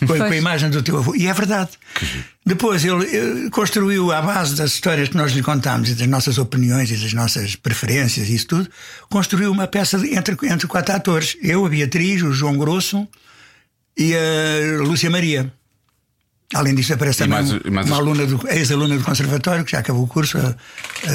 Com, 0.00 0.06
com 0.06 0.22
a 0.24 0.36
imagem 0.36 0.70
do 0.70 0.82
teu 0.82 0.98
avô. 0.98 1.14
E 1.14 1.26
é 1.26 1.32
verdade. 1.32 1.70
Depois 2.44 2.84
ele, 2.84 3.04
eh, 3.46 3.50
construiu, 3.50 4.10
à 4.12 4.20
base 4.20 4.54
das 4.56 4.72
histórias 4.74 5.08
que 5.08 5.16
nós 5.16 5.32
lhe 5.32 5.42
contámos 5.42 5.88
e 5.88 5.94
das 5.94 6.06
nossas 6.08 6.36
opiniões 6.38 6.90
e 6.90 6.96
das 6.96 7.12
nossas 7.12 7.54
preferências 7.56 8.28
e 8.28 8.34
isso 8.34 8.46
tudo, 8.48 8.68
construiu 9.08 9.50
uma 9.52 9.66
peça 9.66 9.98
de- 9.98 10.14
entre, 10.14 10.36
entre 10.48 10.66
quatro 10.66 10.94
atores: 10.94 11.36
eu, 11.42 11.64
a 11.64 11.68
Beatriz, 11.68 12.22
o 12.22 12.32
João 12.32 12.56
Grosso 12.58 13.06
e 13.96 14.12
a 14.14 14.82
Lúcia 14.82 15.08
Maria. 15.10 15.52
Além 16.54 16.74
disso, 16.74 16.92
aparece 16.92 17.18
também 17.20 17.30
mais- 17.38 17.50
mais 17.50 17.86
uma 17.86 17.96
as- 17.96 18.00
aluna 18.00 18.26
do, 18.26 18.48
ex-aluna 18.48 18.96
do 18.98 19.04
conservatório, 19.04 19.64
que 19.64 19.72
já 19.72 19.78
acabou 19.78 20.04
o 20.04 20.06
curso, 20.08 20.36
a, 20.38 20.54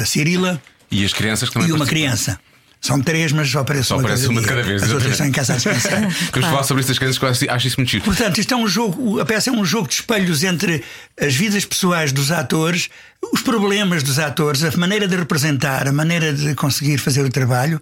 a 0.00 0.04
Cirila, 0.06 0.60
E 0.90 1.04
as 1.04 1.12
crianças 1.12 1.48
que 1.48 1.54
também 1.54 1.68
e 1.68 1.72
uma 1.72 1.78
participam. 1.86 2.06
criança. 2.08 2.40
São 2.80 2.98
três, 3.00 3.30
mas 3.30 3.50
só 3.50 3.58
aparece 3.60 3.88
Só 3.88 3.96
uma, 3.96 4.02
aparece 4.04 4.22
cada 4.22 4.32
uma 4.32 4.40
de 4.40 4.46
cada 4.46 4.62
vez, 4.62 4.82
As 4.82 4.90
outras 4.90 5.12
estão 5.12 5.26
em 5.26 5.32
casa 5.32 5.52
a 5.52 5.56
descansar. 5.56 6.00
Queremos 6.32 6.50
falar 6.50 6.62
sobre 6.62 6.80
estas 6.82 6.98
crianças 6.98 7.18
que 7.18 7.24
eu 7.24 7.28
acho- 7.28 7.66
isso 7.66 7.76
muito 7.78 7.90
giro. 7.90 8.04
Portanto, 8.04 8.38
isto 8.38 8.54
é 8.54 8.56
um 8.56 8.66
jogo, 8.66 9.20
a 9.20 9.26
peça 9.26 9.50
é 9.50 9.52
um 9.52 9.64
jogo 9.64 9.86
de 9.86 9.94
espelhos 9.94 10.42
entre 10.42 10.82
as 11.20 11.34
vidas 11.34 11.64
pessoais 11.66 12.10
dos 12.10 12.30
atores, 12.32 12.88
os 13.32 13.42
problemas 13.42 14.02
dos 14.02 14.18
atores, 14.18 14.64
a 14.64 14.74
maneira 14.78 15.06
de 15.06 15.14
representar, 15.14 15.86
a 15.86 15.92
maneira 15.92 16.32
de 16.32 16.54
conseguir 16.54 16.96
fazer 16.96 17.22
o 17.22 17.28
trabalho 17.28 17.80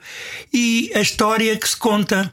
e 0.53 0.91
a 0.95 1.01
história 1.01 1.57
que 1.57 1.69
se 1.69 1.77
conta. 1.77 2.33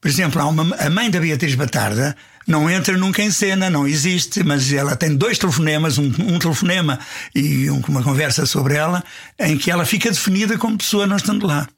Por 0.00 0.08
exemplo, 0.08 0.40
há 0.42 0.46
uma, 0.46 0.74
a 0.76 0.90
mãe 0.90 1.10
da 1.10 1.20
Beatriz 1.20 1.54
Batarda 1.54 2.16
não 2.46 2.68
entra 2.68 2.96
nunca 2.96 3.22
em 3.22 3.30
cena, 3.30 3.70
não 3.70 3.86
existe, 3.86 4.42
mas 4.42 4.72
ela 4.72 4.96
tem 4.96 5.14
dois 5.14 5.38
telefonemas, 5.38 5.96
um, 5.98 6.06
um 6.26 6.38
telefonema 6.40 6.98
e 7.34 7.70
um- 7.70 7.80
uma 7.86 8.02
conversa 8.02 8.46
sobre 8.46 8.74
ela, 8.74 9.04
em 9.38 9.56
que 9.56 9.70
ela 9.70 9.84
fica 9.86 10.10
definida 10.10 10.58
como 10.58 10.76
pessoa 10.76 11.06
não 11.06 11.16
estando 11.16 11.46
lá. 11.46 11.68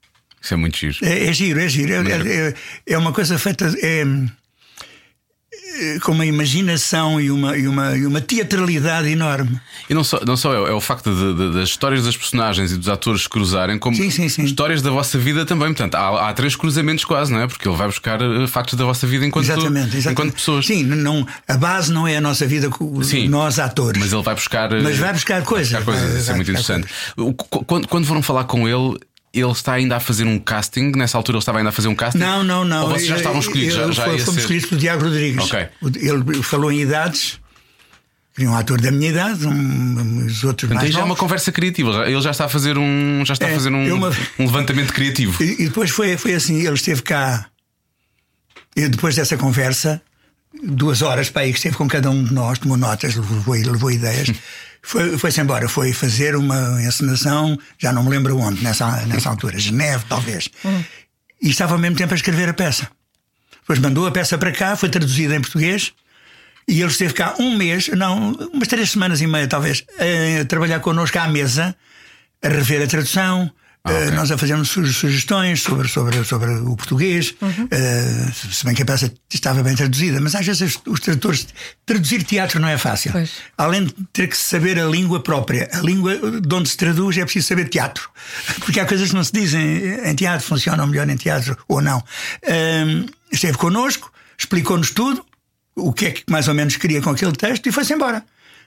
Isso 0.43 0.55
é 0.55 0.57
muito 0.57 0.77
giro. 0.77 0.97
É, 1.03 1.27
é 1.27 1.33
giro, 1.33 1.61
é 1.61 1.69
giro. 1.69 1.93
É, 1.93 2.49
é- 2.49 2.55
é 2.87 2.99
uma 2.99 3.13
coisa 3.13 3.39
feita 3.39 3.73
é, 3.83 4.05
é, 5.95 5.99
com 6.01 6.13
uma 6.13 6.25
imaginação 6.27 7.21
e 7.21 7.31
uma, 7.31 7.57
e, 7.57 7.69
uma, 7.69 7.97
e 7.97 8.05
uma 8.07 8.21
teatralidade 8.21 9.09
enorme. 9.09 9.61
E 9.89 9.95
não 9.95 10.03
só, 10.03 10.21
não 10.27 10.37
só 10.37 10.53
é, 10.67 10.71
é 10.71 10.75
o 10.75 10.81
facto 10.81 11.11
de- 11.15 11.35
de- 11.35 11.55
das 11.55 11.69
histórias 11.69 12.05
das 12.05 12.17
personagens 12.17 12.73
e 12.73 12.77
dos 12.77 12.89
atores 12.89 13.27
cruzarem, 13.27 13.79
como 13.79 13.97
Sim, 13.97 14.11
sim, 14.11 14.29
sim. 14.29 14.45
histórias 14.45 14.81
da 14.83 14.91
vossa 14.91 15.19
vida 15.19 15.45
também. 15.47 15.69
Portanto, 15.69 15.95
há, 15.95 16.29
há 16.29 16.33
três 16.35 16.57
cruzamentos 16.57 17.05
quase, 17.05 17.33
não 17.33 17.41
é? 17.41 17.47
Porque 17.47 17.69
ele 17.69 17.77
vai 17.77 17.87
buscar 17.87 18.21
eh, 18.21 18.47
factos 18.47 18.75
da 18.79 18.85
vossa 18.85 19.07
vida 19.07 19.25
enquanto, 19.27 19.45
exatamente, 19.45 19.97
exatamente. 19.97 20.09
enquanto 20.11 20.33
pessoas. 20.35 20.67
Sim, 20.67 20.83
não, 20.85 21.27
a 21.47 21.57
base 21.57 21.93
não 21.93 22.07
é 22.09 22.17
a 22.17 22.21
nossa 22.21 22.47
vida, 22.47 22.69
Sim. 23.05 23.29
nós 23.29 23.59
atores. 23.59 24.01
Mas 24.03 24.13
ele 24.13 24.23
vai 24.23 24.35
buscar. 24.35 24.73
eh, 24.73 24.81
Mas 24.83 24.99
vai 24.99 25.13
buscar 25.13 25.43
coisas. 25.45 25.69
buscar 25.73 25.85
coisas. 25.85 26.11
Vai- 26.11 26.19
Isso 26.21 26.25
é 26.31 26.35
vai 26.35 26.37
muito 26.37 26.53
buscar 26.53 26.79
interessante. 26.79 27.65
Quando, 27.67 27.89
quando 27.89 28.07
foram 28.07 28.23
falar 28.23 28.45
com 28.45 28.67
ele. 28.69 28.99
Ele 29.35 29.51
está 29.51 29.73
ainda 29.75 29.97
a 29.97 30.01
fazer 30.01 30.25
um 30.25 30.39
casting. 30.39 30.93
Nessa 30.95 31.17
altura 31.17 31.37
ele 31.37 31.41
estava 31.43 31.59
ainda 31.59 31.71
a 31.71 31.73
fazer 31.73 31.89
um 31.89 31.95
casting? 31.95 32.19
Não, 32.19 32.45
não, 32.45 32.65
não. 32.65 32.83
Ou 32.85 32.91
vocês 32.91 33.07
já 33.07 33.17
estavam 33.17 33.41
escolhidos? 33.41 33.75
Já, 33.75 33.83
Eu- 33.83 33.93
já 33.93 34.09
ia 34.09 34.19
fomos 34.19 34.35
ser- 34.35 34.41
escolhidos 34.41 34.69
pelo 34.69 34.81
Tiago 34.81 35.05
Rodrigues. 35.05 35.45
Ok. 35.45 35.69
O- 35.81 35.89
Ele 35.89 36.43
falou 36.43 36.71
em 36.71 36.81
idades. 36.83 37.41
Queria 38.35 38.51
um 38.51 38.57
ator 38.57 38.81
da 38.81 38.91
minha 38.91 39.11
idade, 39.11 39.47
um, 39.47 40.25
os 40.27 40.43
outros 40.43 40.67
Portanto, 40.67 40.73
mais 40.77 40.87
aí 40.87 40.93
já 40.93 41.01
é 41.01 41.05
uma 41.05 41.17
conversa 41.17 41.53
criativa. 41.53 41.93
Já- 41.93 42.07
Ele 42.07 42.21
já 42.23 42.31
está 42.31 42.45
a 42.47 42.49
fazer 42.49 42.79
um, 42.79 43.23
já 43.27 43.35
está 43.35 43.47
a 43.47 43.51
É, 43.51 43.55
fazer 43.55 43.71
um, 43.71 43.85
eu 43.85 43.97
uma- 43.97 44.09
um 44.39 44.47
levantamento 44.47 44.93
criativo. 44.93 45.43
E, 45.43 45.63
e 45.65 45.69
depois 45.69 45.91
foi, 45.91 46.17
foi 46.17 46.35
assim, 46.35 46.61
ele 46.65 46.75
esteve 46.75 47.03
cá. 47.03 47.47
E 48.75 48.89
depois 48.89 49.15
dessa 49.17 49.37
conversa, 49.37 50.01
duas 50.63 51.03
horas 51.03 51.29
para 51.29 51.43
aí 51.43 51.51
que 51.53 51.59
esteve 51.59 51.77
com 51.77 51.87
cada 51.87 52.11
um 52.11 52.25
de 52.25 52.33
nós, 52.33 52.59
tomou 52.59 52.77
notas, 52.79 53.15
levou, 53.15 53.55
levou 53.55 53.91
ideias, 53.91 54.31
foi- 54.83 55.17
foi-se 55.19 55.41
embora, 55.41 55.69
foi 55.69 55.93
fazer 55.93 56.35
uma 56.37 56.83
encenação, 56.83 57.59
já 57.79 57.93
não 57.93 58.03
me 58.03 58.11
lembro 58.11 58.37
onde, 58.39 58.63
nessa, 58.63 59.07
nessa 59.07 59.29
altura, 59.29 59.59
Geneve, 59.59 60.05
talvez. 60.09 60.49
E 61.41 61.49
estava 61.51 61.73
ao 61.75 61.79
mesmo 61.79 61.97
tempo 61.97 62.13
a 62.13 62.17
escrever 62.17 62.49
a 62.49 62.55
peça. 62.55 62.89
Depois 63.61 63.79
mandou 63.79 64.07
a 64.07 64.11
peça 64.11 64.37
para 64.37 64.53
cá, 64.53 64.75
foi 64.77 64.89
traduzida 64.89 65.35
em 65.37 65.41
português. 65.41 65.93
E 66.69 66.81
ele 66.81 66.91
esteve 66.91 67.13
cá 67.15 67.35
um 67.41 67.57
mês, 67.57 67.89
não, 67.89 68.33
umas 68.53 68.69
três 68.69 68.91
semanas 68.93 69.21
e 69.21 69.27
meia 69.27 69.49
talvez, 69.49 69.85
a 70.41 70.45
trabalhar 70.45 70.79
connosco 70.81 71.19
à 71.19 71.27
mesa, 71.27 71.75
a 72.43 72.49
rever 72.49 72.83
a 72.83 72.87
tradução, 72.87 73.51
Ah, 73.85 73.91
ok. 73.91 74.11
nós 74.13 74.31
a 74.31 74.39
fazermos 74.39 74.69
su- 74.69 74.87
sugestões 74.87 75.61
sobre, 75.61 75.89
sobre, 75.89 76.23
sobre 76.25 76.51
o 76.53 76.77
português, 76.77 77.35
eh, 77.71 78.29
se 78.53 78.65
bem 78.65 78.75
que 78.77 78.83
a 78.83 78.85
peça 78.85 79.13
estava 79.33 79.61
bem 79.63 79.75
traduzida, 79.75 80.21
mas 80.21 80.37
às 80.37 80.47
vezes 80.47 80.79
os 80.87 81.01
tradutores 81.01 81.49
traduzir 81.85 82.23
teatro 82.23 82.61
não 82.61 82.69
é 82.69 82.79
fácil. 82.79 83.11
Pois. 83.11 83.31
Além 83.59 83.87
de 83.87 83.95
ter 84.13 84.29
que 84.29 84.37
saber 84.37 84.79
a 84.79 84.87
língua 84.87 85.21
própria, 85.21 85.69
a 85.73 85.81
língua 85.81 86.17
de 86.41 86.55
onde 86.55 86.69
se 86.69 86.77
traduz 86.77 87.19
é 87.19 87.25
preciso 87.25 87.49
saber 87.49 87.69
teatro. 87.71 88.09
Porque 88.65 88.79
há 88.79 88.87
coisas 88.87 89.09
que 89.09 89.15
não 89.17 89.25
se 89.25 89.33
dizem 89.33 89.63
em 90.09 90.15
teatro, 90.15 90.47
funcionam 90.47 90.87
melhor 90.87 91.09
em 91.11 91.17
teatro 91.17 91.57
ou 91.67 91.81
não. 91.83 91.99
Ahm, 92.47 93.07
esteve 93.33 93.59
connosco, 93.59 94.13
explicou-nos 94.39 94.91
tudo, 94.93 95.25
o 95.75 95.93
que 95.93 96.07
é 96.07 96.11
que 96.13 96.23
mais 96.31 96.47
ou 96.47 96.55
menos 96.55 96.77
queria 96.77 97.03
com 97.03 97.11
aquele 97.11 97.33
texto 97.33 97.67
e 97.69 97.73
foi-se 97.73 97.93
embora. 97.93 98.23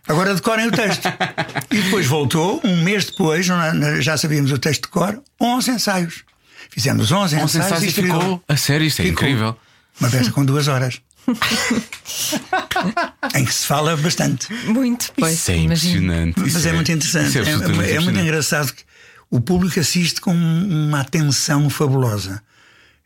Agora 0.07 0.35
decorem 0.35 0.67
o 0.67 0.71
texto. 0.71 1.07
e 1.71 1.81
depois 1.81 2.05
voltou, 2.05 2.61
um 2.63 2.83
mês 2.83 3.05
depois, 3.05 3.47
não- 3.47 4.01
já 4.01 4.17
sabíamos 4.17 4.51
o 4.51 4.57
texto 4.57 4.83
de 4.83 4.87
cor, 4.89 5.21
11 5.41 5.71
ensaios. 5.71 6.23
Fizemos 6.69 7.11
11 7.11 7.35
Onze 7.37 7.57
ensaios, 7.57 7.83
ensaios 7.83 7.83
e 7.83 7.91
ficou 8.01 8.19
ficou. 8.21 8.43
A 8.47 8.57
sério, 8.57 8.85
isto 8.85 9.01
é 9.01 9.05
Ficou. 9.05 9.23
incrível. 9.27 9.57
Uma 9.99 10.09
peça 10.09 10.31
com 10.31 10.45
duas 10.45 10.67
horas. 10.67 11.01
em 13.35 13.45
que 13.45 13.53
se 13.53 13.65
fala 13.65 13.95
bastante. 13.97 14.51
Muito, 14.65 15.11
pois. 15.17 15.33
Isso 15.33 15.51
é 15.51 15.57
impressionante. 15.57 16.39
Mas 16.39 16.55
Isso 16.55 16.67
é, 16.67 16.73
muito 16.73 16.91
interessante. 16.91 17.29
isso 17.29 17.39
É, 17.39 17.43
é 17.43 17.91
é- 17.91 17.95
é 17.95 17.99
muito 17.99 18.19
engraçado 18.19 18.71
que 18.73 18.83
o 19.29 19.39
público 19.41 19.79
assiste 19.79 20.21
com 20.21 20.33
uma 20.33 21.01
atenção 21.01 21.69
fabulosa. 21.69 22.41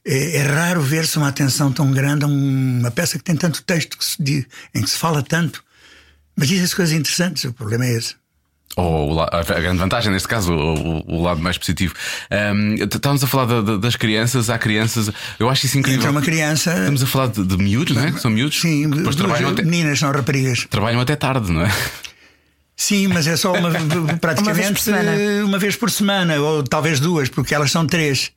É, 0.06 0.38
é 0.38 0.42
raro 0.44 0.82
ver-se 0.82 1.18
uma 1.18 1.28
atenção 1.28 1.72
tão 1.72 1.92
grande 1.92 2.26
a 2.26 2.28
um- 2.28 2.80
uma 2.80 2.92
peça 2.92 3.18
que 3.18 3.24
tem 3.24 3.36
tanto 3.36 3.62
texto 3.64 3.98
que 3.98 4.06
se 4.06 4.48
em 4.74 4.82
que 4.82 4.90
se 4.90 4.98
fala 4.98 5.22
tanto. 5.22 5.64
Mas 6.40 6.48
dizem-se 6.48 6.76
coisas 6.76 6.96
interessantes, 6.96 7.44
o 7.44 7.54
problema 7.54 7.86
é 7.86 7.94
esse. 7.98 8.16
Ou 8.78 9.20
a 9.22 9.42
grande 9.44 9.78
vantagem, 9.80 10.12
neste 10.12 10.28
caso, 10.28 10.54
o, 10.54 11.00
o- 11.00 11.16
o 11.18 11.24
lado 11.24 11.42
mais 11.42 11.58
positivo. 11.58 11.94
T- 12.88 12.96
estávamos 12.98 13.24
a 13.24 13.28
falar 13.28 13.46
da- 13.46 13.62
da- 13.62 13.78
das 13.78 13.96
crianças, 13.96 14.50
há 14.50 14.58
crianças. 14.58 15.10
Eu 15.38 15.50
acho 15.50 15.66
isso 15.66 15.78
incrível. 15.78 16.00
Entra 16.00 16.12
uma 16.12 16.22
criança. 16.22 16.72
Estamos 16.72 17.04
a 17.04 17.08
falar 17.08 17.28
de, 17.28 17.44
de 17.44 17.58
miúdos, 17.58 17.96
não 17.96 18.06
é? 18.06 18.12
São 18.14 18.32
miúdos? 18.32 18.60
Sim, 18.62 18.84
Depois 18.84 19.04
duas 19.04 19.16
trabalham 19.18 19.50
até, 19.50 19.64
meninas 19.64 20.00
são 20.00 20.12
raparigas. 20.12 20.66
trabalham 20.70 21.02
até 21.02 21.16
tarde, 21.16 21.52
não 21.52 21.66
é? 21.66 21.72
Sim, 22.78 23.08
mas 23.08 23.28
é 23.28 23.36
só 23.36 23.52
uma, 23.54 23.70
praticamente 24.22 24.82
semana. 24.82 25.12
uma 25.44 25.58
vez 25.60 25.76
por 25.76 25.92
semana, 25.92 26.40
ou 26.40 26.64
talvez 26.64 27.00
duas, 27.02 27.28
porque 27.28 27.54
elas 27.54 27.72
são 27.72 27.86
três. 27.86 28.32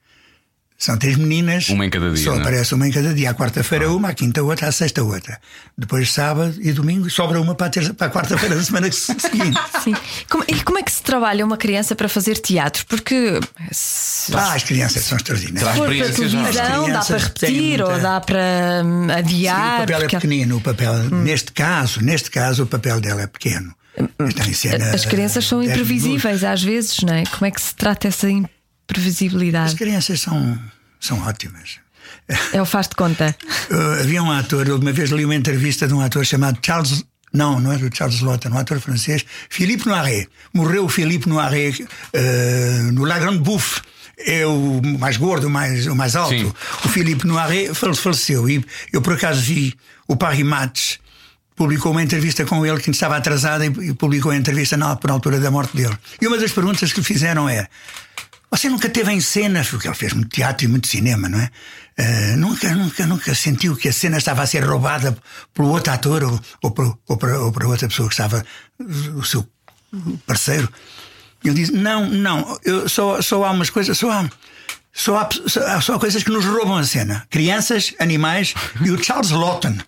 São 0.84 0.98
três 0.98 1.16
meninas. 1.16 1.68
Uma 1.68 1.86
em 1.86 1.90
cada 1.90 2.10
dia, 2.10 2.24
Só 2.24 2.30
não 2.30 2.38
é? 2.38 2.40
aparece 2.40 2.74
uma 2.74 2.88
em 2.88 2.90
cada 2.90 3.14
dia. 3.14 3.30
À 3.30 3.34
quarta-feira 3.34 3.88
uma, 3.88 4.08
à 4.08 4.14
quinta 4.14 4.42
outra, 4.42 4.66
à 4.66 4.72
sexta 4.72 5.00
outra. 5.04 5.38
Depois 5.78 6.10
sábado 6.12 6.56
e 6.60 6.72
domingo 6.72 7.08
sobra 7.08 7.40
uma 7.40 7.54
para 7.54 7.68
a, 7.68 7.70
terça, 7.70 7.94
para 7.94 8.08
a 8.08 8.10
quarta-feira 8.10 8.56
da 8.56 8.62
semana 8.64 8.90
seguinte. 8.90 9.56
Sim. 9.84 9.94
Como, 10.28 10.42
e 10.48 10.60
como 10.64 10.78
é 10.78 10.82
que 10.82 10.90
se 10.90 11.00
trabalha 11.00 11.44
uma 11.46 11.56
criança 11.56 11.94
para 11.94 12.08
fazer 12.08 12.36
teatro? 12.38 12.84
Porque 12.86 13.38
se 13.70 14.34
Ah, 14.34 14.54
as 14.54 14.64
crianças 14.64 15.04
são 15.04 15.16
extraordinárias. 15.16 15.62
Traz 15.62 15.76
for 15.78 15.86
para 15.86 15.94
experiência 15.94 16.28
já. 16.28 16.66
televisão, 16.66 16.90
dá 16.92 17.04
para 17.04 17.18
repetir 17.18 17.78
muita- 17.78 17.84
ou 17.94 18.00
dá 18.00 18.20
para 18.20 18.82
hum, 18.84 19.06
Sim, 19.06 19.12
adiar. 19.12 19.74
o 19.76 19.80
papel 19.82 19.98
porque- 20.00 20.16
é 20.16 20.18
pequenino, 20.18 20.56
o 20.56 20.60
papel, 20.60 20.94
neste 21.10 21.52
caso, 21.52 22.00
neste 22.02 22.28
caso, 22.28 22.64
o 22.64 22.66
papel 22.66 23.00
dela 23.00 23.22
é 23.22 23.26
pequeno. 23.28 23.72
Está 24.26 24.48
em 24.48 24.52
cena 24.54 24.90
As 24.92 25.04
crianças 25.04 25.44
são 25.46 25.60
10 25.60 25.70
minutos. 25.70 25.90
imprevisíveis 25.92 26.42
às 26.42 26.60
vezes, 26.60 26.98
não 27.02 27.14
é? 27.14 27.22
Como 27.26 27.46
é 27.46 27.50
que 27.52 27.60
se 27.60 27.72
trata 27.76 28.08
essa 28.08 28.26
As 28.88 28.96
imprevisibilidade? 28.98 29.74
crianças 29.76 30.20
são, 30.20 30.58
são 31.00 31.20
ótimas. 31.22 31.80
É 32.52 32.60
o 32.60 32.64
faz 32.66 32.88
de 32.88 32.94
conta. 32.94 33.34
Uh, 33.70 34.00
havia 34.00 34.22
um 34.22 34.30
ator, 34.30 34.68
uma 34.70 34.92
vez 34.92 35.10
li 35.10 35.24
uma 35.24 35.34
entrevista 35.34 35.86
de 35.86 35.94
um 35.94 36.00
ator 36.00 36.24
chamado 36.24 36.58
Charles. 36.64 37.04
Não, 37.32 37.58
não 37.58 37.72
é 37.72 37.78
do 37.78 37.94
Charles 37.94 38.20
Lawton, 38.20 38.50
um 38.50 38.58
ator 38.58 38.78
francês, 38.78 39.24
Philippe 39.48 39.86
Noiret. 39.86 40.28
Morreu 40.52 40.84
o 40.84 40.88
Philippe 40.88 41.28
Noiret 41.28 41.80
uh, 41.82 42.92
no 42.92 43.04
La 43.04 43.18
Grande 43.18 43.38
Bouffe. 43.38 43.80
É 44.24 44.46
o 44.46 44.80
mais 44.98 45.16
gordo, 45.16 45.46
o 45.46 45.50
mais, 45.50 45.86
o 45.86 45.96
mais 45.96 46.14
alto. 46.14 46.34
Sim. 46.36 46.52
O 46.84 46.88
Philippe 46.88 47.26
Noiret 47.26 47.72
fale- 47.74 47.94
faleceu. 47.96 48.48
E 48.48 48.62
eu, 48.92 49.00
por 49.00 49.14
acaso, 49.14 49.40
vi 49.40 49.74
o 50.06 50.14
Paris 50.16 50.44
Match. 50.44 50.96
Publicou 51.56 51.92
uma 51.92 52.02
entrevista 52.02 52.44
com 52.44 52.64
ele 52.64 52.80
que 52.80 52.90
estava 52.90 53.16
atrasada 53.16 53.64
e 53.64 53.92
publicou 53.94 54.30
a 54.32 54.36
entrevista 54.36 54.76
na, 54.76 54.94
por 54.96 55.10
altura 55.10 55.40
da 55.40 55.50
morte 55.50 55.76
dele. 55.76 55.96
E 56.20 56.26
uma 56.26 56.38
das 56.38 56.52
perguntas 56.52 56.92
que 56.92 57.00
lhe 57.00 57.04
fizeram 57.06 57.48
é: 57.48 57.66
você 58.52 58.68
nunca 58.68 58.86
teve 58.90 59.10
em 59.10 59.20
cena, 59.20 59.64
porque 59.64 59.88
ele 59.88 59.94
fez 59.94 60.12
muito 60.12 60.28
teatro 60.28 60.66
e 60.66 60.68
muito 60.68 60.86
cinema, 60.86 61.26
não 61.26 61.40
é? 61.40 61.50
Eh, 61.96 62.36
nunca, 62.36 62.74
nunca, 62.74 63.06
nunca 63.06 63.34
sentiu 63.34 63.74
que 63.74 63.88
a 63.88 63.92
cena 63.92 64.18
estava 64.18 64.42
a 64.42 64.46
ser 64.46 64.62
roubada 64.62 65.16
pelo 65.54 65.68
outro 65.68 65.90
ator 65.90 66.22
ou, 66.22 66.40
ou, 66.62 66.70
por, 66.70 66.98
ou, 67.08 67.16
para, 67.16 67.40
ou 67.40 67.50
para 67.50 67.66
outra 67.66 67.88
pessoa 67.88 68.08
que 68.08 68.14
estava, 68.14 68.44
o 69.16 69.24
seu 69.24 69.48
parceiro. 70.26 70.68
Ele 71.42 71.54
diz: 71.54 71.70
Não, 71.70 72.06
não, 72.10 72.58
eu, 72.62 72.86
só, 72.90 73.22
só 73.22 73.42
há 73.42 73.50
umas 73.52 73.70
coisas, 73.70 73.96
só 73.96 74.10
há. 74.10 74.30
Só 74.94 75.16
há, 75.16 75.28
só 75.46 75.66
há 75.66 75.80
só 75.80 75.98
coisas 75.98 76.22
que 76.22 76.30
nos 76.30 76.44
roubam 76.44 76.76
a 76.76 76.84
cena: 76.84 77.26
crianças, 77.30 77.94
animais 77.98 78.52
e 78.84 78.90
o 78.90 79.02
Charles 79.02 79.30
Lawton. 79.30 79.78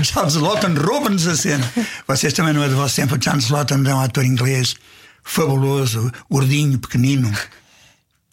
Charles 0.02 0.36
Lawton 0.36 0.72
rouba-nos 0.72 1.26
a 1.26 1.36
cena. 1.36 1.70
Vocês 2.06 2.32
também 2.32 2.54
não 2.54 2.62
é 2.62 2.70
do 2.70 2.76
vosso 2.76 2.96
tempo. 2.96 3.16
O 3.16 3.22
Charles 3.22 3.50
Lawton 3.50 3.84
é 3.86 3.94
um 3.94 4.00
ator 4.00 4.24
inglês 4.24 4.74
fabuloso, 5.22 6.10
gordinho, 6.30 6.78
pequenino. 6.78 7.30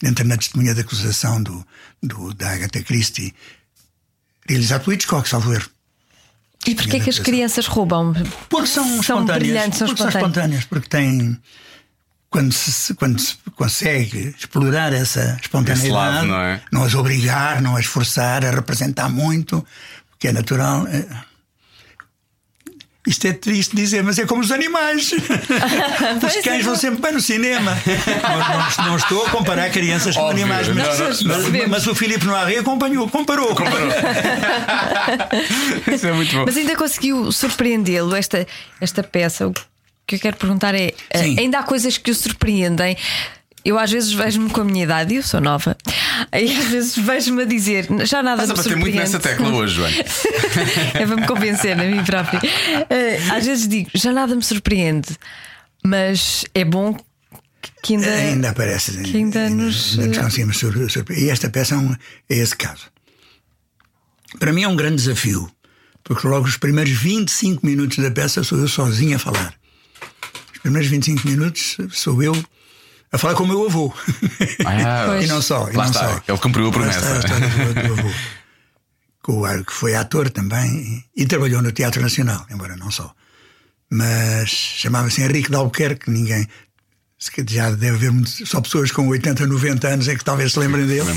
Entra 0.07 0.23
na 0.23 0.37
testemunha 0.37 0.73
de 0.73 0.81
acusação 0.81 1.41
do, 1.41 1.65
do, 2.01 2.33
da 2.33 2.51
Agatha 2.53 2.81
Christie, 2.83 3.33
realizado 4.47 4.83
por 4.83 4.93
Hitchcock, 4.93 5.27
salvo 5.27 5.53
erro. 5.53 5.69
E 6.67 6.75
porquê 6.75 6.99
que 6.99 7.09
as 7.09 7.19
crianças 7.19 7.67
roubam? 7.67 8.13
Porque 8.49 8.67
são, 8.67 8.83
São 8.83 8.99
espontâneas. 8.99 9.39
brilhantes, 9.43 9.77
são 9.79 9.87
porque 9.87 10.01
são 10.01 10.09
espontâneas. 10.09 10.61
espontâneas, 10.61 10.65
porque 10.65 10.89
têm. 10.89 11.39
Quando 12.29 12.51
se, 12.53 12.93
quando 12.95 13.19
se 13.19 13.37
consegue 13.55 14.35
explorar 14.37 14.91
essa 14.91 15.37
espontaneidade, 15.41 15.89
lado, 15.91 16.27
não 16.27 16.39
é? 16.41 16.61
as 16.83 16.93
obrigar, 16.95 17.61
não 17.61 17.77
as 17.77 17.85
forçar 17.85 18.43
a 18.43 18.51
representar 18.51 19.09
muito, 19.09 19.65
porque 20.09 20.27
é 20.27 20.31
natural. 20.33 20.85
é- 20.87 21.07
Isto 23.07 23.27
é 23.27 23.33
triste 23.33 23.75
dizer, 23.75 24.03
mas 24.03 24.17
é 24.17 24.25
como 24.25 24.41
os 24.41 24.51
animais. 24.51 25.11
Os 25.13 26.35
cães 26.43 26.61
é. 26.61 26.63
vão 26.63 26.75
sempre 26.75 27.01
bem 27.01 27.11
no 27.13 27.21
cinema. 27.21 27.77
não, 28.77 28.83
não- 28.83 28.89
não 28.91 28.97
estou 28.97 29.25
a 29.25 29.29
comparar 29.29 29.69
crianças 29.69 30.15
com 30.15 30.27
animais, 30.27 30.67
mas, 30.69 30.77
não, 30.77 30.83
não, 30.97 31.05
mas- 31.07 31.21
não. 31.21 31.51
mas- 31.51 31.67
mas 31.69 31.87
o 31.87 31.93
Filipe 31.93 32.25
Noiré 32.25 32.57
acompanhou, 32.59 33.07
comparou. 33.07 33.55
Isso 35.93 36.07
é 36.07 36.11
muito 36.13 36.35
bom. 36.35 36.43
Mas 36.45 36.57
ainda 36.57 36.75
conseguiu 36.75 37.31
surpreendê-lo 37.31 38.15
esta, 38.15 38.45
esta 38.81 39.03
peça? 39.03 39.47
O 39.47 39.53
que 40.07 40.15
eu 40.15 40.19
quero 40.19 40.37
perguntar 40.37 40.75
é: 40.75 40.93
eh, 41.09 41.23
Sim. 41.23 41.35
ainda 41.39 41.59
há 41.59 41.63
coisas 41.63 41.97
que 41.97 42.11
o 42.11 42.15
surpreendem? 42.15 42.97
Eu 43.65 43.79
às 43.79 43.91
vezes 43.91 44.13
vejo-me 44.13 44.47
com 44.51 44.61
a 44.61 44.63
minha 44.63 44.83
idade, 44.83 45.15
eu 45.15 45.23
sou 45.23 45.41
nova, 45.41 45.75
e 46.31 46.55
às 46.55 46.65
vezes 46.65 46.95
vejo-me 46.97 47.41
a 47.41 47.45
dizer, 47.45 47.87
já 48.05 48.21
nada 48.21 48.43
Estás 48.43 48.59
a 48.59 48.63
bater 48.63 48.77
muito 48.77 48.95
nessa 48.95 49.19
tecla 49.19 49.49
hoje, 49.49 49.73
Joana. 49.75 49.95
é 50.93 51.05
para 51.07 51.15
me 51.15 51.25
convencer 51.25 51.71
a 51.79 51.83
mim 51.83 52.03
própria. 52.03 52.39
Eh, 52.91 53.17
Às 53.31 53.45
vezes 53.47 53.67
digo, 53.67 53.89
já 53.95 54.11
nada 54.13 54.35
me 54.35 54.43
surpreende, 54.43 55.17
mas 55.83 56.45
é 56.53 56.63
bom 56.63 56.95
que 57.81 57.95
ainda. 57.95 58.07
Ainda 58.13 58.49
aparece. 58.51 59.01
que 59.01 59.17
ainda 59.17 59.49
nos- 59.49 59.97
ainda 59.97 60.07
nos 60.09 60.17
conseguimos 60.19 60.57
sur- 60.57 60.89
surpre- 60.91 61.19
E 61.19 61.29
esta 61.31 61.49
peça 61.49 61.73
é, 61.73 61.77
um- 61.79 61.95
é 62.29 62.35
esse 62.37 62.55
caso. 62.55 62.83
Para 64.39 64.53
mim 64.53 64.61
é 64.63 64.67
um 64.67 64.75
grande 64.75 64.97
desafio, 64.97 65.49
porque 66.03 66.27
logo 66.27 66.45
os 66.47 66.57
primeiros 66.57 66.93
25 66.93 67.65
minutos 67.65 67.97
da 67.97 68.11
peça 68.11 68.43
sou 68.43 68.59
eu 68.59 68.67
sozinho 68.67 69.15
a 69.15 69.19
falar. 69.19 69.55
Os 70.53 70.59
primeiros 70.59 70.87
25 70.89 71.27
minutos 71.27 71.77
sou 71.91 72.21
eu 72.21 72.33
a 73.11 73.17
falar 73.17 73.33
com 73.35 73.43
o 73.43 73.47
meu 73.47 73.65
avô. 73.65 73.93
Ah, 74.65 75.03
Pois. 75.07 75.23
e 75.25 75.27
não 75.27 75.41
só. 75.41 75.69
E 75.69 75.73
não 75.73 75.85
está, 75.85 76.09
só. 76.09 76.21
ele 76.27 76.37
cumpriu 76.37 76.67
a 76.67 76.71
promessa. 76.71 77.21
Com 79.21 79.41
o 79.41 79.65
que 79.65 79.73
foi 79.73 79.95
ator 79.95 80.29
também 80.29 81.03
e, 81.15 81.25
trabalhou 81.25 81.59
no 81.61 81.71
Teatro 81.71 81.99
Nacional, 81.99 82.45
embora 82.51 82.75
não 82.77 82.91
só. 82.91 83.11
Mas 83.89 84.49
chamava-se 84.49 85.21
Henrique 85.23 85.49
de 85.49 85.55
Albuquerque, 85.55 86.11
ninguém. 86.11 86.47
Já 87.47 87.71
deve 87.71 87.95
haver 87.95 88.11
muitos- 88.11 88.47
só 88.47 88.61
pessoas 88.61 88.91
com 88.91 89.07
80, 89.07 89.47
90 89.47 89.87
anos 89.87 90.07
é 90.07 90.15
que 90.15 90.23
talvez 90.23 90.51
se 90.51 90.59
lembrem 90.59 90.85
dele. 90.85 91.09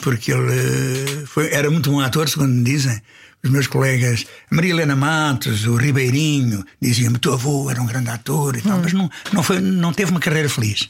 Porque 0.00 0.32
ele 0.32 0.52
eh, 0.52 1.24
foi, 1.26 1.52
era 1.52 1.70
muito 1.70 1.90
bom 1.90 2.00
ator, 2.00 2.28
segundo 2.30 2.54
me 2.54 2.64
dizem. 2.64 2.98
Os 3.46 3.52
meus 3.52 3.66
colegas, 3.68 4.26
a 4.50 4.54
Maria 4.56 4.72
Helena 4.72 4.96
Matos, 4.96 5.66
o 5.66 5.76
Ribeirinho, 5.76 6.64
diziam-me: 6.82 7.16
teu 7.18 7.34
avô 7.34 7.70
era 7.70 7.80
um 7.80 7.86
grande 7.86 8.10
ator 8.10 8.56
e 8.56 8.60
tal, 8.60 8.78
mas 8.80 8.92
não, 8.92 9.08
não, 9.32 9.40
foi, 9.42 9.60
não 9.60 9.92
teve 9.92 10.10
uma 10.10 10.18
carreira 10.18 10.48
feliz. 10.48 10.88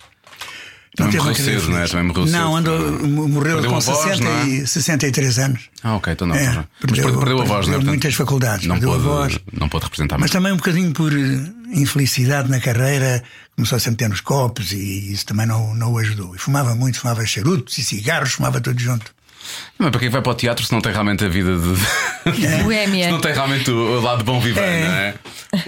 Também 0.96 1.12
teve 1.12 1.22
uma 1.24 1.30
morreu 1.30 1.36
carreira 1.44 1.60
cedo, 1.60 1.70
não 1.70 1.76
é? 1.76 1.80
feliz. 1.80 1.90
Também 1.90 2.06
morreu 2.06 2.26
cedo. 2.26 2.38
Não, 2.38 2.56
andou, 2.56 3.08
morreu 3.28 3.52
Perdeu 3.56 3.70
com 3.70 3.76
a 3.76 3.80
voz, 3.80 3.98
60 4.08 4.24
não 4.24 4.30
é? 4.38 4.48
e 4.48 4.66
63 4.66 5.38
anos. 5.38 5.60
Ah, 5.82 5.96
ok, 5.96 6.12
então 6.14 6.26
não. 6.26 6.34
É, 6.34 6.46
mas 6.46 6.54
perdeu- 6.80 7.04
perdeu, 7.04 7.18
perdeu 7.20 7.42
a 7.42 7.44
voz, 7.44 7.66
não 7.66 7.74
é? 7.74 7.76
perdeu 7.76 7.92
muitas 7.92 8.14
faculdades, 8.14 8.66
Não 8.66 8.76
perdeu 8.76 8.90
a 8.94 8.94
pôde, 8.94 9.06
voz. 9.06 9.38
não 9.52 9.68
pôde 9.68 9.84
representar 9.84 10.16
Mas 10.18 10.30
também 10.30 10.52
um 10.52 10.56
bocadinho 10.56 10.92
por 10.92 11.12
eh, 11.12 11.50
infelicidade 11.74 12.48
na 12.50 12.58
carreira, 12.58 13.22
começou 13.54 13.76
a 13.76 13.78
sempre 13.78 13.98
ter 13.98 14.08
nos 14.08 14.22
copos 14.22 14.72
e 14.72 15.12
isso 15.12 15.26
também 15.26 15.44
não, 15.44 15.74
não 15.74 15.92
o 15.92 15.98
ajudou. 15.98 16.34
E 16.34 16.38
fumava 16.38 16.74
muito, 16.74 16.98
fumava 16.98 17.26
charutos 17.26 17.76
e 17.76 17.84
cigarros, 17.84 18.32
fumava 18.32 18.58
tudo 18.62 18.80
junto. 18.80 19.14
Mas 19.78 19.90
para 19.90 20.00
quem 20.00 20.08
vai 20.08 20.22
para 20.22 20.32
o 20.32 20.34
teatro 20.34 20.64
se 20.64 20.72
não 20.72 20.80
tem 20.80 20.92
realmente 20.92 21.24
a 21.24 21.28
vida 21.28 21.56
de. 21.56 22.62
Boémia. 22.64 23.04
se 23.06 23.10
não 23.10 23.20
tem 23.20 23.32
realmente 23.32 23.70
o 23.70 23.98
o 23.98 24.00
lado 24.00 24.24
bom 24.24 24.40
viver, 24.40 24.62
É. 24.62 24.86
não 24.86 24.94
é? 24.94 25.14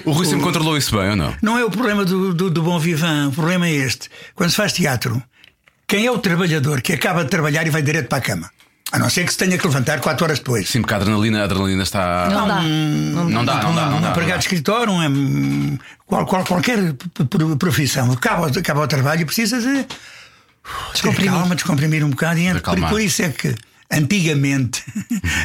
O 0.05 0.12
Rui 0.12 0.26
sempre 0.26 0.43
controlou 0.43 0.76
isso 0.76 0.97
bem 0.97 1.11
ou 1.11 1.16
não? 1.16 1.35
Não 1.43 1.59
é 1.59 1.64
o 1.64 1.70
problema 1.70 2.05
do, 2.05 2.35
do, 2.35 2.51
do 2.51 2.62
bom 2.62 2.79
vivant, 2.79 3.29
o 3.29 3.33
problema 3.33 3.66
é 3.66 3.72
este. 3.72 4.09
Quando 4.35 4.51
se 4.51 4.57
faz 4.57 4.72
teatro, 4.72 5.22
Quem 5.87 6.05
é 6.07 6.11
o 6.11 6.18
trabalhador 6.18 6.83
que 6.83 6.93
acaba 6.93 7.24
de 7.24 7.31
trabalhar 7.31 7.66
e 7.66 7.70
vai 7.70 7.81
direto 7.83 8.09
para 8.09 8.18
a 8.18 8.20
cama? 8.20 8.51
A 8.91 8.99
não 8.99 9.09
ser 9.11 9.24
que 9.24 9.33
se 9.33 9.39
tenha 9.39 9.57
que 9.59 9.66
levantar 9.66 10.01
4 10.01 10.24
horas 10.24 10.39
depois. 10.39 10.68
Sim, 10.68 10.81
porque 10.81 10.95
a 10.95 10.97
adrenalina, 10.97 11.41
a 11.43 11.45
adrenalina 11.45 11.83
está. 11.83 12.29
Não 12.31 12.49
dá. 12.49 12.61
Não 12.62 13.45
dá, 13.45 13.62
não 13.62 13.74
dá, 13.74 13.87
não 13.91 13.99
um 13.99 14.01
dá. 14.01 14.11
empregado 14.11 14.39
de 14.39 14.45
escritório, 14.47 14.93
um, 14.93 15.07
um, 15.07 15.79
qual, 16.07 16.24
qual- 16.26 16.45
qualquer 16.45 16.79
profissão, 17.59 18.11
acaba, 18.12 18.47
acaba 18.49 18.81
o 18.81 18.87
trabalho 18.89 19.22
e 19.22 19.24
precisa 19.26 19.61
de 19.61 19.87
ter 21.03 21.24
calma, 21.26 21.55
descomprimir 21.55 22.03
um 22.05 22.11
bocado. 22.11 22.39
E 22.39 22.47
é 22.47 22.51
por, 22.53 22.59
acalmar. 22.59 22.91
por 22.91 23.01
isso 23.01 23.22
é 23.22 23.29
que 23.29 23.55
antigamente, 23.91 24.82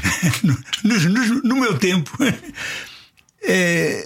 no, 0.44 0.58
no- 0.84 1.42
no- 1.44 1.56
meu 1.62 1.78
tempo, 1.78 2.12
eh, 3.46 4.04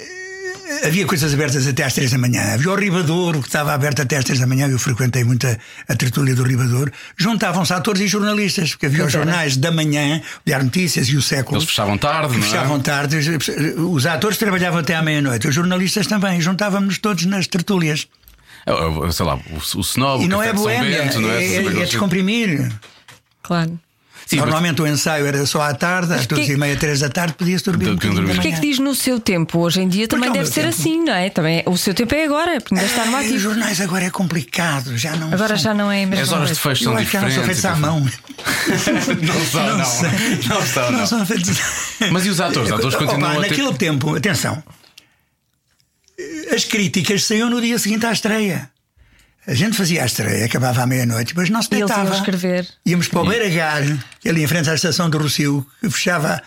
havia 0.84 1.06
coisas 1.06 1.34
abertas 1.34 1.66
até 1.68 1.84
às 1.84 1.94
três 1.94 2.12
da 2.12 2.18
manhã. 2.18 2.54
Havia 2.54 2.72
o 2.72 2.76
Ribadouro 2.76 3.42
que 3.42 3.48
estava 3.48 3.74
aberto 3.74 4.02
até 4.02 4.18
às 4.18 4.26
três 4.26 4.40
da 4.40 4.48
manhã. 4.48 4.68
Eu 4.68 4.78
frequentei 4.80 5.24
muito 5.24 5.48
a, 5.48 5.58
a 5.88 5.96
tertúlia 5.96 6.36
do 6.36 6.44
Ribadouro. 6.44 6.92
Juntavam-se 7.18 7.74
atores 7.74 8.02
e 8.02 8.08
jornalistas, 8.08 8.72
porque 8.72 8.86
havia 8.88 9.06
os 9.06 9.12
jornais 9.12 9.58
da 9.58 9.72
manhã, 9.72 10.22
Diário 10.46 10.66
Notícias 10.66 11.08
e 11.10 11.16
o 11.16 11.22
Século. 11.22 11.58
Eles 11.58 11.70
fechavam 11.70 11.98
tarde, 11.98 12.34
não 12.34 12.40
é? 12.40 12.42
fechavam 12.44 12.80
tarde. 12.80 13.18
Os 13.78 14.06
atores 14.06 14.38
trabalhavam 14.38 14.80
até 14.80 14.96
à 14.96 15.02
meia-noite, 15.02 15.48
os 15.48 15.56
jornalistas 15.56 16.08
também. 16.08 16.40
Juntávamos-nos 16.42 16.98
todos 17.00 17.26
nas 17.26 17.48
tertúlias. 17.48 18.08
É, 18.66 18.72
é, 19.08 19.12
Sei 19.12 19.26
lá, 19.26 19.36
o, 19.36 19.78
o 19.78 19.82
snob, 19.82 20.24
E 20.24 20.26
o 20.26 20.30
não 20.30 20.44
é 20.44 20.52
de 20.52 20.62
Bento, 20.62 21.22
não 21.22 21.30
é? 21.32 21.44
é, 21.44 21.54
é, 21.56 21.66
é 21.66 21.86
descomprimir. 21.86 22.72
Claro. 23.42 23.80
Sim, 24.28 24.36
mas- 24.36 24.46
Normalmente 24.48 24.82
o 24.82 24.86
ensaio 24.88 25.26
era 25.26 25.46
só 25.46 25.62
à 25.62 25.74
tarde, 25.74 26.14
às 26.14 26.28
duas 26.28 26.46
que- 26.46 26.52
e 26.52 26.58
meia, 26.58 26.76
três 26.76 27.00
da 27.00 27.08
tarde, 27.10 27.34
podia-se 27.36 27.64
dormir 27.64 27.88
um 27.88 27.94
bocadinho 27.96 28.16
da 28.16 28.22
dormir. 28.26 28.40
O 28.40 28.42
que 28.42 28.48
é 28.50 28.52
que 28.52 28.60
diz 28.60 28.78
no 28.78 28.94
seu 28.94 29.22
tempo? 29.22 29.60
Hoje 29.60 29.80
em 29.80 29.88
dia 29.88 30.06
também 30.06 30.30
é 30.30 30.34
deve 30.34 30.48
ser 30.48 30.64
tempo. 30.64 30.68
assim, 30.78 31.02
não 31.06 31.14
é? 31.14 31.30
Também, 31.30 31.64
o 31.66 31.78
seu 31.78 31.94
tempo 31.94 32.14
é 32.14 32.26
agora, 32.26 32.60
porque 32.60 32.76
ainda 32.76 32.86
está 32.86 33.06
no 33.06 33.14
os 33.18 33.24
ativo. 33.24 33.40
jornais 33.40 33.80
agora 33.80 34.04
é 34.04 34.10
complicado, 34.10 34.98
já 34.98 35.16
não 35.16 35.28
Agora 35.34 35.56
são- 35.56 35.58
já 35.58 35.74
não 35.74 35.90
é 35.90 36.04
a 36.04 36.08
mesma 36.08 36.24
As 36.24 36.32
horas 36.34 36.50
de 36.50 36.56
fecho 36.56 36.84
Eu 36.84 36.90
são 36.90 36.98
acho 36.98 37.06
que 37.06 37.12
já 37.14 37.22
não 37.22 37.28
diferentes. 37.30 37.62
são 37.62 37.64
feitos 37.64 37.66
à 37.66 37.76
mão. 37.88 38.06
Não 39.28 39.46
são, 39.46 39.78
não. 39.78 39.86
sei. 39.86 40.10
Não 40.50 40.62
são, 40.66 40.92
não. 40.92 41.08
são 41.08 41.26
feitos. 41.26 41.58
Mas 42.12 42.26
e 42.26 42.30
os 42.30 42.40
atores? 42.42 42.68
Os 42.70 42.74
atores 42.78 42.96
Opa, 42.96 43.06
continuam 43.06 43.32
a 43.32 43.44
ter- 43.44 43.50
Naquele 43.50 43.74
tempo, 43.76 44.16
atenção, 44.16 44.62
as 46.54 46.64
críticas 46.66 47.24
saíam 47.24 47.50
no 47.50 47.62
dia 47.62 47.78
seguinte 47.80 48.06
à 48.06 48.12
estreia. 48.12 48.70
A 49.48 49.54
gente 49.54 49.78
fazia 49.78 50.04
a 50.04 50.06
estreia, 50.06 50.46
acabava 50.46 50.84
à 50.84 50.86
meia-noite, 50.86 51.34
mas 51.34 51.50
não 51.50 51.62
se 51.62 51.70
E 51.72 51.78
eles 51.78 51.88
deitava. 51.88 52.10
iam 52.10 52.18
escrever. 52.18 52.68
Íamos 52.86 53.08
para 53.08 53.22
o 53.22 53.26
Beira-Gar, 53.26 53.82
ali 54.26 54.44
em 54.44 54.48
frente 54.48 54.70
à 54.70 54.76
estação 54.76 55.10
do 55.10 55.18
Rocio, 55.18 55.66
que 55.80 55.90
fechava. 55.90 56.42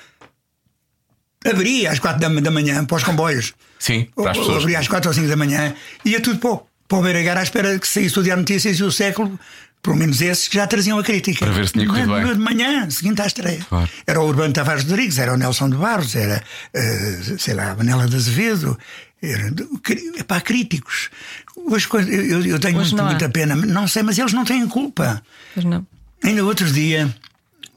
Abria 1.42 1.90
às 1.90 1.98
quatro 1.98 2.20
da, 2.20 2.50
manhã 2.50 2.84
para 2.84 2.96
os 2.98 3.02
comboios. 3.02 3.54
Sim, 3.78 4.06
para 4.14 4.32
as 4.32 4.36
pessoas. 4.36 4.62
Abria 4.62 4.78
às 4.78 4.86
quatro 4.86 5.08
ou 5.08 5.14
cinco 5.14 5.28
da 5.28 5.36
manhã. 5.36 5.74
Ia 6.04 6.20
tudo 6.20 6.38
para 6.38 6.50
o, 6.50 6.66
para 6.86 6.98
o 6.98 7.02
Beira-Gar 7.02 7.38
à 7.38 7.42
espera 7.42 7.78
que 7.78 7.88
saísse 7.88 8.18
o 8.18 8.22
Diário 8.22 8.42
Notícias 8.42 8.78
e 8.78 8.84
o 8.84 8.92
século, 8.92 9.40
pelo 9.82 9.96
menos 9.96 10.20
esses 10.20 10.46
que 10.48 10.56
já 10.56 10.66
traziam 10.66 10.98
a 10.98 11.02
crítica. 11.02 11.46
Para 11.46 11.54
ver 11.54 11.66
se 11.68 11.72
tinha 11.72 11.86
corrido 11.86 12.12
bem. 12.12 12.26
De 12.26 12.38
manhã, 12.38 12.90
seguinte 12.90 13.22
à 13.22 13.26
estreia. 13.26 13.64
Claro. 13.66 13.88
Era 14.06 14.20
o 14.20 14.28
Urbano 14.28 14.52
Tavares 14.52 14.84
Rodrigues, 14.84 15.18
era 15.18 15.32
o 15.32 15.38
Nelson 15.38 15.70
de 15.70 15.76
Barros, 15.76 16.14
era, 16.14 16.44
eh, 16.74 17.18
sei 17.38 17.54
lá, 17.54 17.70
a 17.70 17.74
Manela 17.74 18.06
de 18.06 18.16
Azevedo. 18.16 18.78
Era, 19.22 19.52
cri- 19.82 20.12
epá, 20.18 20.40
críticos. 20.40 21.10
Hoje, 21.56 21.86
eu, 22.08 22.42
eu- 22.44 22.58
tenho 22.58 22.78
Hoje 22.78 22.94
muito, 22.94 23.04
muita 23.04 23.28
pena, 23.28 23.54
não 23.54 23.86
sei, 23.86 24.02
mas 24.02 24.18
eles 24.18 24.32
não 24.32 24.44
têm 24.44 24.66
culpa. 24.66 25.22
Pois 25.54 25.64
não. 25.66 25.86
Ainda 26.24 26.44
outro 26.44 26.70
dia, 26.70 27.14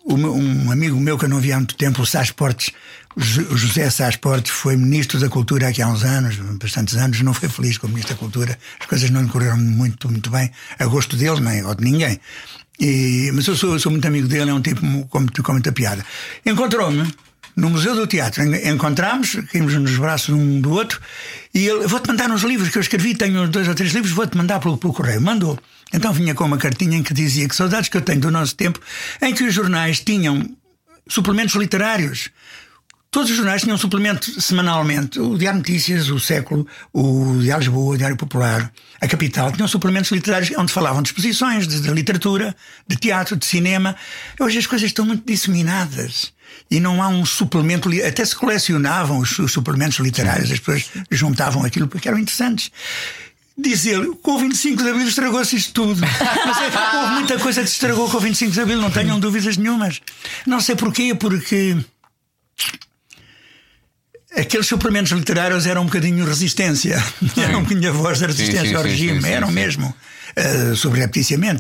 um 0.06 0.72
amigo 0.72 1.00
meu 1.00 1.18
que 1.18 1.26
eu 1.26 1.30
não 1.30 1.40
via 1.40 1.56
há 1.56 1.58
muito 1.60 1.76
tempo, 1.76 2.02
o 2.02 2.06
Sá 2.06 2.24
Portes, 2.36 2.72
José 3.18 3.90
Sá 3.90 4.10
Portes, 4.20 4.52
foi 4.52 4.76
ministro 4.78 5.20
da 5.20 5.30
Cultura 5.30 5.68
aqui 5.68 5.82
há 5.82 5.88
uns 5.88 6.04
anos, 6.04 6.36
bastantes 6.58 6.96
anos, 6.96 7.22
não 7.22 7.34
foi 7.34 7.48
feliz 7.50 7.78
como 7.78 7.94
ministro 7.94 8.16
da 8.16 8.20
Cultura, 8.20 8.58
as 8.80 8.86
coisas 8.86 9.10
não 9.10 9.22
lhe 9.22 9.30
correram 9.30 9.58
muito, 9.58 10.10
muito 10.10 10.30
bem, 10.30 10.50
a 10.80 10.86
gosto 10.86 11.16
dele, 11.16 11.40
nem 11.42 11.64
ou 11.64 11.76
de 11.76 11.84
ninguém. 11.84 12.20
E- 12.80 13.32
mas 13.34 13.46
eu 13.48 13.56
sou, 13.56 13.74
eu 13.74 13.80
sou 13.80 13.92
muito 13.92 14.06
amigo 14.08 14.28
dele, 14.28 14.50
é 14.50 14.54
um 14.54 14.62
tipo 14.62 14.82
com, 15.08 15.26
com 15.28 15.52
muita 15.52 15.72
piada. 15.72 16.04
Encontrou-me 16.46 17.14
no 17.56 17.70
Museu 17.70 17.96
do 17.96 18.08
Teatro, 18.08 18.44
En- 18.44 18.70
encontramos, 18.74 19.36
caímos 19.52 19.74
nos 19.76 19.98
braços 19.98 20.30
um 20.36 20.60
do 20.62 20.72
outro, 20.72 21.00
e 21.54 21.68
ele, 21.68 21.86
vou-te 21.88 22.08
mandar 22.08 22.30
uns 22.32 22.42
livros 22.44 22.70
que 22.70 22.78
eu 22.78 22.82
escrevi, 22.82 23.16
tenho 23.16 23.48
dois 23.48 23.68
ou 23.68 23.76
três 23.76 23.94
livros, 23.94 24.12
vou-te 24.12 24.36
mandar 24.38 24.60
pelo, 24.60 24.78
pelo 24.78 24.94
correio. 24.94 25.22
Mandou. 25.22 25.60
Então 25.94 26.12
vinha 26.12 26.34
com 26.34 26.44
uma 26.46 26.58
cartinha 26.58 26.98
em 26.98 27.04
que 27.04 27.14
dizia 27.14 27.48
que 27.48 27.56
saudades 27.56 27.90
que 27.90 27.98
eu 27.98 28.02
tenho 28.02 28.20
do 28.20 28.32
nosso 28.32 28.56
tempo, 28.56 28.80
em 29.22 29.34
que 29.34 29.44
os 29.44 29.54
jornais 29.54 30.00
tinham 30.00 30.50
suplementos 31.08 31.56
literários. 31.56 32.30
Todos 33.14 33.30
os 33.30 33.38
jornais 33.38 33.62
tinham 33.62 33.78
suplemento 33.78 34.42
semanalmente. 34.42 35.20
O 35.20 35.38
Diário 35.38 35.60
Notícias, 35.60 36.10
o 36.10 36.20
Século, 36.20 36.66
o 36.92 37.38
Diário 37.40 37.60
Lisboa, 37.60 37.94
o 37.94 37.98
Diário 37.98 38.18
Popular, 38.18 38.74
a 39.00 39.08
Capital, 39.08 39.52
tinham 39.52 39.68
suplementos 39.68 40.12
literários 40.12 40.52
onde 40.58 40.74
falavam 40.74 41.00
de 41.04 41.10
exposições, 41.10 41.68
de, 41.68 41.80
de 41.80 41.92
literatura, 41.92 42.56
de 42.88 42.96
teatro, 42.96 43.36
de 43.36 43.46
cinema. 43.46 43.96
Hoje 44.40 44.58
as 44.58 44.66
coisas 44.66 44.88
estão 44.88 45.06
muito 45.06 45.24
disseminadas. 45.28 46.34
E 46.72 46.80
não 46.80 47.04
há 47.04 47.08
um 47.08 47.24
suplemento, 47.24 47.88
até 48.04 48.26
se 48.26 48.36
colecionavam 48.36 49.20
os, 49.20 49.38
os 49.38 49.52
suplementos 49.52 50.00
literários, 50.00 50.50
as 50.50 50.58
pessoas 50.58 50.90
juntavam 51.12 51.64
aquilo 51.64 51.88
porque 51.88 52.08
eram 52.08 52.18
interessantes. 52.18 52.72
Diz 53.56 53.86
ele, 53.86 54.16
com 54.24 54.32
o 54.32 54.40
25 54.40 54.82
de 54.82 54.90
Abril 54.90 55.08
estragou-se 55.08 55.56
isto 55.56 55.72
tudo. 55.72 56.02
Mas 56.02 56.58
é 56.58 56.98
houve 56.98 57.14
muita 57.14 57.38
coisa 57.38 57.62
que 57.62 57.68
se 57.68 57.74
estragou 57.74 58.10
com 58.10 58.18
o 58.18 58.22
25 58.22 58.52
de 58.52 58.60
Abril, 58.60 58.82
não 58.82 58.90
tenham 58.90 59.20
dúvidas 59.20 59.56
nenhumas. 59.56 60.02
Não 60.48 60.60
sei 60.60 60.76
porquê, 60.76 61.14
porque 61.14 61.78
aqueles 64.38 64.68
suplementos 64.68 65.12
literários 65.12 65.66
eram 65.66 65.82
um 65.84 65.86
bocadinho 65.86 66.26
resistência. 66.26 67.02
Eram 67.38 67.60
um 67.60 67.64
bocadinho 67.64 67.90
a 67.90 67.94
voz 67.94 68.20
da 68.20 68.28
resistência 68.28 68.70
sim, 68.70 68.76
ao 68.76 68.84
sim, 68.84 68.90
regime. 68.90 69.22
sim, 69.22 69.28
sim, 69.28 69.34
eram 69.34 69.52
mesmo. 69.52 69.94
Uh, 70.36 70.76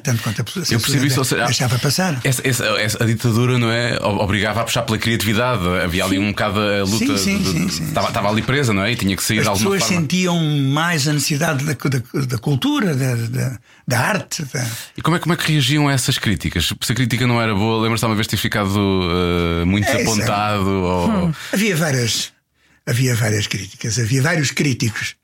tanto 0.02 0.24
quanto 0.24 0.42
a 0.42 0.44
pessoa, 0.44 0.66
Eu 0.72 0.80
percebi 0.80 1.06
isso, 1.06 1.24
seja, 1.24 1.46
deixava 1.46 1.78
passar. 1.78 2.20
Essa, 2.24 2.42
essa- 2.48 2.66
essa- 2.82 3.04
a 3.04 3.06
ditadura, 3.06 3.60
não 3.60 3.70
é? 3.72 4.00
Obrigava 4.02 4.62
a 4.62 4.64
puxar 4.64 4.82
pela 4.82 4.98
criatividade. 4.98 5.62
Havia 5.84 6.04
ali 6.04 6.18
um 6.18 6.30
bocado 6.32 6.60
a 6.60 6.84
luta. 6.84 7.16
Sim, 7.20 7.38
de- 7.38 7.54
de- 7.68 7.84
estava, 7.84 8.08
estava 8.08 8.30
ali 8.30 8.42
presa, 8.42 8.74
não 8.74 8.84
é? 8.84 8.92
E 8.92 8.96
tinha 8.96 9.16
que 9.16 9.22
sair 9.24 9.38
As 9.40 9.44
de 9.44 9.50
alguma 9.50 9.70
pessoas 9.72 9.84
forma. 9.84 10.02
sentiam 10.02 10.40
mais 10.72 11.08
a 11.08 11.14
necessidade 11.14 11.64
da, 11.64 11.74
da, 11.74 12.26
da 12.26 12.38
cultura, 12.40 12.96
da, 12.96 13.14
da, 13.16 13.60
da 13.88 14.00
arte. 14.00 14.44
E 14.98 15.04
como 15.04 15.18
é, 15.18 15.20
como 15.20 15.34
é 15.34 15.38
que 15.38 15.52
reagiam 15.52 15.88
a 15.88 15.94
essas 15.94 16.18
críticas? 16.18 16.74
Se 16.82 16.92
a 16.92 16.96
crítica 16.96 17.28
não 17.28 17.40
era 17.40 17.54
boa, 17.54 17.80
lembras-te 17.80 18.08
uma 18.08 18.16
vez 18.16 18.26
ter 18.26 18.38
ficado 18.38 18.72
eh, 19.62 19.66
muito 19.66 19.88
É, 19.88 19.92
é. 19.92 19.98
desapontado? 19.98 20.68
Ou 20.70 21.32
Havia 21.54 21.76
várias. 21.76 22.33
Havia 22.86 23.16
várias 23.16 23.48
críticas, 23.48 23.98
havia 23.98 24.22
vários 24.22 24.52
críticos. 24.52 25.16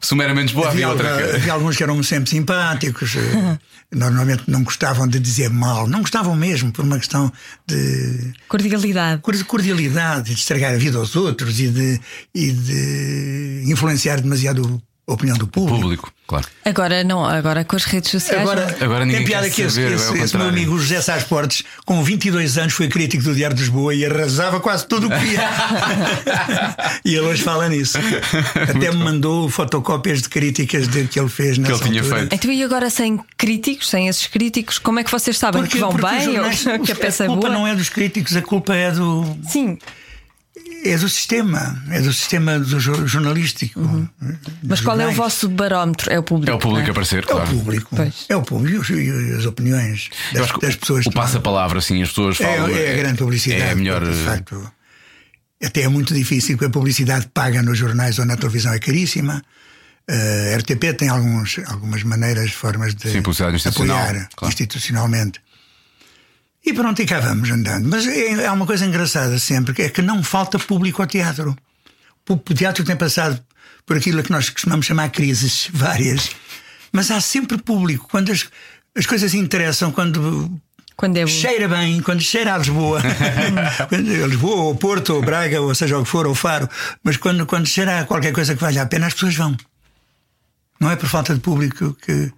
sumeramente 0.00 0.52
boa? 0.54 0.68
Havia 0.68 0.86
Havia, 0.86 1.06
outra. 1.08 1.28
que- 1.30 1.36
havia 1.36 1.52
alguns 1.52 1.76
que 1.76 1.82
eram 1.82 2.02
sempre 2.02 2.28
simpáticos, 2.30 3.14
eh, 3.16 3.58
normalmente 3.94 4.42
não 4.48 4.62
gostavam 4.62 5.06
de 5.08 5.18
dizer 5.18 5.48
mal, 5.50 5.86
não 5.86 6.00
gostavam 6.00 6.34
mesmo 6.36 6.70
por 6.72 6.84
uma 6.84 6.98
questão 6.98 7.32
de 7.66 8.32
Cordialidade. 8.48 9.22
cor- 9.22 9.44
cordialidade, 9.44 10.34
de 10.34 10.40
estragar 10.40 10.74
a 10.74 10.76
vida 10.78 10.98
aos 10.98 11.14
outros 11.16 11.58
e 11.60 11.68
de, 11.68 12.00
e 12.34 12.50
de 12.52 13.62
influenciar 13.66 14.20
demasiado 14.20 14.82
opinião 15.06 15.36
do 15.36 15.46
público. 15.46 15.80
Público, 15.80 16.12
claro. 16.26 16.46
Agora 16.64 17.04
não, 17.04 17.24
agora 17.24 17.64
com 17.64 17.76
as 17.76 17.84
redes 17.84 18.10
sociais. 18.10 18.40
Agora, 18.40 18.66
não. 18.78 18.84
Agora 18.86 19.04
ninguém 19.04 19.18
tem 19.20 19.26
piada 19.26 19.48
quer 19.48 19.54
que 19.54 19.62
esse, 19.62 19.74
saber, 19.74 19.92
é 19.92 19.94
esse- 19.94 20.18
esse 20.18 20.36
meu 20.36 20.48
amigo 20.48 20.78
José 20.78 21.00
Sá 21.02 21.16
Portes, 21.18 21.62
com 21.84 22.02
22 22.02 22.56
anos, 22.58 22.72
foi 22.72 22.88
crítico 22.88 23.22
do 23.24 23.34
Diário 23.34 23.54
de 23.56 23.62
Lisboa 23.62 23.94
e 23.94 24.04
arrasava 24.06 24.60
quase 24.60 24.86
tudo 24.86 25.06
o 25.06 25.10
que 25.10 25.16
via. 25.18 25.40
e 27.04 27.10
ele 27.14 27.20
hoje 27.26 27.42
fala 27.42 27.68
nisso. 27.68 27.98
Até 28.56 28.90
me 28.90 28.96
mandou 29.04 29.48
fotocópias 29.48 30.22
de 30.22 30.28
críticas 30.28 30.88
de, 30.88 31.06
que 31.06 31.18
ele 31.18 31.28
fez 31.28 31.58
nessa 31.58 31.74
ele 31.74 31.82
tinha 31.84 32.00
altura. 32.00 32.18
feito. 32.20 32.34
Então, 32.34 32.50
e 32.52 32.62
agora 32.62 32.90
sem 32.90 33.20
críticos, 33.36 33.88
sem 33.88 34.08
esses 34.08 34.26
críticos, 34.26 34.78
como 34.78 34.98
é 35.00 35.04
que 35.04 35.10
vocês 35.10 35.36
sabem 35.38 35.64
que 35.64 35.78
vão 35.78 35.90
porque 35.90 36.06
bem 36.06 36.24
jornais- 36.34 36.66
ou 36.66 36.78
que 36.84 36.92
a 36.92 36.96
peça 36.96 37.24
é 37.24 37.26
culpa 37.26 37.40
boa? 37.42 37.52
não 37.52 37.66
é 37.66 37.74
dos 37.74 37.88
críticos, 37.88 38.36
a 38.36 38.42
culpa 38.42 38.74
é 38.74 38.90
do, 38.90 39.36
Sim, 39.48 39.78
é 40.84 40.96
do 40.98 41.08
sistema, 41.08 41.82
é 41.90 42.00
do 42.00 42.12
sistema 42.12 42.58
do 42.58 42.78
jo- 42.78 43.06
jornalístico. 43.06 43.80
Uhum. 43.80 44.08
mas 44.62 44.80
qual 44.80 44.94
é 44.96 44.98
o 44.98 45.00
Jornais. 45.08 45.16
vosso 45.16 45.48
barómetro? 45.48 46.12
É 46.12 46.18
o 46.18 46.22
público. 46.22 46.50
É 46.52 46.54
o 46.54 46.58
público 46.58 46.82
não 46.82 46.88
a 46.88 46.90
aparecer, 46.92 47.22
É 47.22 47.26
o 47.26 47.36
claro. 47.36 47.50
público, 47.50 47.96
Pois. 47.96 48.26
é 48.28 48.36
o 48.36 48.42
público 48.42 48.92
e 48.92 49.32
as 49.36 49.46
opiniões 49.46 50.10
Eu 50.32 50.40
das, 50.46 50.58
das 50.60 50.76
pessoas. 50.76 51.06
O 51.06 51.10
passa-palavra, 51.12 51.78
assim, 51.78 52.02
as 52.02 52.08
pessoas 52.10 52.36
falam. 52.36 52.68
É, 52.68 52.84
é 52.84 52.92
a 52.94 52.96
grande 52.96 53.18
publicidade. 53.18 53.62
É 53.62 53.70
a 53.70 53.74
melhor. 53.74 54.04
De 54.04 54.12
facto, 54.24 54.70
até 55.62 55.82
é 55.82 55.88
muito 55.88 56.12
difícil, 56.14 56.56
porque 56.56 56.66
a 56.66 56.70
publicidade 56.70 57.28
paga 57.32 57.62
nos 57.62 57.78
jornais 57.78 58.18
ou 58.18 58.24
na 58.26 58.36
televisão 58.36 58.72
é 58.72 58.78
caríssima. 58.78 59.42
Eh, 60.06 60.52
A 60.54 60.58
RTP 60.58 60.92
tem 60.98 61.08
alguns, 61.08 61.58
algumas 61.66 62.02
maneiras, 62.02 62.50
formas 62.52 62.94
de 62.94 63.08
Sim, 63.10 63.22
publicidade 63.22 63.56
institucional, 63.56 63.96
apoiar 63.98 64.28
claro. 64.36 64.52
institucionalmente. 64.52 65.40
E 66.64 66.72
pronto, 66.72 67.02
e 67.02 67.06
cá 67.06 67.20
vamos 67.20 67.50
andando. 67.50 67.88
Mas 67.88 68.06
é, 68.06 68.46
há 68.46 68.52
uma 68.52 68.64
coisa 68.64 68.86
engraçada 68.86 69.38
sempre, 69.38 69.74
que 69.74 69.82
é 69.82 69.88
que 69.90 70.00
não 70.00 70.22
falta 70.22 70.58
público 70.58 71.02
ao 71.02 71.08
teatro. 71.08 71.54
O 72.28 72.36
teatro 72.38 72.84
tem 72.84 72.96
passado 72.96 73.38
por 73.84 73.98
aquilo 73.98 74.22
que 74.22 74.30
nós 74.30 74.48
costumamos 74.48 74.86
chamar 74.86 75.10
crises 75.10 75.68
várias, 75.70 76.30
mas 76.90 77.10
há 77.10 77.20
sempre 77.20 77.58
público. 77.58 78.08
Quando 78.10 78.32
as, 78.32 78.48
as 78.96 79.04
coisas 79.04 79.34
interessam, 79.34 79.92
quando 79.92 80.50
Quando 80.96 81.18
é 81.18 81.26
cheira 81.26 81.68
bem, 81.68 82.00
quando 82.00 82.22
cheira 82.22 82.54
a 82.54 82.58
Lisboa, 82.58 83.02
a 83.04 84.26
Lisboa, 84.26 84.62
ou 84.62 84.74
Porto, 84.74 85.14
ou 85.14 85.22
Braga, 85.22 85.60
ou 85.60 85.74
seja 85.74 85.98
o 85.98 86.02
que 86.02 86.08
for, 86.08 86.26
ou 86.26 86.34
Faro, 86.34 86.66
mas 87.02 87.18
quando, 87.18 87.44
quando 87.44 87.66
cheira 87.66 88.00
a 88.00 88.04
qualquer 88.06 88.32
coisa 88.32 88.54
que 88.54 88.60
valha 88.62 88.82
a 88.82 88.86
pena, 88.86 89.06
as 89.06 89.12
pessoas 89.12 89.34
vão. 89.34 89.54
Não 90.80 90.90
é 90.90 90.96
por 90.96 91.08
falta 91.08 91.34
de 91.34 91.40
público 91.40 91.94
que. 92.00 92.32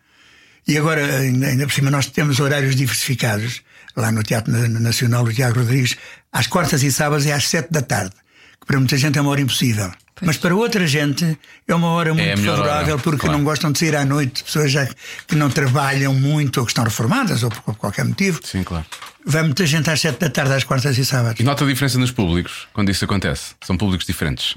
E 0.67 0.77
agora, 0.77 1.19
ainda, 1.19 1.47
ainda 1.47 1.65
por 1.65 1.73
cima, 1.73 1.93
nós 1.93 2.07
temos 2.07 2.41
horários 2.41 2.75
diversificados 2.75 3.63
lá 3.97 4.13
no 4.13 4.23
Teatro 4.23 4.53
Na- 4.53 4.69
Nacional 4.81 5.25
do 5.25 5.33
Tiago 5.33 5.59
Rodrigues, 5.59 5.97
às 6.33 6.47
quartas 6.47 6.83
e 6.83 6.93
sábados 6.93 7.27
é 7.27 7.33
às 7.33 7.49
sete 7.49 7.71
da 7.71 7.83
tarde, 7.83 8.13
que 8.61 8.67
para 8.67 8.79
muita 8.79 8.97
gente 8.97 9.19
é 9.19 9.21
uma 9.21 9.31
hora 9.31 9.41
impossível. 9.41 9.91
Mas 10.23 10.39
para 10.39 10.55
outra 10.55 10.87
gente 10.87 11.39
é 11.69 11.75
uma 11.75 11.89
hora 11.89 12.15
muito 12.15 12.39
melhor 12.39 12.57
favorável 12.57 12.95
hora, 12.95 13.03
porque 13.03 13.21
claro. 13.21 13.37
não 13.37 13.45
gostam 13.45 13.71
de 13.71 13.79
sair 13.79 13.97
à 13.97 14.05
noite, 14.05 14.45
pessoas 14.45 14.73
já 14.73 14.89
que 15.27 15.35
não 15.35 15.51
trabalham 15.51 16.15
muito 16.15 16.59
ou 16.59 16.65
que 16.65 16.71
estão 16.71 16.85
reformadas 16.85 17.43
ou 17.43 17.51
por 17.51 17.77
qualquer 17.77 18.05
motivo. 18.05 18.41
Sim, 18.43 18.63
claro. 18.63 18.87
Vai 19.27 19.43
muita 19.43 19.67
gente 19.67 19.91
às 19.91 20.01
sete 20.01 20.19
da 20.21 20.31
tarde, 20.31 20.55
às 20.55 20.65
quartas 20.65 20.97
e 20.97 21.05
sábados. 21.05 21.39
E 21.41 21.43
nota 21.43 21.65
a 21.65 21.67
diferença 21.67 21.99
nos 21.99 22.11
públicos 22.11 22.67
quando 22.73 22.91
isso 22.91 23.05
acontece? 23.05 23.55
São 23.63 23.77
públicos 23.77 24.07
diferentes. 24.07 24.57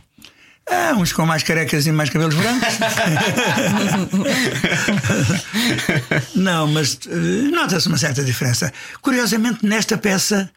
Ah, 0.71 0.93
uns 0.97 1.11
com 1.11 1.25
mais 1.25 1.43
carecas 1.43 1.85
e 1.87 1.91
mais 1.91 2.09
cabelos 2.09 2.35
brancos. 2.35 2.69
Não, 6.35 6.67
mas 6.67 6.99
eh, 7.07 7.49
nota-se 7.51 7.87
uma 7.87 7.97
certa 7.97 8.23
diferença. 8.23 8.71
Curiosamente, 9.01 9.65
nesta 9.65 9.97
peça, 9.97 10.49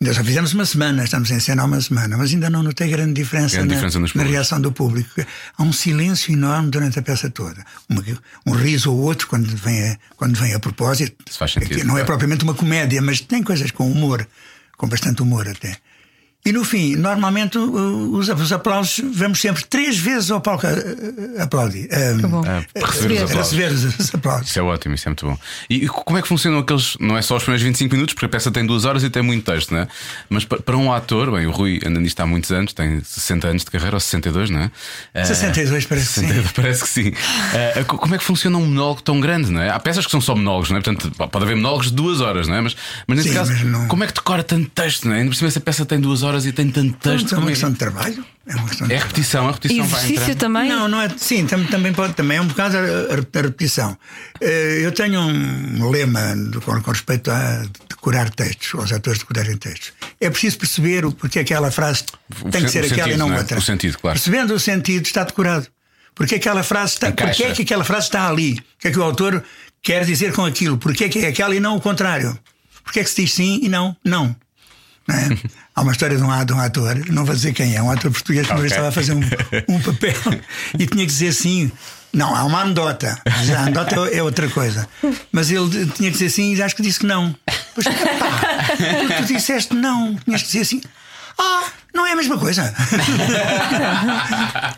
ainda 0.00 0.14
só 0.14 0.22
fizemos 0.22 0.52
uma 0.54 0.64
semana, 0.64 1.04
estamos 1.04 1.30
em 1.30 1.40
cena 1.40 1.62
há 1.62 1.64
uma 1.64 1.80
semana, 1.80 2.16
mas 2.16 2.32
ainda 2.32 2.48
não 2.50 2.62
notei 2.62 2.88
grande 2.88 3.14
diferença, 3.14 3.56
Grande 3.56 3.74
na, 3.74 3.88
diferença 3.88 4.18
na 4.18 4.24
reação 4.24 4.60
do 4.60 4.70
público. 4.70 5.10
Há 5.58 5.62
um 5.62 5.72
silêncio 5.72 6.32
enorme 6.32 6.70
durante 6.70 6.98
a 6.98 7.02
peça 7.02 7.28
toda. 7.30 7.64
Uma- 7.88 8.04
um 8.46 8.52
riso 8.52 8.92
ou 8.92 9.00
outro 9.00 9.26
quando 9.26 9.46
vem 9.56 9.90
a, 9.90 9.98
quando 10.16 10.36
vem 10.38 10.54
a 10.54 10.60
propósito. 10.60 11.16
Sentido, 11.30 11.84
não 11.86 11.94
é 11.94 12.00
claro. 12.00 12.06
propriamente 12.06 12.44
uma 12.44 12.54
comédia, 12.54 13.00
mas 13.02 13.20
tem 13.20 13.42
coisas 13.42 13.70
com 13.70 13.90
humor, 13.90 14.26
com 14.76 14.88
bastante 14.88 15.22
humor 15.22 15.48
até. 15.48 15.76
E 16.46 16.52
no 16.52 16.64
fim, 16.64 16.94
normalmente 16.96 17.58
uh, 17.58 18.16
os, 18.16 18.28
os 18.28 18.52
aplausos, 18.52 19.00
vamos 19.12 19.40
sempre 19.40 19.64
três 19.64 19.98
vezes 19.98 20.30
ao 20.30 20.40
palco 20.40 20.66
uh, 20.66 21.42
aplaudir. 21.42 21.86
Uh, 21.86 22.20
Que 22.20 22.26
bom. 22.26 22.42
Ah, 22.46 22.62
receber 22.86 23.14
os 23.24 23.30
aplausos. 23.30 23.52
receber 23.58 23.72
os, 23.74 23.98
os 23.98 24.14
aplausos. 24.14 24.48
Isso 24.50 24.58
é 24.58 24.62
ótimo, 24.62 24.94
isso 24.94 25.08
é 25.08 25.10
muito 25.10 25.26
bom. 25.26 25.38
E, 25.68 25.84
e 25.84 25.88
como 25.88 26.16
é 26.18 26.22
que 26.22 26.28
funcionam 26.28 26.60
aqueles. 26.60 26.96
Não 27.00 27.18
é 27.18 27.22
só 27.22 27.36
os 27.36 27.42
primeiros 27.42 27.62
25 27.66 27.92
minutos, 27.94 28.14
porque 28.14 28.26
a 28.26 28.28
peça 28.28 28.50
tem 28.50 28.64
duas 28.64 28.84
horas 28.84 29.02
e 29.02 29.10
tem 29.10 29.22
muito 29.22 29.44
texto, 29.44 29.72
não 29.72 29.80
é? 29.80 29.88
Mas 30.30 30.44
pa- 30.44 30.58
para 30.58 30.76
um 30.76 30.92
ator, 30.92 31.30
bem, 31.32 31.46
o 31.46 31.50
Rui 31.50 31.80
anda 31.84 31.98
nisto 32.00 32.20
há 32.20 32.26
muitos 32.26 32.52
anos, 32.52 32.72
tem 32.72 33.02
60 33.02 33.48
anos 33.48 33.64
de 33.64 33.70
carreira, 33.70 33.96
ou 33.96 34.00
62, 34.00 34.48
não 34.50 34.60
é? 34.60 34.70
Ah, 35.14 35.24
62 35.24 35.84
parece 35.86 36.06
que 36.08 36.12
sim. 36.14 36.26
62, 36.28 36.52
parece 36.54 36.82
que 36.82 36.88
sim. 36.88 37.12
Ah, 37.76 37.84
co- 37.84 37.98
como 37.98 38.14
é 38.14 38.18
que 38.18 38.24
funciona 38.24 38.56
um 38.56 38.66
monólogo 38.66 39.02
tão 39.02 39.18
grande, 39.20 39.50
não 39.50 39.60
é? 39.60 39.70
Há 39.70 39.80
peças 39.80 40.04
que 40.04 40.12
são 40.12 40.20
só 40.20 40.34
monólogos, 40.36 40.70
não 40.70 40.78
é? 40.78 40.80
Portanto, 40.80 41.10
pode 41.28 41.44
haver 41.44 41.56
monólogos 41.56 41.86
de 41.88 41.94
duas 41.94 42.20
horas, 42.20 42.46
não 42.46 42.54
é? 42.54 42.60
Mas, 42.60 42.76
mas 43.06 43.16
neste 43.16 43.30
Sim, 43.32 43.36
caso, 43.38 43.52
mas 43.52 43.62
não- 43.62 43.88
como 43.88 44.04
é 44.04 44.06
que 44.06 44.14
decora 44.14 44.44
tanto 44.44 44.68
texto, 44.70 45.08
não 45.08 45.14
é? 45.14 45.18
Ainda 45.18 45.30
por 45.30 45.36
cima, 45.36 45.48
essa 45.48 45.60
peça 45.60 45.84
tem 45.84 45.98
duas 45.98 46.22
horas 46.22 46.35
e 46.44 46.52
tem 46.52 46.68
tanto 46.70 46.92
texto. 46.98 47.26
é 47.26 47.28
como 47.30 47.42
uma 47.42 47.50
é, 47.50 47.52
questão 47.52 47.70
de 47.72 47.78
trabalho. 47.78 48.24
É 48.46 48.54
uma 48.56 48.68
questão 48.68 48.86
de 48.86 48.94
é 48.94 48.98
repetição, 48.98 49.48
a 49.48 49.52
repetição 49.52 49.86
vai 49.86 50.00
Exercício 50.04 50.32
entrar. 50.32 50.34
também? 50.46 50.68
Não, 50.68 50.86
não 50.88 51.00
é. 51.00 51.08
Sim, 51.16 51.46
tam- 51.46 51.64
também 51.64 51.92
pode, 51.92 52.14
também 52.14 52.36
é 52.38 52.40
um 52.40 52.46
bocado 52.46 52.76
a, 52.76 52.80
a- 52.80 53.38
a 53.38 53.42
repetição. 53.42 53.96
Eh, 54.40 54.80
Eu 54.82 54.92
tenho 54.92 55.20
um 55.20 55.88
lema 55.90 56.34
do- 56.36 56.60
com, 56.60 56.80
com 56.82 56.90
respeito 56.90 57.30
a 57.30 57.64
decorar 57.88 58.28
textos, 58.30 58.78
aos 58.78 58.92
atores 58.92 59.18
decorarem 59.20 59.56
textos. 59.56 59.92
É 60.20 60.28
preciso 60.28 60.58
perceber 60.58 61.04
o 61.04 61.12
porquê 61.12 61.38
aquela 61.40 61.70
frase 61.70 62.04
O 62.44 62.50
tem 62.50 62.62
que 62.64 62.68
ser 62.70 62.82
o 62.84 62.86
aquela 62.86 63.00
e 63.00 63.04
sentido, 63.04 63.18
não 63.18 63.28
não 63.30 63.36
é? 63.36 63.38
outra. 63.38 63.58
O 63.58 63.62
sentido, 63.62 63.98
claro. 63.98 64.18
Percebendo 64.18 64.54
o 64.54 64.60
sentido, 64.60 65.06
está 65.06 65.24
decorado. 65.24 65.66
Porque 66.14 66.36
aquela 66.36 66.62
frase 66.62 66.94
está, 66.94 67.12
porque 67.12 67.42
é 67.44 67.52
que 67.52 67.62
aquela 67.62 67.84
frase 67.84 68.06
está 68.06 68.28
ali? 68.28 68.52
O 68.52 68.62
que 68.80 68.88
é 68.88 68.90
que 68.90 68.98
o 68.98 69.02
autor 69.02 69.42
quer 69.82 70.04
dizer 70.04 70.32
com 70.32 70.44
aquilo? 70.46 70.78
Porquê 70.78 71.04
é 71.04 71.08
que 71.08 71.18
é 71.18 71.28
aquela 71.28 71.54
e 71.54 71.60
não 71.60 71.76
o 71.76 71.80
contrário? 71.80 72.38
Porquê 72.82 73.00
é 73.00 73.04
que 73.04 73.10
se 73.10 73.22
diz 73.22 73.34
sim 73.34 73.60
e 73.62 73.68
não? 73.68 73.94
Não. 74.04 74.34
Não 75.08 75.14
é? 75.14 75.38
Há 75.74 75.82
uma 75.82 75.92
história 75.92 76.16
de 76.16 76.22
um, 76.22 76.44
de 76.44 76.52
um 76.52 76.60
ator, 76.60 76.96
não 77.10 77.24
vou 77.24 77.34
dizer 77.34 77.52
quem 77.52 77.76
é, 77.76 77.82
um 77.82 77.90
ator 77.90 78.10
português 78.10 78.46
que 78.46 78.52
uma 78.52 78.60
vez 78.60 78.72
Ok. 78.72 78.84
estava 78.84 78.88
a 78.88 78.92
fazer 78.92 79.12
um, 79.12 79.74
um 79.76 79.80
papel 79.80 80.14
e 80.78 80.86
tinha 80.86 81.04
que 81.04 81.12
dizer 81.12 81.32
sim. 81.32 81.70
Não, 82.12 82.34
há 82.34 82.44
uma 82.44 82.62
anedota. 82.62 83.20
A 83.26 83.60
anedota 83.62 83.94
é 84.10 84.22
outra 84.22 84.48
coisa. 84.48 84.88
Mas 85.30 85.50
ele 85.50 85.68
tinha 85.90 86.10
que 86.10 86.16
dizer 86.16 86.30
sim 86.30 86.54
e 86.54 86.62
acho 86.62 86.74
que 86.74 86.82
disse 86.82 87.00
que 87.00 87.06
não. 87.06 87.34
Pois, 87.74 87.86
pá, 87.86 87.94
tu, 89.18 89.24
disseste 89.26 89.74
não, 89.74 90.14
tinhas 90.24 90.40
que 90.42 90.46
dizer 90.48 90.64
sim. 90.64 90.80
Ah, 91.38 91.64
não 91.94 92.06
é 92.06 92.12
a 92.12 92.16
mesma 92.16 92.38
coisa. 92.38 92.74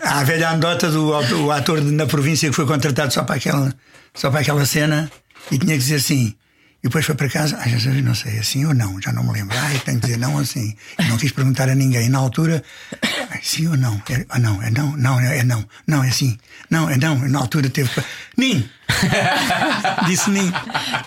Há 0.02 0.18
a 0.20 0.24
velha 0.24 0.48
anedota 0.50 0.90
do 0.90 1.14
auto- 1.14 1.36
o 1.44 1.52
ator 1.52 1.80
na 1.80 2.06
província 2.06 2.48
que 2.48 2.56
foi 2.56 2.66
contratado 2.66 3.12
só 3.12 3.22
para 3.22 3.36
aquela, 3.36 3.72
só 4.14 4.30
para 4.30 4.40
aquela 4.40 4.64
cena 4.66 5.10
e 5.50 5.58
tinha 5.58 5.72
que 5.74 5.78
dizer 5.78 6.00
sim. 6.00 6.34
E 6.80 6.86
depois 6.86 7.04
foi 7.04 7.16
para 7.16 7.28
casa, 7.28 7.58
ah, 7.60 7.68
já 7.68 7.90
não 7.90 8.14
sei, 8.14 8.38
assim 8.38 8.64
ou 8.64 8.72
não, 8.72 9.02
já 9.02 9.12
não 9.12 9.24
me 9.24 9.32
lembro. 9.32 9.56
Ai, 9.58 9.80
tenho 9.84 9.98
que 9.98 10.06
dizer 10.06 10.16
não 10.16 10.38
assim. 10.38 10.76
E 10.96 11.04
não 11.08 11.18
quis 11.18 11.32
perguntar 11.32 11.68
a 11.68 11.74
ninguém. 11.74 12.08
Na 12.08 12.18
altura, 12.18 12.62
ai, 13.02 13.17
sim 13.42 13.66
ou 13.68 13.76
não? 13.76 14.00
É, 14.10 14.24
ah, 14.28 14.38
não, 14.38 14.62
é 14.62 14.70
não, 14.70 14.96
não, 14.96 15.20
é 15.20 15.42
não, 15.44 15.64
não, 15.86 16.04
é 16.04 16.10
sim. 16.10 16.38
Não, 16.70 16.88
é 16.90 16.96
não. 16.96 17.16
Na 17.28 17.38
altura 17.40 17.68
teve. 17.70 17.90
Nim! 18.36 18.68
Disse 20.06 20.30
Nim. 20.30 20.52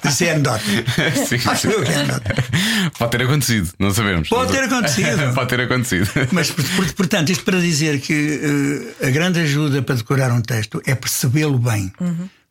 Disse 0.03 0.25
é 0.27 0.31
anedota. 0.33 0.63
Sim, 1.27 1.39
Acho 1.49 1.67
eu 1.67 1.83
que 1.83 1.91
é 1.91 1.95
anedota. 1.95 2.35
Pode 2.97 3.11
ter 3.11 3.23
acontecido, 3.23 3.69
não 3.79 3.93
sabemos. 3.93 4.29
Pode 4.29 4.51
ter 4.51 4.63
acontecido. 4.63 5.33
Pode 5.33 5.49
ter 5.49 5.61
acontecido. 5.61 6.09
Mas, 6.31 6.51
por- 6.51 6.63
por- 6.75 6.93
portanto, 6.93 7.29
isto 7.31 7.43
para 7.43 7.59
dizer 7.59 7.99
que 8.01 8.93
eh, 9.01 9.07
a 9.07 9.09
grande 9.09 9.39
ajuda 9.39 9.81
para 9.81 9.95
decorar 9.95 10.31
um 10.31 10.41
texto 10.41 10.81
é 10.85 10.93
percebê-lo 10.95 11.57
bem. 11.57 11.91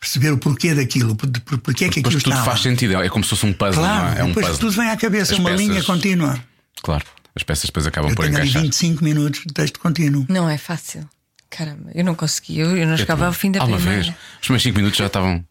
Perceber 0.00 0.30
o 0.32 0.38
porquê 0.38 0.74
daquilo, 0.74 1.14
por, 1.14 1.28
por, 1.28 1.58
porquê 1.58 1.84
é 1.84 1.88
que 1.90 2.00
aquilo 2.00 2.18
tudo 2.18 2.30
está 2.32 2.44
faz 2.44 2.58
lá. 2.58 2.62
sentido, 2.70 3.00
é 3.02 3.08
como 3.08 3.22
se 3.22 3.30
fosse 3.30 3.44
um 3.46 3.52
puzzle, 3.52 3.82
Claro, 3.84 4.04
não 4.06 4.12
é? 4.14 4.20
É 4.20 4.24
um 4.24 4.28
depois 4.28 4.46
puzzle. 4.46 4.60
tudo 4.70 4.80
vem 4.80 4.90
à 4.90 4.96
cabeça, 4.96 5.34
As 5.34 5.38
uma 5.38 5.50
peças- 5.50 5.66
linha 5.66 5.82
contínua. 5.82 6.38
Claro, 6.82 7.04
as 7.34 7.42
peças 7.42 7.66
depois 7.66 7.86
acabam 7.86 8.10
Eu 8.10 8.16
por 8.16 8.24
tenho 8.24 8.36
ali 8.36 8.48
encaixar. 8.48 8.62
25 8.62 9.04
minutos 9.04 9.42
de 9.46 9.52
texto 9.52 9.78
contínuo. 9.78 10.26
Não 10.28 10.48
é 10.48 10.58
fácil. 10.58 11.08
Caramba, 11.48 11.90
eu 11.94 12.04
não 12.04 12.14
consegui. 12.14 12.60
Eu, 12.60 12.76
eu 12.76 12.86
não 12.86 12.96
chegava 12.96 13.26
ao 13.26 13.32
fim 13.32 13.50
da 13.50 13.60
primeira. 13.60 14.02
vez, 14.02 14.12
os 14.42 14.48
meus 14.48 14.62
5 14.62 14.76
minutos 14.76 14.98
já 14.98 15.06
estavam. 15.06 15.44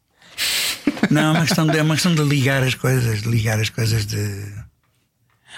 Não, 1.09 1.21
é 1.21 1.31
uma 1.31 1.45
questão 1.45 1.67
de, 1.67 1.77
é 1.77 1.81
uma 1.81 1.95
questão 1.95 2.15
de 2.15 2.23
ligar 2.23 2.63
as 2.63 2.73
coisas, 2.75 3.21
de 3.21 3.27
ligar 3.27 3.59
as 3.59 3.69
coisas 3.69 4.05
de. 4.05 4.45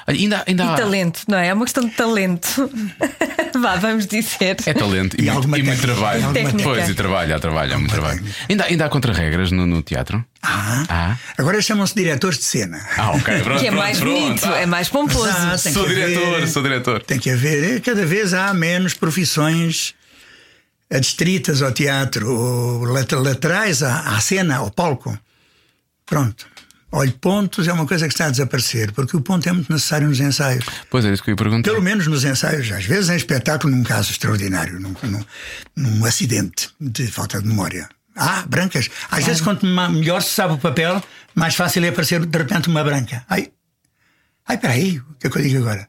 Ainda, 0.07 0.43
ainda 0.47 0.63
E 0.63 0.75
talento, 0.75 1.21
não 1.27 1.37
é? 1.37 1.47
É 1.47 1.53
uma 1.53 1.65
questão 1.65 1.85
de 1.85 1.91
talento. 1.91 2.69
Vá, 3.61 3.75
vamos 3.75 4.07
dizer. 4.07 4.57
É 4.65 4.73
talento 4.73 5.15
e, 5.15 5.21
E 5.21 5.23
muito, 5.25 5.35
alguma 5.37 5.57
e 5.59 5.63
muito 5.63 5.81
trabalho. 5.81 6.23
e. 6.35 6.63
Pois, 6.63 6.89
e 6.89 6.93
trabalho, 6.93 7.35
há 7.35 7.39
trabalho, 7.39 7.75
há 7.75 7.77
muito 7.77 7.91
trabalho. 7.91 8.23
Ainda, 8.49 8.63
ainda 8.65 8.85
há 8.85 8.89
contra-regras 8.89 9.51
no, 9.51 9.65
no 9.67 9.81
teatro? 9.81 10.23
Ah, 10.41 10.85
Ah. 10.89 11.17
agora 11.37 11.61
chamam-se 11.61 11.93
diretores 11.93 12.37
de 12.39 12.45
cena. 12.45 12.79
Ah, 12.97 13.11
ok. 13.11 13.39
Pronto, 13.43 13.59
Que 13.59 13.67
é 13.67 13.69
pronto, 13.71 13.81
mais 13.83 13.99
pronto. 13.99 14.19
bonito, 14.19 14.45
Ah, 14.45 14.57
é 14.59 14.65
mais 14.65 14.89
pomposo. 14.89 15.29
Ah, 15.29 15.57
Sou 15.57 15.87
diretor, 15.87 16.35
haver- 16.35 16.47
sou 16.47 16.63
diretor. 16.63 17.03
Tem 17.03 17.19
que 17.19 17.29
haver, 17.29 17.75
eh, 17.75 17.79
cada 17.79 18.05
vez 18.05 18.33
há 18.33 18.53
menos 18.53 18.93
profissões 18.93 19.93
adstritas 20.89 21.61
ao 21.61 21.71
teatro, 21.71 22.29
ou 22.33 22.83
lat- 22.85 23.11
laterais 23.13 23.81
à, 23.83 24.15
à 24.15 24.19
cena, 24.19 24.57
ao 24.57 24.71
palco. 24.71 25.17
Pronto. 26.05 26.45
Olha, 26.91 27.13
pontos 27.21 27.67
é 27.67 27.73
uma 27.73 27.87
coisa 27.87 28.05
que 28.05 28.13
está 28.13 28.25
a 28.25 28.29
desaparecer, 28.29 28.91
porque 28.91 29.15
o 29.15 29.21
ponto 29.21 29.47
é 29.47 29.51
muito 29.53 29.71
necessário 29.71 30.09
nos 30.09 30.19
ensaios. 30.19 30.65
Pois 30.89 31.05
é, 31.05 31.13
isso 31.13 31.23
que 31.23 31.29
eu 31.29 31.33
ia 31.33 31.37
perguntar. 31.37 31.69
Pelo 31.69 31.81
menos 31.81 32.05
nos 32.05 32.25
ensaios, 32.25 32.69
às 32.71 32.83
vezes 32.83 33.09
em 33.09 33.15
espetáculo, 33.15 33.73
num 33.73 33.83
caso 33.83 34.11
extraordinário, 34.11 34.77
num, 34.77 34.93
num, 35.03 35.23
num 35.75 36.05
acidente 36.05 36.69
de 36.79 37.07
falta 37.07 37.41
de 37.41 37.47
memória. 37.47 37.87
Ah, 38.15 38.43
brancas. 38.45 38.89
Às 39.09 39.25
vezes, 39.25 39.41
quanto 39.41 39.65
melhor 39.65 40.21
se 40.21 40.31
sabe 40.31 40.53
o 40.53 40.57
papel, 40.57 41.01
mais 41.33 41.55
fácil 41.55 41.85
é 41.85 41.89
aparecer 41.89 42.25
de 42.25 42.37
repente 42.37 42.67
uma 42.67 42.83
branca. 42.83 43.25
Ai, 43.29 43.51
ai, 44.45 44.57
peraí, 44.57 44.99
o 44.99 45.15
que 45.17 45.27
é 45.27 45.29
que 45.29 45.37
eu 45.37 45.41
digo 45.41 45.59
agora? 45.59 45.87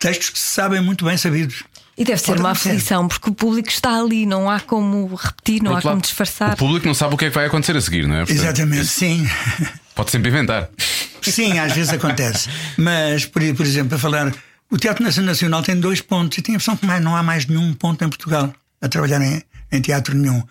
Textos 0.00 0.30
que 0.30 0.38
se 0.38 0.48
sabem 0.48 0.80
muito 0.80 1.04
bem 1.04 1.16
sabidos. 1.16 1.62
E 1.96 2.04
deve 2.04 2.20
ser 2.20 2.38
uma 2.38 2.50
aflição, 2.50 3.06
porque 3.06 3.30
o 3.30 3.34
público 3.34 3.68
está 3.68 3.98
ali, 4.00 4.26
não 4.26 4.50
há 4.50 4.58
como 4.58 5.14
repetir, 5.14 5.62
não 5.62 5.70
há 5.70 5.74
outro 5.74 5.82
como 5.82 5.94
lado, 5.96 6.02
disfarçar. 6.04 6.54
O 6.54 6.56
público 6.56 6.86
não 6.86 6.94
sabe 6.94 7.14
o 7.14 7.16
que 7.16 7.26
é 7.26 7.28
que 7.28 7.34
vai 7.34 7.46
acontecer 7.46 7.76
a 7.76 7.80
seguir, 7.80 8.06
não 8.06 8.16
é? 8.16 8.18
Portanto, 8.20 8.36
Exatamente, 8.36 8.86
sim. 8.86 9.28
Pode 9.94 10.10
sempre 10.10 10.28
inventar. 10.28 10.68
Sim, 11.22 11.58
às 11.58 11.72
vezes 11.72 11.92
acontece. 11.92 12.48
Mas, 12.76 13.24
por, 13.26 13.42
por 13.54 13.64
exemplo, 13.64 13.94
a 13.94 13.98
falar, 13.98 14.34
o 14.68 14.76
Teatro 14.76 15.04
Nacional 15.22 15.62
tem 15.62 15.78
dois 15.78 16.00
pontos 16.00 16.36
e 16.38 16.42
tenho 16.42 16.56
a 16.56 16.58
impressão 16.58 16.76
que 16.76 16.84
não 16.84 17.14
há 17.14 17.22
mais 17.22 17.46
nenhum 17.46 17.72
ponto 17.72 18.04
em 18.04 18.08
Portugal 18.08 18.52
a 18.82 18.88
trabalhar 18.88 19.22
em, 19.22 19.40
em 19.70 19.80
teatro 19.80 20.16
nenhum. 20.16 20.42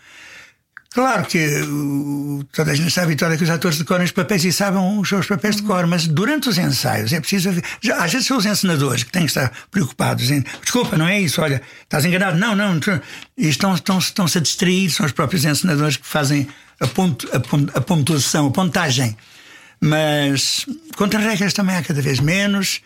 Claro 0.94 1.26
que 1.26 1.62
o, 1.64 2.46
toda 2.52 2.72
a 2.72 2.76
gente 2.76 2.92
sabe 2.92 3.08
vitória 3.08 3.36
que 3.36 3.44
os 3.44 3.50
atores 3.50 3.80
decoram 3.80 4.04
os 4.04 4.12
papéis 4.12 4.46
e 4.46 4.54
sabem 4.54 4.80
os 5.00 5.10
seus 5.10 5.26
papéis 5.26 5.56
de 5.56 5.64
cor, 5.64 5.88
mas 5.88 6.06
durante 6.06 6.50
os 6.50 6.58
ensaios 6.60 7.12
é 7.12 7.20
preciso 7.20 7.50
haver. 7.50 7.64
Já, 7.82 8.04
às 8.04 8.12
vezes 8.12 8.28
são 8.28 8.38
os 8.38 8.46
encenadores 8.46 9.04
que 9.04 9.12
têm 9.12 9.24
que 9.24 9.32
estar 9.32 9.52
preocupados 9.72 10.30
em 10.30 10.44
desculpa, 10.62 10.96
não 10.96 11.08
é 11.08 11.20
isso, 11.20 11.42
olha, 11.42 11.64
estás 11.82 12.06
enganado, 12.06 12.38
não, 12.38 12.56
não. 12.56 12.80
tu-" 12.80 13.02
E 13.36 13.50
estão, 13.50 13.74
estão, 13.74 13.98
estão-se 13.98 14.38
a 14.38 14.42
distrair, 14.42 14.92
são 14.92 15.08
os 15.08 15.12
próprios 15.12 15.44
encenadores 15.46 15.98
que 15.98 16.06
fazem 16.06 16.48
a, 16.80 16.86
pontu, 16.86 17.28
a, 17.34 17.78
a 17.78 17.82
pontuação, 17.82 18.48
a 18.48 18.52
pontagem. 18.52 19.18
Mas 19.82 20.68
contra-regras 20.96 21.54
também 21.54 21.76
há 21.76 21.82
cada 21.82 22.04
vez 22.04 22.20
menos, 22.20 22.82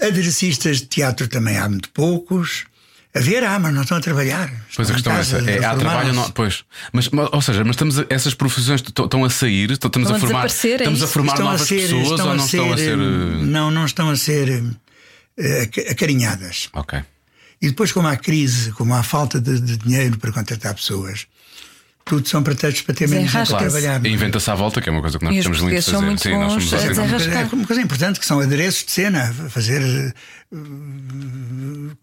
aderecistas 0.00 0.78
de 0.78 0.86
teatro 0.86 1.28
também 1.28 1.56
há 1.58 1.68
muito 1.68 1.90
poucos. 1.90 2.64
A 3.14 3.20
ver, 3.20 3.44
há, 3.44 3.58
mas 3.58 3.74
não 3.74 3.82
estão 3.82 3.98
a 3.98 4.00
trabalhar. 4.00 4.50
Pois 4.74 4.90
a 4.90 4.96
Estão 4.96 5.14
questão 5.14 5.38
é 5.38 5.40
essa. 5.42 5.50
É, 5.50 5.64
há 5.64 5.74
trabalho 5.76 6.14
não. 6.14 6.30
Pois. 6.30 6.64
Mas, 6.92 7.10
mas, 7.10 7.28
ou 7.30 7.42
seja, 7.42 7.60
mas 7.62 7.70
estamos 7.76 7.98
a- 7.98 8.06
essas 8.08 8.32
profissões 8.32 8.80
estão 8.82 9.22
a 9.24 9.28
sair, 9.28 9.70
estão- 9.72 9.88
estamos 9.88 10.08
Estão 10.08 10.14
a 10.14 10.16
a 10.16 10.20
formar. 10.20 10.46
desaparecer, 10.46 10.70
é 10.70 10.74
Estamos 10.76 11.02
a 11.02 11.06
formar 11.06 11.32
Estão 11.34 11.46
a 11.48 11.52
novas 11.52 11.68
ser- 11.68 11.74
pessoas 11.82 12.02
estão 12.10 12.28
ou 12.28 12.34
não 12.36 12.44
estão 12.46 12.72
a 12.72 12.76
ser. 12.78 12.92
eh, 12.98 13.44
Não, 13.44 13.70
não 13.70 13.84
estão 13.84 14.08
a 14.10 14.16
ser 14.16 14.64
eh, 15.38 15.62
aca- 15.64 15.90
acarinhadas. 15.92 16.68
Ok. 16.72 17.00
E 17.60 17.68
depois, 17.68 17.92
como 17.92 18.08
há 18.08 18.16
crise, 18.16 18.72
como 18.72 18.94
há 18.94 19.02
falta 19.02 19.38
de, 19.40 19.60
de 19.60 19.76
dinheiro 19.76 20.16
para 20.18 20.32
contratar 20.32 20.74
pessoas, 20.74 21.26
Tudo 22.04 22.28
são 22.28 22.42
pretextos 22.42 22.82
para 22.82 22.94
ter 22.94 23.08
menos 23.08 23.30
gente 23.30 23.52
a 23.54 23.58
trabalhar. 23.58 24.04
E 24.04 24.12
inventa-se 24.12 24.50
à 24.50 24.54
volta, 24.54 24.80
que 24.82 24.88
é 24.88 24.92
uma 24.92 25.00
coisa 25.00 25.18
que 25.18 25.24
nós 25.24 25.36
os 25.36 25.42
temos 25.44 25.60
muito 25.60 25.76
de 25.76 25.82
fazer. 25.82 26.04
muito 26.04 26.20
Sim, 26.22 26.30
nós 26.38 26.52
somos 26.52 26.74
a 26.74 26.76
desenrascar. 26.88 27.54
Uma 27.54 27.66
coisa, 27.66 27.82
importante 27.82 28.20
que 28.20 28.26
são 28.26 28.40
adereços 28.40 28.84
de 28.84 28.90
cena, 28.92 29.32
fazer 29.48 29.80
eh, 30.52 30.52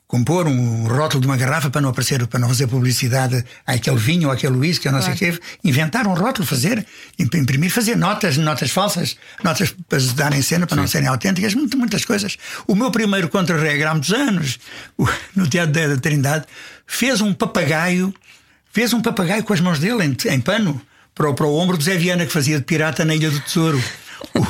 compor 0.08 0.47
um 0.47 0.88
rótulo 0.88 1.22
de 1.22 1.28
uma 1.28 1.38
garrafa 1.38 1.70
para 1.70 1.82
não 1.82 1.89
aparecer, 1.89 2.26
para 2.28 2.39
não 2.39 2.47
fazer 2.47 2.68
publicidade 2.68 3.43
àquele 3.66 3.97
vinho 3.97 4.28
ou 4.30 4.34
àquele 4.34 4.56
whisky 4.58 4.88
ou 4.88 4.93
não 4.93 5.02
sei 5.02 5.14
o 5.14 5.18
quê, 5.18 5.39
inventar 5.64 6.08
um 6.08 6.14
rótulo, 6.14 6.47
fazer, 6.47 6.86
imp- 7.18 7.36
imprimir, 7.36 7.70
fazer 7.70 7.95
notas, 7.95 8.38
notas 8.38 8.72
falsas, 8.72 9.18
notas 9.43 9.76
para 9.88 10.00
se 10.00 10.14
darem 10.14 10.41
cena, 10.41 10.66
para 10.66 10.78
não 10.78 10.88
serem 10.88 11.08
autênticas, 11.08 11.54
muitas 11.54 12.06
coisas. 12.06 12.38
O 12.68 12.74
meu 12.76 12.89
primeiro 12.91 13.30
contra-regra 13.30 13.91
há 13.91 13.93
muitos 13.93 14.12
anos, 14.14 14.60
no 15.36 15.47
Teatro 15.47 15.74
da 15.89 15.97
Trindade, 15.97 16.45
fez 16.88 17.22
um 17.22 17.34
papagaio, 17.34 18.14
fez 18.72 18.93
um 18.93 19.01
papagaio 19.01 19.43
com 19.43 19.53
as 19.53 19.61
mãos 19.61 19.80
dele 19.80 20.03
em, 20.03 20.15
em 20.32 20.41
pano 20.41 20.82
para 21.13 21.30
o, 21.30 21.34
para 21.34 21.45
o 21.45 21.55
ombro 21.57 21.78
do 21.78 21.84
Zé 21.84 21.97
Viana, 21.97 22.26
que 22.26 22.32
fazia 22.32 22.57
de 22.57 22.65
pirata 22.65 23.03
na 23.03 23.15
Ilha 23.15 23.30
do 23.30 23.39
Tesouro. 23.41 23.82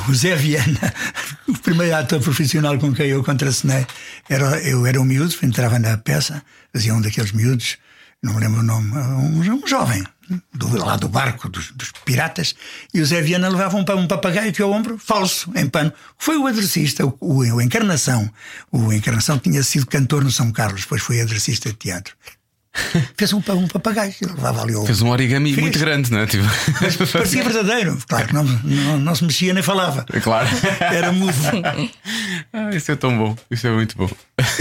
O 0.08 0.14
Zé 0.14 0.34
Viana, 0.34 0.94
o 1.48 1.58
primeiro 1.58 1.94
ator 1.96 2.20
profissional 2.20 2.78
com 2.78 2.92
quem 2.92 3.08
eu 3.08 3.22
contracenei, 3.22 3.86
era, 4.28 4.60
eu 4.62 4.86
era 4.86 5.00
um 5.00 5.04
miúdo, 5.04 5.34
entrava 5.42 5.78
na 5.78 5.96
peça, 5.96 6.42
fazia 6.72 6.94
um 6.94 7.00
daqueles 7.00 7.32
miúdos, 7.32 7.78
não 8.22 8.34
me 8.34 8.40
lembro 8.40 8.60
o 8.60 8.62
nome, 8.62 8.92
um, 8.92 9.54
um 9.54 9.66
jovem, 9.66 10.04
do, 10.52 10.76
lá 10.76 10.96
do 10.96 11.08
barco 11.08 11.48
dos, 11.48 11.72
dos 11.72 11.90
piratas, 12.04 12.54
e 12.92 13.00
o 13.00 13.06
Zé 13.06 13.20
Viana 13.20 13.48
levava 13.48 13.76
um, 13.76 13.84
um 13.98 14.06
papagaio 14.06 14.50
aqui 14.50 14.62
ao 14.62 14.70
ombro, 14.70 14.98
falso, 14.98 15.50
em 15.56 15.68
pano. 15.68 15.92
Foi 16.18 16.36
o 16.36 16.46
aderecista, 16.46 17.04
o, 17.04 17.16
o, 17.20 17.38
o 17.38 17.60
Encarnação. 17.60 18.30
O 18.70 18.92
Encarnação 18.92 19.38
tinha 19.38 19.62
sido 19.62 19.86
cantor 19.86 20.22
no 20.22 20.30
São 20.30 20.52
Carlos, 20.52 20.82
depois 20.82 21.02
foi 21.02 21.20
aderecista 21.20 21.70
de 21.70 21.76
teatro. 21.76 22.14
Fez 23.16 23.32
um, 23.32 23.38
um 23.48 23.66
papagaio, 23.68 24.14
ele 24.22 24.32
levava 24.32 24.62
ali 24.62 24.74
ao 24.74 24.86
Fez 24.86 25.02
um 25.02 25.08
origami 25.10 25.50
Fez. 25.50 25.60
muito 25.60 25.78
grande, 25.78 26.10
não 26.12 26.20
é? 26.20 26.26
Tipo... 26.26 26.44
Parecia 27.12 27.42
verdadeiro. 27.42 27.98
Claro 28.08 28.28
que 28.28 28.34
não, 28.34 28.44
não, 28.44 28.98
não 28.98 29.14
se 29.14 29.24
mexia 29.24 29.52
nem 29.52 29.62
falava. 29.62 30.06
É 30.12 30.20
claro. 30.20 30.48
Era 30.80 31.10
mudo. 31.12 31.34
Ah, 32.52 32.70
isso 32.74 32.92
é 32.92 32.96
tão 32.96 33.16
bom. 33.16 33.36
Isso 33.50 33.66
é 33.66 33.70
muito 33.70 33.96
bom. 33.96 34.08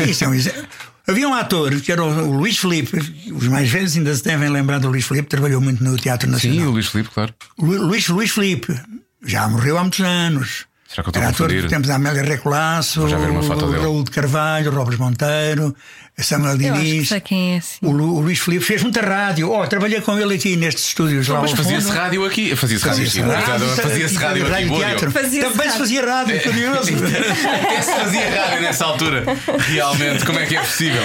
Isso 0.08 0.24
é 0.24 0.28
um 0.28 0.34
exemplo. 0.34 0.64
Havia 1.08 1.28
um 1.28 1.34
ator 1.34 1.80
que 1.82 1.92
era 1.92 2.04
o 2.04 2.08
o 2.30 2.38
Luís 2.38 2.58
Filipe, 2.60 2.96
os 3.34 3.48
mais 3.48 3.68
velhos 3.70 3.98
ainda 3.98 4.14
se 4.16 4.24
devem 4.24 4.48
lembrar 4.50 4.78
do 4.80 4.90
Luís 4.90 5.06
Filipe, 5.08 5.28
trabalhou 5.28 5.60
muito 5.60 5.84
no 5.84 5.98
Teatro 5.98 6.28
Sim, 6.28 6.34
Nacional. 6.34 6.68
o 6.68 6.72
Luís 6.72 6.86
Filipe, 6.88 7.10
claro. 7.12 7.34
Lu- 7.58 7.82
Luís, 7.88 8.08
Luís 8.10 8.30
Filipe 8.30 8.80
já 9.26 9.48
morreu 9.48 9.78
há 9.80 9.82
muitos 9.82 10.02
anos. 10.02 10.66
Será 10.92 11.04
que 11.04 11.10
eu 11.10 11.12
estou 11.12 11.22
a 11.24 11.28
confundir? 11.28 11.62
do 11.62 11.68
tempo 11.70 11.88
da 11.88 11.96
Amélia 11.96 12.24
Recolasso, 12.24 13.06
dele. 13.06 13.84
Raul 13.84 14.04
de 14.04 14.10
Carvalho, 14.10 14.72
Robles 14.72 14.98
Monteiro, 14.98 15.76
Samuel 16.18 16.58
Diniz. 16.58 17.08
sei 17.10 17.20
quem 17.22 17.54
é 17.54 17.58
assim. 17.60 17.78
O, 17.84 17.92
Lu- 17.92 18.16
o 18.16 18.22
Luís 18.22 18.40
Filipe 18.40 18.66
fez 18.66 18.82
muita 18.82 19.00
rádio. 19.02 19.52
Oh, 19.52 19.68
trabalhei 19.68 20.02
com 20.02 20.18
ele 20.18 20.34
aqui 20.34 20.56
nestes 20.56 20.88
estúdios 20.88 21.28
lá 21.28 21.42
Mas 21.42 21.52
ao 21.52 21.58
fazia-se 21.58 21.90
rádio 21.92 22.26
aqui. 22.26 22.56
Fazia-se 22.56 22.88
rádio 22.88 23.04
aqui. 23.06 23.82
Fazia-se 23.82 24.16
rádio 24.18 24.44
aqui. 24.48 24.52
rádio 24.52 25.04
eu. 25.06 25.12
Fazia-se 25.12 25.40
Também 25.50 25.52
se 25.52 25.68
rádio. 25.68 25.78
fazia 25.80 26.06
rádio, 26.06 26.42
curioso. 26.44 26.92
Até 26.96 27.82
se 27.84 27.92
fazia 27.94 28.42
rádio 28.42 28.62
nessa 28.62 28.86
altura. 28.86 29.24
Realmente, 29.68 30.26
como 30.26 30.40
é 30.40 30.46
que 30.48 30.58
é 30.58 30.62
possível? 30.62 31.04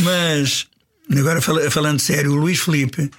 Mas, 0.00 0.66
agora 1.16 1.40
fal- 1.40 1.70
falando 1.70 1.98
sério, 2.00 2.32
o 2.32 2.36
Luís 2.36 2.60
Filipe 2.60 3.10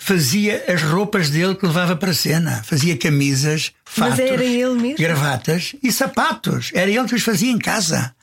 fazia 0.00 0.64
as 0.72 0.80
roupas 0.82 1.28
dele 1.28 1.56
que 1.56 1.66
levava 1.66 1.96
para 1.96 2.12
a 2.12 2.14
cena. 2.14 2.62
Fazia 2.64 2.96
camisas, 2.96 3.72
fatos, 3.84 4.16
gravatas 4.96 5.74
e 5.82 5.90
sapatos. 5.92 6.70
Era 6.72 6.90
ele 6.90 7.06
que 7.08 7.16
os 7.16 7.22
fazia 7.22 7.50
em 7.50 7.58
casa. 7.58 8.14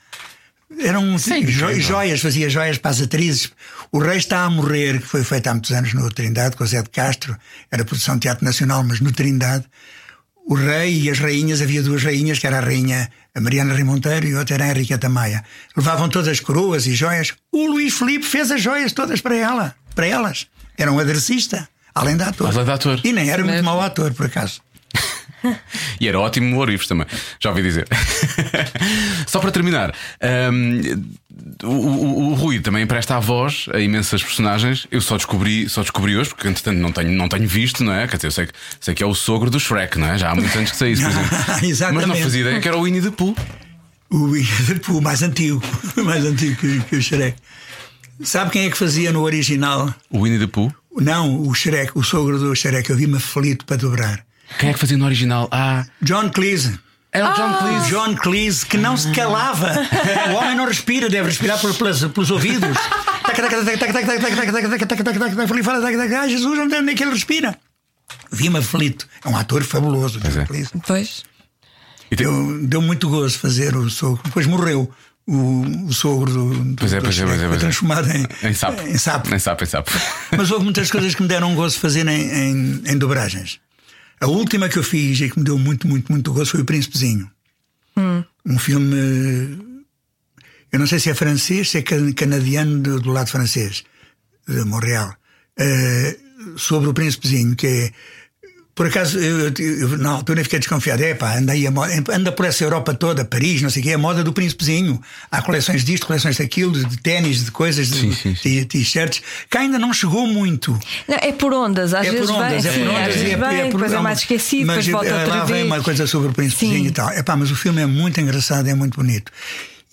Eram 0.79 1.15
jo- 1.17 1.35
incrível. 1.35 1.79
joias, 1.79 2.21
fazia 2.21 2.49
joias 2.49 2.77
para 2.79 2.91
as 2.91 3.01
atrizes. 3.01 3.51
O 3.91 3.99
Rei 3.99 4.17
está 4.17 4.43
a 4.45 4.49
morrer, 4.49 4.99
que 4.99 5.07
foi 5.07 5.23
feito 5.23 5.47
há 5.47 5.53
muitos 5.53 5.71
anos 5.71 5.93
no 5.93 6.09
Trindade, 6.09 6.55
com 6.55 6.63
o 6.63 6.67
Zé 6.67 6.81
de 6.81 6.89
Castro, 6.89 7.37
era 7.71 7.85
produção 7.85 8.15
de 8.15 8.21
teatro 8.21 8.43
nacional, 8.43 8.83
mas 8.83 8.99
no 8.99 9.11
Trindade. 9.11 9.65
O 10.47 10.53
rei 10.55 11.01
e 11.01 11.09
as 11.09 11.17
rainhas, 11.19 11.59
havia 11.61 11.81
duas 11.81 12.03
rainhas, 12.03 12.37
que 12.39 12.45
era 12.47 12.57
a 12.57 12.61
rainha 12.61 13.09
a 13.33 13.41
Mariana 13.41 13.73
Rui 13.73 13.83
Monteiro 13.83 14.27
e 14.27 14.35
outra 14.35 14.55
era 14.55 14.65
a 14.65 14.69
Henriqueta 14.69 15.09
Maia. 15.09 15.43
Levavam 15.75 16.07
todas 16.07 16.27
as 16.27 16.39
coroas 16.39 16.85
e 16.87 16.93
joias. 16.93 17.33
O 17.51 17.65
Luís 17.67 17.93
Filipe 17.93 18.25
fez 18.25 18.51
as 18.51 18.61
joias 18.61 18.91
todas 18.93 19.21
para 19.21 19.35
ela, 19.35 19.75
para 19.95 20.05
elas. 20.07 20.47
Era 20.77 20.91
um 20.91 20.99
aderecista, 20.99 21.67
além 21.93 22.17
de 22.17 22.23
ator. 22.23 22.49
Além 22.51 22.65
de 22.65 22.71
ator. 22.71 22.99
E 23.03 23.11
nem 23.13 23.29
era 23.29 23.43
muito 23.43 23.63
mau 23.63 23.81
ator, 23.81 24.13
por 24.13 24.25
acaso. 24.25 24.61
E 26.01 26.07
era 26.07 26.19
ótimo 26.19 26.55
o 26.55 26.59
Orifes 26.59 26.87
também, 26.87 27.05
já 27.39 27.49
ouvi 27.51 27.61
dizer. 27.61 27.87
Só 29.27 29.39
para 29.39 29.51
terminar, 29.51 29.93
hum, 30.51 30.81
o, 31.63 31.67
o- 31.67 32.31
o 32.31 32.33
Rui 32.33 32.59
também 32.59 32.85
presta 32.87 33.15
a 33.15 33.19
voz 33.19 33.67
a 33.73 33.79
imensas 33.79 34.23
personagens. 34.23 34.87
Eu 34.91 35.01
só 35.01 35.15
descobri, 35.17 35.69
só 35.69 35.81
descobri 35.81 36.17
hoje, 36.17 36.29
porque 36.31 36.47
entretanto 36.47 36.77
não 36.79 36.91
tenho, 36.91 37.11
não 37.11 37.29
tenho 37.29 37.47
visto, 37.47 37.83
não 37.83 37.93
é? 37.93 38.07
Quer 38.07 38.15
dizer, 38.17 38.27
eu 38.27 38.31
sei 38.31 38.47
que, 38.47 38.53
sei 38.81 38.93
que 38.95 39.03
é 39.03 39.05
o 39.05 39.13
sogro 39.13 39.49
do 39.51 39.59
Shrek, 39.59 39.99
não 39.99 40.07
é? 40.07 40.17
Já 40.17 40.31
há 40.31 40.35
muitos 40.35 40.55
anos 40.55 40.71
que 40.71 40.77
sei 40.77 40.93
isso, 40.93 41.03
por 41.03 41.11
exemplo. 41.11 41.37
Exatamente. 41.69 42.07
Mas 42.07 42.17
não 42.17 42.23
fazia 42.23 42.41
ideia 42.41 42.59
que 42.59 42.67
era 42.67 42.77
o 42.77 42.81
Winnie 42.83 43.01
the 43.01 43.11
Pooh. 43.11 43.35
O, 44.09 44.31
o 44.97 45.01
mais 45.01 45.21
antigo, 45.21 45.61
o 45.97 46.03
mais 46.03 46.25
antigo 46.25 46.55
que, 46.55 46.79
que 46.81 46.95
o 46.95 47.01
Shrek. 47.01 47.37
Sabe 48.23 48.51
quem 48.51 48.65
é 48.65 48.69
que 48.69 48.77
fazia 48.77 49.11
no 49.11 49.21
original? 49.21 49.93
O 50.09 50.23
Winnie 50.23 50.39
the 50.39 50.47
Pooh? 50.47 50.73
Não, 50.97 51.41
o 51.41 51.53
Shrek, 51.53 51.91
o 51.95 52.03
sogro 52.03 52.39
do 52.39 52.55
Shrek. 52.55 52.89
Eu 52.89 52.95
vi-me 52.95 53.17
aflito 53.17 53.65
para 53.65 53.77
dobrar. 53.77 54.25
Quem 54.59 54.69
é 54.69 54.73
que 54.73 54.79
fazia 54.79 54.97
no 54.97 55.05
original? 55.05 55.49
Ah. 55.51 55.85
John 56.01 56.29
Cleese. 56.29 56.79
Era 57.11 57.31
o 57.31 57.33
John 57.33 57.49
ah. 57.53 57.57
Cleese. 57.57 57.89
John 57.89 58.15
Cleese, 58.15 58.65
que 58.65 58.77
não 58.77 58.95
se 58.95 59.11
calava. 59.11 59.73
o 60.31 60.35
homem 60.35 60.55
não 60.55 60.65
respira, 60.65 61.09
deve 61.09 61.27
respirar 61.27 61.59
por, 61.59 61.73
pelas, 61.75 62.03
pelos 62.05 62.31
ouvidos. 62.31 62.77
Falei, 65.47 65.63
fala, 65.63 65.87
ah, 66.21 66.27
Jesus, 66.27 66.59
onde 66.59 66.75
é 66.75 66.95
que 66.95 67.03
ele 67.03 67.11
respira? 67.11 67.57
Vi-me 68.31 68.59
aflito. 68.59 69.07
É 69.23 69.29
um 69.29 69.35
ator 69.35 69.63
fabuloso, 69.63 70.19
John 70.19 70.45
Cleese. 70.45 70.69
Pois. 70.85 71.23
Deu, 72.15 72.65
deu 72.65 72.81
muito 72.81 73.09
gozo 73.09 73.37
fazer 73.39 73.75
o 73.75 73.89
sogro. 73.89 74.21
Depois 74.23 74.45
morreu 74.45 74.89
o, 75.27 75.85
o 75.87 75.93
sogro 75.93 76.31
do. 76.31 76.53
do 76.63 76.75
Pois 76.75 76.93
é, 76.93 77.01
pois 77.01 77.17
é, 77.19 77.25
pois 77.25 77.35
é, 77.35 77.39
Foi 77.39 77.47
pois 77.47 77.57
é. 77.57 77.59
transformado 77.65 78.09
em, 78.11 78.27
Em 78.49 78.53
sapo. 78.53 78.81
Em 78.87 78.97
sapo. 78.97 79.33
Em 79.35 79.39
sapo, 79.39 79.63
em 79.63 79.67
sapo. 79.67 79.91
Mas 80.37 80.51
houve 80.51 80.63
muitas 80.63 80.89
coisas 80.91 81.15
que 81.15 81.21
me 81.21 81.27
deram 81.27 81.55
gozo 81.55 81.79
fazer 81.79 82.07
em, 82.07 82.21
em, 82.31 82.81
em 82.85 82.97
dobragens. 82.97 83.59
A 84.21 84.27
última 84.27 84.69
que 84.69 84.77
eu 84.77 84.83
fiz 84.83 85.19
e 85.21 85.29
que 85.29 85.37
me 85.39 85.43
deu 85.45 85.57
muito, 85.59 85.87
muito, 85.87 86.11
muito 86.11 86.31
gozo 86.33 86.51
foi 86.51 86.61
O 86.61 86.65
Príncipezinho. 86.65 87.29
Um 88.45 88.59
filme. 88.59 88.95
Eu 90.71 90.79
não 90.79 90.87
sei 90.87 90.99
se 90.99 91.09
é 91.09 91.13
francês, 91.15 91.69
se 91.71 91.77
é 91.77 91.81
can- 91.81 92.11
canadiano 92.13 92.79
do, 92.79 92.99
do 92.99 93.11
lado 93.11 93.29
francês, 93.29 93.83
de 94.47 94.63
Montreal. 94.65 95.15
Eh, 95.57 96.17
sobre 96.57 96.89
o 96.89 96.93
Príncipezinho, 96.93 97.55
que 97.55 97.65
é. 97.67 97.91
Por 98.75 98.87
acaso, 98.87 99.17
eu, 99.17 99.47
eu- 99.57 99.79
eu, 99.89 99.97
na 99.99 100.09
altura 100.09 100.43
fiquei 100.43 100.59
desconfiado. 100.59 101.01
É 101.01 101.13
pá, 101.13 101.37
anda, 101.37 101.53
aí 101.53 101.65
a 101.65 101.71
moda, 101.71 101.93
anda 102.11 102.29
por 102.29 102.45
essa 102.45 102.61
Europa 102.61 102.93
toda, 102.93 103.23
Paris, 103.23 103.61
não 103.61 103.69
sei 103.69 103.81
o 103.81 103.85
quê, 103.85 103.93
a 103.93 103.97
moda 103.97 104.21
do 104.21 104.33
príncipezinho. 104.33 105.01
Há 105.31 105.41
coleções 105.41 105.85
disto, 105.85 106.05
coleções 106.05 106.37
daquilo, 106.37 106.73
de, 106.85 106.97
ténis, 106.97 107.45
de 107.45 107.51
coisas, 107.51 107.87
de 107.87 107.99
Sim, 108.01 108.11
sim, 108.13 108.35
sim. 108.35 108.49
de 108.49 108.65
t-shirts, 108.65 109.21
que 109.49 109.57
ainda 109.57 109.79
não 109.79 109.93
chegou 109.93 110.27
muito. 110.27 110.77
Não, 111.07 111.15
é 111.21 111.31
por 111.31 111.53
ondas, 111.53 111.93
às 111.93 112.05
É 112.05 112.11
vezes 112.11 112.27
por 112.29 112.35
ondas, 112.35 112.49
vem, 112.49 112.57
é 112.59 112.61
por 112.61 112.73
sim, 112.73 112.87
ondas. 112.89 112.99
às 112.99 113.05
vezes 113.15 113.21
e 113.21 113.31
é- 113.31 113.37
vem, 113.37 113.47
é 113.59 113.61
por- 113.69 113.71
depois 113.79 113.93
é 113.93 113.99
mais 114.01 114.19
esquecido, 114.19 114.67
mas 114.67 114.85
depois 114.85 115.05
volta 115.05 115.07
eh, 115.09 115.19
outra 115.23 115.35
lá 115.39 115.45
vez. 115.45 115.57
vem 115.59 115.67
uma 115.67 115.81
coisa 115.81 116.05
sobre 116.05 116.27
o 116.27 116.33
príncipezinho 116.33 116.79
Sim. 116.83 116.87
e 116.87 116.91
tal. 116.91 117.09
Epá, 117.13 117.35
mas 117.37 117.49
o 117.51 117.55
filme 117.55 117.81
é 117.81 117.85
muito 117.85 118.19
engraçado, 118.19 118.67
é 118.67 118.73
muito 118.73 118.97
bonito. 118.99 119.31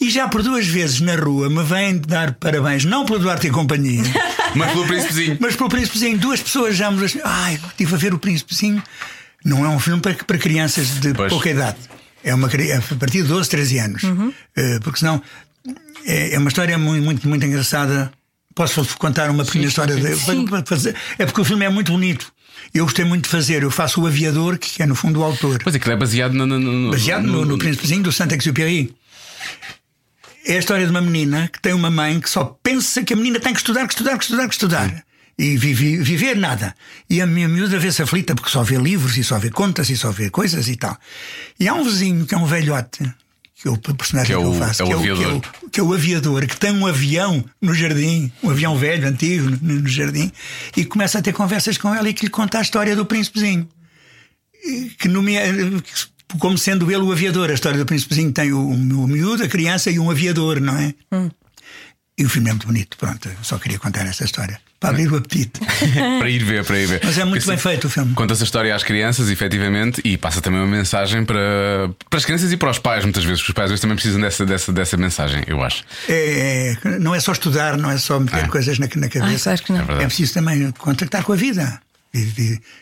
E 0.03 0.11
já 0.11 0.27
por 0.29 0.43
duas 0.43 0.67
vezes 0.67 1.01
na 1.01 1.15
rua 1.15 1.49
me 1.49 1.63
vêm 1.63 1.97
dar 1.99 2.35
parabéns, 2.35 2.85
não 2.85 3.05
pelo 3.07 3.21
Duarte 3.21 3.47
e 3.47 3.51
companhia, 3.51 4.03
Mas 4.55 4.73
pelo 4.73 4.87
príncipezinho. 4.87 5.39
mas 5.41 5.57
pelo 5.57 5.69
Príncipezinho. 5.71 6.19
Duas 6.19 6.41
pessoas 6.43 6.77
já 6.77 6.91
me 6.91 6.99
dizem, 6.99 7.23
ai, 7.25 7.59
estive 7.69 7.95
a 7.95 7.99
ver 7.99 8.13
o 8.13 8.19
Príncipezinho. 8.19 8.83
Não 9.45 9.65
é 9.65 9.69
um 9.69 9.79
filme 9.79 10.01
para, 10.03 10.13
para 10.15 10.37
crianças 10.39 11.01
de 11.01 11.15
Pois. 11.15 11.33
pouca 11.33 11.49
idade. 11.51 11.79
É 12.23 12.35
uma 12.35 12.49
é 12.49 12.77
a 12.77 12.83
partir 12.97 13.23
de 13.23 13.29
12, 13.29 13.49
13 13.49 13.79
anos. 13.79 14.03
Uhum. 14.03 14.33
Eh, 14.57 14.79
porque 14.83 14.99
senão 14.99 15.23
é, 16.05 16.35
é 16.35 16.39
uma 16.39 16.49
história 16.49 16.77
muito, 16.79 17.03
muito, 17.05 17.29
muito 17.29 17.45
engraçada. 17.47 18.13
Posso 18.55 18.85
contar 18.99 19.31
uma 19.31 19.45
pequena 19.45 19.65
história 19.65 19.95
dele? 19.97 20.17
Sim. 20.17 20.45
Para- 20.47 20.63
para 20.63 20.77
fazer- 20.77 20.95
É 21.19 21.25
porque 21.25 21.41
o 21.41 21.45
filme 21.45 21.65
é 21.65 21.69
muito 21.71 21.91
bonito. 21.93 22.33
Eu 22.75 22.85
gostei 22.85 23.05
muito 23.05 23.25
de 23.25 23.31
fazer. 23.31 23.63
Eu 23.63 23.71
faço 23.71 24.01
o 24.03 24.07
aviador, 24.07 24.59
que 24.59 24.83
é 24.83 24.87
no 24.87 24.95
fundo 24.95 25.21
o 25.21 25.25
autor. 25.25 25.61
Pois 25.63 25.75
é, 25.75 25.79
que 25.79 25.91
é 25.91 25.97
baseado 25.97 26.33
no. 26.35 26.47
no, 26.47 26.59
no 26.61 26.91
Baseado 26.91 27.23
no, 27.27 27.45
no 27.45 27.57
Príncipezinho 27.59 28.03
do 28.03 28.13
Saint-Exupéry. 28.13 28.95
É 30.45 30.57
a 30.57 30.59
história 30.59 30.85
de 30.85 30.91
uma 30.91 31.01
menina 31.01 31.49
que 31.49 31.61
tem 31.61 31.73
uma 31.73 31.91
mãe 31.91 32.21
que 32.21 32.29
só 32.29 32.45
pensa 32.63 33.03
que 33.03 33.13
a 33.13 33.17
menina 33.17 33.39
tem 33.39 33.53
que 33.53 33.61
estudar, 33.61 33.87
que 33.87 33.95
estudar, 33.95 34.19
que 34.19 34.25
estudar, 34.25 34.49
que 34.49 34.55
estudar. 34.55 35.05
E 35.39 35.57
vive- 35.57 35.99
viver 36.03 36.37
nada. 36.37 36.75
E 37.09 37.21
a 37.21 37.27
minha 37.27 37.49
miúda 37.49 37.79
vê-se 37.79 38.03
aflita 38.03 38.35
porque 38.35 38.51
só 38.51 38.63
vê 38.63 38.77
livros 38.77 39.17
e 39.17 39.25
só 39.25 39.39
vê 39.39 39.51
contas 39.51 39.89
e 39.89 39.97
só 39.97 40.11
vê 40.11 40.29
coisas 40.31 40.69
e 40.69 40.77
tal. 40.77 40.97
E 41.59 41.69
há 41.69 41.75
um 41.75 41.85
vizinho 41.85 42.27
que 42.27 42.35
é 42.35 42.39
um 42.39 42.45
velhote, 42.45 42.99
que 43.55 43.67
é 43.69 43.71
o 43.71 43.79
personagem 43.79 44.27
Que 44.27 44.33
é 44.35 44.39
o- 44.45 44.53
eu 44.53 44.59
faço, 44.59 44.83
é 44.83 44.85
o 44.85 44.89
que, 44.89 44.95
aviador. 44.95 45.41
que, 45.41 45.49
é 45.49 45.67
o, 45.67 45.71
que 45.71 45.81
é 45.81 45.83
o 45.83 45.93
aviador, 45.95 46.47
que 46.47 46.57
tem 46.57 46.73
um 46.73 46.87
avião 46.87 47.45
no 47.61 47.73
jardim, 47.75 48.31
um 48.43 48.51
avião 48.51 48.77
velho, 48.77 49.09
antigo, 49.09 49.49
no, 49.63 49.81
no 49.81 49.89
jardim, 49.89 50.31
e 50.77 50.85
começa 50.85 51.19
a 51.19 51.23
ter 51.23 51.33
conversas 51.33 51.79
com 51.79 51.95
ela 51.95 52.09
e 52.09 52.13
que 52.15 52.27
lhe 52.27 52.31
conta 52.31 52.59
a 52.59 52.63
história 52.63 52.95
do 52.95 53.07
príncipezinho 53.07 53.69
que 54.99 55.09
nomea, 55.09 55.43
como 56.39 56.57
sendo 56.59 56.91
ele 56.91 57.03
o 57.03 57.13
aviador. 57.13 57.51
A 57.51 57.55
história 57.55 57.79
do 57.79 57.87
príncipezinho 57.87 58.33
tem 58.33 58.53
o, 58.53 58.69
o 58.69 59.07
miúdo, 59.07 59.43
a 59.45 59.49
criança 59.49 59.91
e 59.91 59.99
um 59.99 60.11
aviador, 60.11 60.61
não 60.61 60.77
é? 60.77 60.95
E 62.19 62.25
o 62.25 62.29
filme 62.29 62.51
é 62.51 62.53
muito 62.53 62.67
bonito. 62.67 62.97
Pronto, 62.99 63.29
eu 63.29 63.35
só 63.43 63.59
queria 63.59 63.79
contar 63.79 64.07
essa 64.07 64.25
história. 64.25 64.61
Para 64.79 64.91
abrir 64.91 65.11
o 65.13 65.17
apetite. 65.17 65.61
para 66.19 66.29
ir 66.29 66.43
ver, 66.45 66.65
para 66.65 66.79
ir 66.79 66.87
ver. 66.87 67.01
Mas 67.05 67.17
é 67.17 67.25
muito 67.25 67.35
Porque, 67.45 67.47
bem 67.47 67.55
assim, 67.55 67.69
feito 67.69 67.87
o 67.87 67.91
filme. 67.91 68.15
Conta 68.15 68.33
essa 68.35 68.43
história 68.45 68.75
às 68.75 68.83
crianças, 68.83 69.31
efetivamente, 69.31 70.01
e 70.05 70.19
passa 70.19 70.41
também 70.41 70.61
uma 70.61 70.67
mensagem 70.67 71.25
para, 71.25 71.39
para 72.11 72.19
as 72.19 72.25
crianças 72.25 72.53
e 72.53 72.57
para 72.57 72.69
os 72.71 72.79
pais, 72.81 73.05
muitas 73.05 73.23
vezes, 73.25 73.41
porque 73.41 73.53
os 73.53 73.55
pais 73.55 73.67
às 73.67 73.71
vezes 73.71 73.81
também 73.81 73.95
precisam 73.97 74.21
dessa, 74.21 74.45
dessa, 74.45 74.73
dessa 74.73 74.97
mensagem, 74.97 75.45
eu 75.47 75.63
acho. 75.63 75.85
É, 76.09 76.77
é- 76.85 76.99
não 76.99 77.15
é 77.15 77.21
só 77.21 77.31
estudar, 77.33 77.77
não 77.79 77.91
é 77.91 77.97
só 77.97 78.19
meter 78.19 78.45
É. 78.45 78.49
coisas 78.49 78.77
na, 78.79 78.89
na 78.97 79.09
cabeça. 79.09 79.51
Ah, 79.51 79.53
acho 79.55 79.63
que 79.63 79.73
não. 79.73 79.81
É. 79.99 80.03
É 80.03 80.07
preciso 80.07 80.35
também 80.35 80.71
contactar 80.73 81.23
com 81.23 81.33
a 81.33 81.37
vida. 81.37 81.81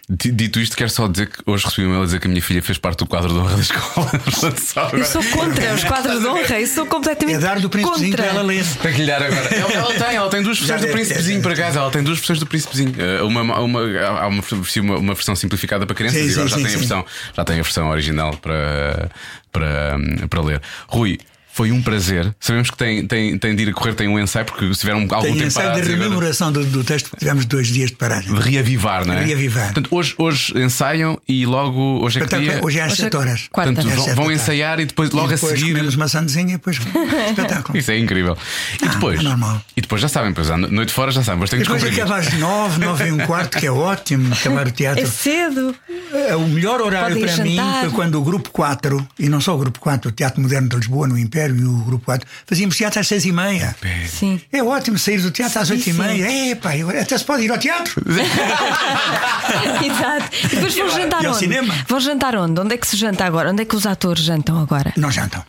Dito 0.08 0.58
isto, 0.58 0.76
quero 0.76 0.90
só 0.90 1.06
dizer 1.06 1.28
que 1.28 1.38
hoje 1.46 1.64
recebi 1.64 1.86
um 1.86 1.90
e-mail 1.90 2.02
a 2.02 2.04
dizer 2.04 2.18
que 2.18 2.26
a 2.26 2.30
minha 2.30 2.42
filha 2.42 2.60
fez 2.60 2.78
parte 2.78 2.98
do 2.98 3.06
quadro 3.06 3.32
de 3.32 3.38
honra 3.38 3.54
da 3.54 3.62
escola. 3.62 4.10
Eu 4.92 5.04
sou 5.04 5.22
contra 5.22 5.74
os 5.74 5.84
quadros 5.84 6.20
de 6.20 6.26
honra, 6.26 6.60
eu 6.60 6.66
sou 6.66 6.84
completamente 6.86 7.36
é 7.36 7.38
dar 7.38 7.60
do 7.60 7.70
príncipezinho 7.70 8.10
contra. 8.10 8.24
para 8.24 8.32
ela 8.34 8.42
ler. 8.42 8.64
Tem 8.82 8.92
que 8.92 9.00
lhe 9.00 9.06
dar 9.06 9.22
agora. 9.22 9.54
Ela, 9.54 9.72
ela 9.72 9.94
tem, 9.94 10.16
ela 10.16 10.30
tem 10.30 10.42
duas 10.42 10.58
versões 10.58 10.80
do 10.80 10.88
Príncipezinho, 10.88 11.36
ter, 11.36 11.42
por 11.42 11.52
acaso. 11.52 11.78
Ela 11.78 11.90
tem 11.92 12.02
duas 12.02 12.18
versões 12.18 12.40
do 12.40 12.46
Príncipezinho. 12.46 12.92
Eh, 12.98 13.22
Uma, 13.22 13.42
uma, 13.42 13.54
há 13.54 13.60
uma, 13.60 13.80
uma, 14.26 14.96
uma 14.98 15.14
versão 15.14 15.36
simplificada 15.36 15.86
para 15.86 15.94
crianças 15.94 16.20
Sim, 16.20 16.28
e 16.28 16.32
agora 16.32 16.48
sim, 16.48 16.50
já, 16.50 16.56
sim, 16.56 16.64
tem 16.64 16.74
a 16.74 16.78
versão, 16.78 17.06
já 17.36 17.44
tem 17.44 17.60
a 17.60 17.62
versão 17.62 17.88
original 17.90 18.36
para, 18.36 19.10
para, 19.52 19.96
para 20.28 20.40
ler. 20.42 20.60
Rui. 20.88 21.18
Foi 21.52 21.72
um 21.72 21.82
prazer. 21.82 22.34
Sabemos 22.40 22.70
que 22.70 22.76
tem, 22.76 23.06
tem, 23.06 23.36
tem 23.36 23.54
de 23.56 23.62
ir 23.64 23.68
a 23.70 23.72
correr, 23.72 23.94
tem 23.94 24.08
um 24.08 24.18
ensaio, 24.18 24.46
porque 24.46 24.72
se 24.72 24.80
tiver 24.80 24.94
um, 24.94 25.00
algum 25.10 25.20
Tem 25.22 25.32
tempo 25.34 25.46
ensaio 25.46 25.66
de 25.68 25.72
parado, 25.74 25.92
agora- 25.92 26.02
rememoração 26.04 26.52
do, 26.52 26.64
do 26.64 26.84
texto, 26.84 27.10
porque 27.10 27.24
tivemos 27.24 27.44
dois 27.44 27.68
dias 27.68 27.90
de 27.90 27.96
paragem. 27.96 28.32
de 28.34 28.40
reavivar, 28.40 29.04
não 29.06 29.14
é? 29.14 29.24
Reavivar. 29.24 29.64
Portanto, 29.66 29.88
hoje, 29.90 30.14
hoje 30.16 30.52
ensaiam 30.56 31.20
e 31.28 31.44
logo. 31.44 32.02
Hoje 32.04 32.20
é 32.22 32.26
que 32.26 32.38
dia. 32.38 32.60
Hoje 32.62 32.78
é 32.78 32.82
às 32.82 32.92
Hoje 32.92 33.00
é 33.02 33.04
7 33.04 33.16
horas. 33.16 33.48
quarta. 33.50 33.72
Portanto, 33.72 33.92
É 33.92 33.98
às 33.98 34.06
vão, 34.06 34.14
vão 34.14 34.32
ensaiar 34.32 34.80
e 34.80 34.86
depois, 34.86 35.10
logo 35.10 35.30
e 35.32 35.34
depois 35.34 35.52
a 35.52 35.56
seguir. 35.56 35.72
comemos 35.72 35.94
uma 35.96 36.08
sandezinha 36.08 36.48
e 36.54 36.56
depois 36.56 36.78
espetáculo. 37.28 37.76
Isso 37.78 37.90
é 37.90 37.98
incrível. 37.98 38.36
E 38.80 38.84
Ah, 38.86 38.88
depois. 38.88 39.20
é 39.20 39.22
normal. 39.22 39.60
E 39.76 39.80
depois 39.80 40.00
já 40.00 40.08
sabem, 40.08 40.32
pois, 40.32 40.50
à 40.50 40.56
noite 40.56 40.92
fora 40.92 41.10
já 41.10 41.22
sabem, 41.22 41.40
mas 41.40 41.50
tem 41.50 41.60
E 41.60 41.62
que 41.64 41.72
depois 41.72 41.92
acaba 41.92 42.16
às 42.16 42.32
9, 42.32 42.78
9 42.84 43.08
e 43.08 43.12
um 43.12 43.18
quarto, 43.26 43.58
que 43.58 43.66
é 43.66 43.70
ótimo, 43.72 44.32
acabar 44.32 44.66
o 44.66 44.70
teatro. 44.70 45.02
É 45.02 45.06
cedo. 45.06 45.74
É 46.12 46.34
o 46.36 46.40
melhor 46.46 46.80
horário 46.80 47.16
Podem 47.16 47.34
para 47.34 47.44
mim 47.44 47.56
jantar. 47.56 47.80
foi 47.80 47.90
quando 47.90 48.14
o 48.20 48.22
Grupo 48.22 48.50
4, 48.50 49.06
e 49.18 49.28
não 49.28 49.40
só 49.40 49.54
o 49.54 49.58
Grupo 49.58 49.78
4, 49.80 50.08
o 50.10 50.12
Teatro 50.12 50.40
Moderno 50.40 50.68
de 50.68 50.76
Lisboa, 50.76 51.06
no 51.06 51.18
Império, 51.18 51.39
e 51.48 51.64
o 51.64 51.78
Grupo 51.84 52.04
4, 52.04 52.28
fazíamos 52.46 52.76
teatro 52.76 53.00
às 53.00 53.06
6 53.08 53.24
e 53.26 53.32
meia. 53.32 53.74
Sim. 54.08 54.40
É 54.52 54.62
ótimo 54.62 54.98
sair 54.98 55.20
do 55.22 55.30
teatro 55.30 55.58
às 55.60 55.70
8 55.70 55.88
e 55.88 55.92
meia. 55.94 56.50
É, 56.50 56.54
pá, 56.54 56.70
até 57.00 57.16
se 57.16 57.24
pode 57.24 57.44
ir 57.44 57.50
ao 57.50 57.58
teatro. 57.58 58.02
Exato. 59.84 60.36
E 60.44 60.48
depois 60.48 60.74
vão 60.76 60.90
jantar 60.90 61.22
E 61.22 61.26
ao 61.26 61.32
onde? 61.32 61.40
cinema? 61.40 61.74
Vão 61.88 62.00
jantar 62.00 62.36
onde? 62.36 62.60
Onde 62.60 62.74
é 62.74 62.78
que 62.78 62.86
se 62.86 62.96
janta 62.96 63.24
agora? 63.24 63.50
Onde 63.50 63.62
é 63.62 63.64
que 63.64 63.74
os 63.76 63.86
atores 63.86 64.22
jantam 64.24 64.58
agora? 64.60 64.92
Não 64.96 65.10
jantam. 65.10 65.42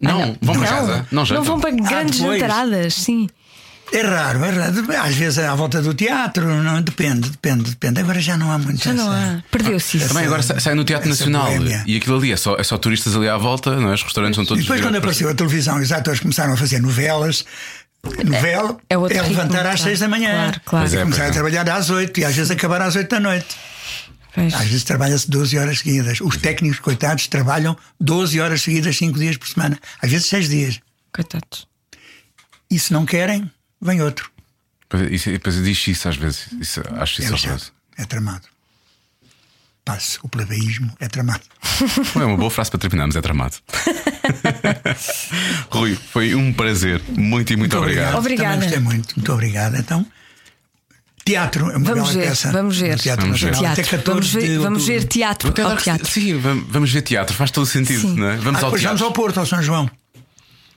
Não, 0.00 0.36
vão 0.42 0.54
para 0.58 0.68
casa. 0.68 1.06
Não 1.10 1.24
Não 1.24 1.42
vão 1.42 1.60
para 1.60 1.70
grandes 1.70 2.18
depois. 2.20 2.40
jantaradas, 2.40 2.94
sim. 2.94 3.28
É 3.92 4.00
raro, 4.02 4.44
é 4.44 4.50
raro. 4.50 4.92
Às 5.02 5.14
vezes 5.14 5.38
é 5.38 5.46
à 5.46 5.54
volta 5.54 5.80
do 5.80 5.94
teatro, 5.94 6.46
não, 6.62 6.82
depende, 6.82 7.30
depende, 7.30 7.70
depende. 7.70 8.00
Agora 8.00 8.20
já 8.20 8.36
não 8.36 8.50
há 8.50 8.58
muito 8.58 8.82
Já 8.82 8.92
não 8.92 9.12
essa- 9.14 9.38
há. 9.38 9.42
Perdeu-se 9.50 9.98
isso. 9.98 10.08
Também 10.08 10.24
agora 10.26 10.42
sai 10.42 10.74
no 10.74 10.84
Teatro 10.84 11.10
essa 11.10 11.24
Nacional 11.28 11.52
e 11.86 11.96
aquilo 11.96 12.16
ali 12.16 12.32
é 12.32 12.36
só, 12.36 12.56
é 12.56 12.62
só 12.64 12.76
turistas 12.76 13.14
ali 13.14 13.28
à 13.28 13.36
volta, 13.36 13.76
não 13.76 13.90
é? 13.90 13.94
Os 13.94 14.02
restaurantes 14.02 14.34
são 14.36 14.44
E 14.44 14.46
todos. 14.48 14.64
depois, 14.64 14.80
quando 14.80 14.96
apareceu 14.96 15.28
a 15.28 15.34
televisão, 15.34 15.78
os 15.78 15.92
atores 15.92 16.18
começaram 16.20 16.54
a 16.54 16.56
fazer 16.56 16.80
novelas. 16.80 17.44
Novela 18.24 18.76
É 18.90 18.98
outro 18.98 19.16
levantar 19.16 19.42
ritmo, 19.42 19.56
às 19.58 19.62
claro. 19.62 19.78
6 19.78 19.98
da 20.00 20.08
manhã. 20.08 20.30
Claro, 20.32 20.60
claro. 20.64 20.90
E 20.92 20.96
é, 20.96 21.02
começar 21.02 21.22
a 21.22 21.26
é. 21.26 21.30
trabalhar 21.30 21.68
às 21.70 21.88
8 21.90 22.20
e 22.20 22.24
às 22.24 22.34
vezes 22.34 22.50
acabar 22.50 22.82
às 22.82 22.96
8 22.96 23.08
da 23.08 23.20
noite. 23.20 23.56
Pois. 24.34 24.52
Às 24.52 24.64
vezes 24.66 24.84
trabalha-se 24.84 25.30
12 25.30 25.56
horas 25.56 25.78
seguidas. 25.78 26.20
Os 26.20 26.36
técnicos, 26.36 26.80
coitados, 26.80 27.28
trabalham 27.28 27.76
12 28.00 28.40
horas 28.40 28.60
seguidas, 28.62 28.96
5 28.96 29.18
dias 29.18 29.36
por 29.36 29.48
semana. 29.48 29.78
Às 30.02 30.10
vezes 30.10 30.26
6 30.26 30.48
dias. 30.48 30.80
Coitados. 31.14 31.66
E 32.70 32.78
se 32.78 32.92
não 32.92 33.06
querem, 33.06 33.50
vem 33.84 34.02
outro. 34.02 34.30
Pois 34.88 35.02
é, 35.04 35.14
isso- 35.14 35.30
Depois 35.30 35.62
diz 35.62 35.86
isso 35.86 36.08
às 36.08 36.16
vezes. 36.16 36.48
Isso, 36.60 36.80
acho 36.96 37.20
É 37.20 37.24
isso 37.24 37.32
lixado. 37.34 37.44
horroroso. 37.52 37.72
É 37.96 38.04
tramado. 38.04 38.46
Passe, 39.84 40.18
o 40.22 40.28
plebeísmo 40.28 40.90
é 40.98 41.08
tramado. 41.08 41.42
É 42.18 42.24
uma 42.24 42.36
boa 42.38 42.50
frase 42.50 42.70
para 42.70 42.80
terminarmos, 42.80 43.14
é 43.16 43.20
tramado. 43.20 43.56
Rui, 45.70 45.94
foi 46.10 46.34
um 46.34 46.52
prazer. 46.52 47.02
Muito 47.10 47.52
e 47.52 47.56
muito, 47.56 47.76
obrigado. 47.76 48.16
Obrigada. 48.16 48.54
Também 48.54 48.68
gostei 48.70 48.82
muito. 48.82 49.14
Muito 49.16 49.32
obrigado. 49.32 49.76
Então, 49.76 50.06
teatro 51.24 51.70
é 51.70 51.76
uma 51.76 51.84
Vamos 51.84 52.10
bela 52.10 52.12
ver, 52.12 52.28
peça. 52.30 52.50
vamos 52.52 52.78
ver. 52.78 52.98
Teatro 52.98 53.24
Vamos 53.26 53.40
ver. 53.40 53.54
Teatro. 53.56 53.84
14 53.84 54.04
Vamos 54.10 54.32
ver, 54.32 54.58
vamos 54.58 54.86
ver 54.86 55.04
teatro. 55.04 55.48
Ao 55.62 55.76
teatro. 55.76 56.06
Sim, 56.10 56.38
vamos 56.38 56.90
ver 56.92 57.02
teatro, 57.02 57.36
faz 57.36 57.50
todo 57.50 57.64
o 57.64 57.66
sentido, 57.66 58.00
Sim. 58.00 58.14
não 58.16 58.26
é? 58.28 58.36
Vamos 58.36 58.62
Ah, 58.62 58.64
ao 58.66 58.70
depois 58.70 58.80
teatro. 58.82 58.98
vamos 58.98 59.02
ao 59.02 59.12
Porto, 59.12 59.40
ao 59.40 59.46
São 59.46 59.62
João. 59.62 59.90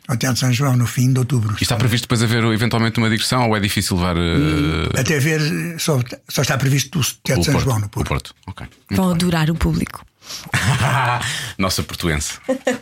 Ao 0.08 0.16
Teatro 0.16 0.40
São 0.40 0.54
João, 0.54 0.78
no 0.78 0.88
fim 0.88 1.12
de 1.12 1.20
outubro. 1.20 1.56
E 1.60 1.64
está 1.64 1.76
previsto 1.76 2.06
depois 2.06 2.24
haver 2.24 2.44
eventualmente 2.46 2.98
uma 2.98 3.10
digressão 3.10 3.50
ou 3.50 3.58
é 3.58 3.60
difícil 3.60 3.98
levar 3.98 4.16
eh, 4.16 5.00
Até 5.02 5.20
ver, 5.20 5.42
só, 5.80 6.00
só 6.30 6.42
está 6.44 6.58
previsto 6.58 7.00
o 7.00 7.04
Teatro 7.04 7.42
o 7.42 7.44
São 7.44 7.54
Porto? 7.54 7.66
João 7.66 7.80
no 7.80 7.86
O 7.88 7.90
Porto. 7.90 8.08
Porto. 8.08 8.36
Ok. 8.48 8.68
Vão 8.92 9.10
adorar 9.12 9.50
o 9.52 9.56
público. 9.56 10.06
Nossa 11.58 11.84
portuense. 11.84 12.40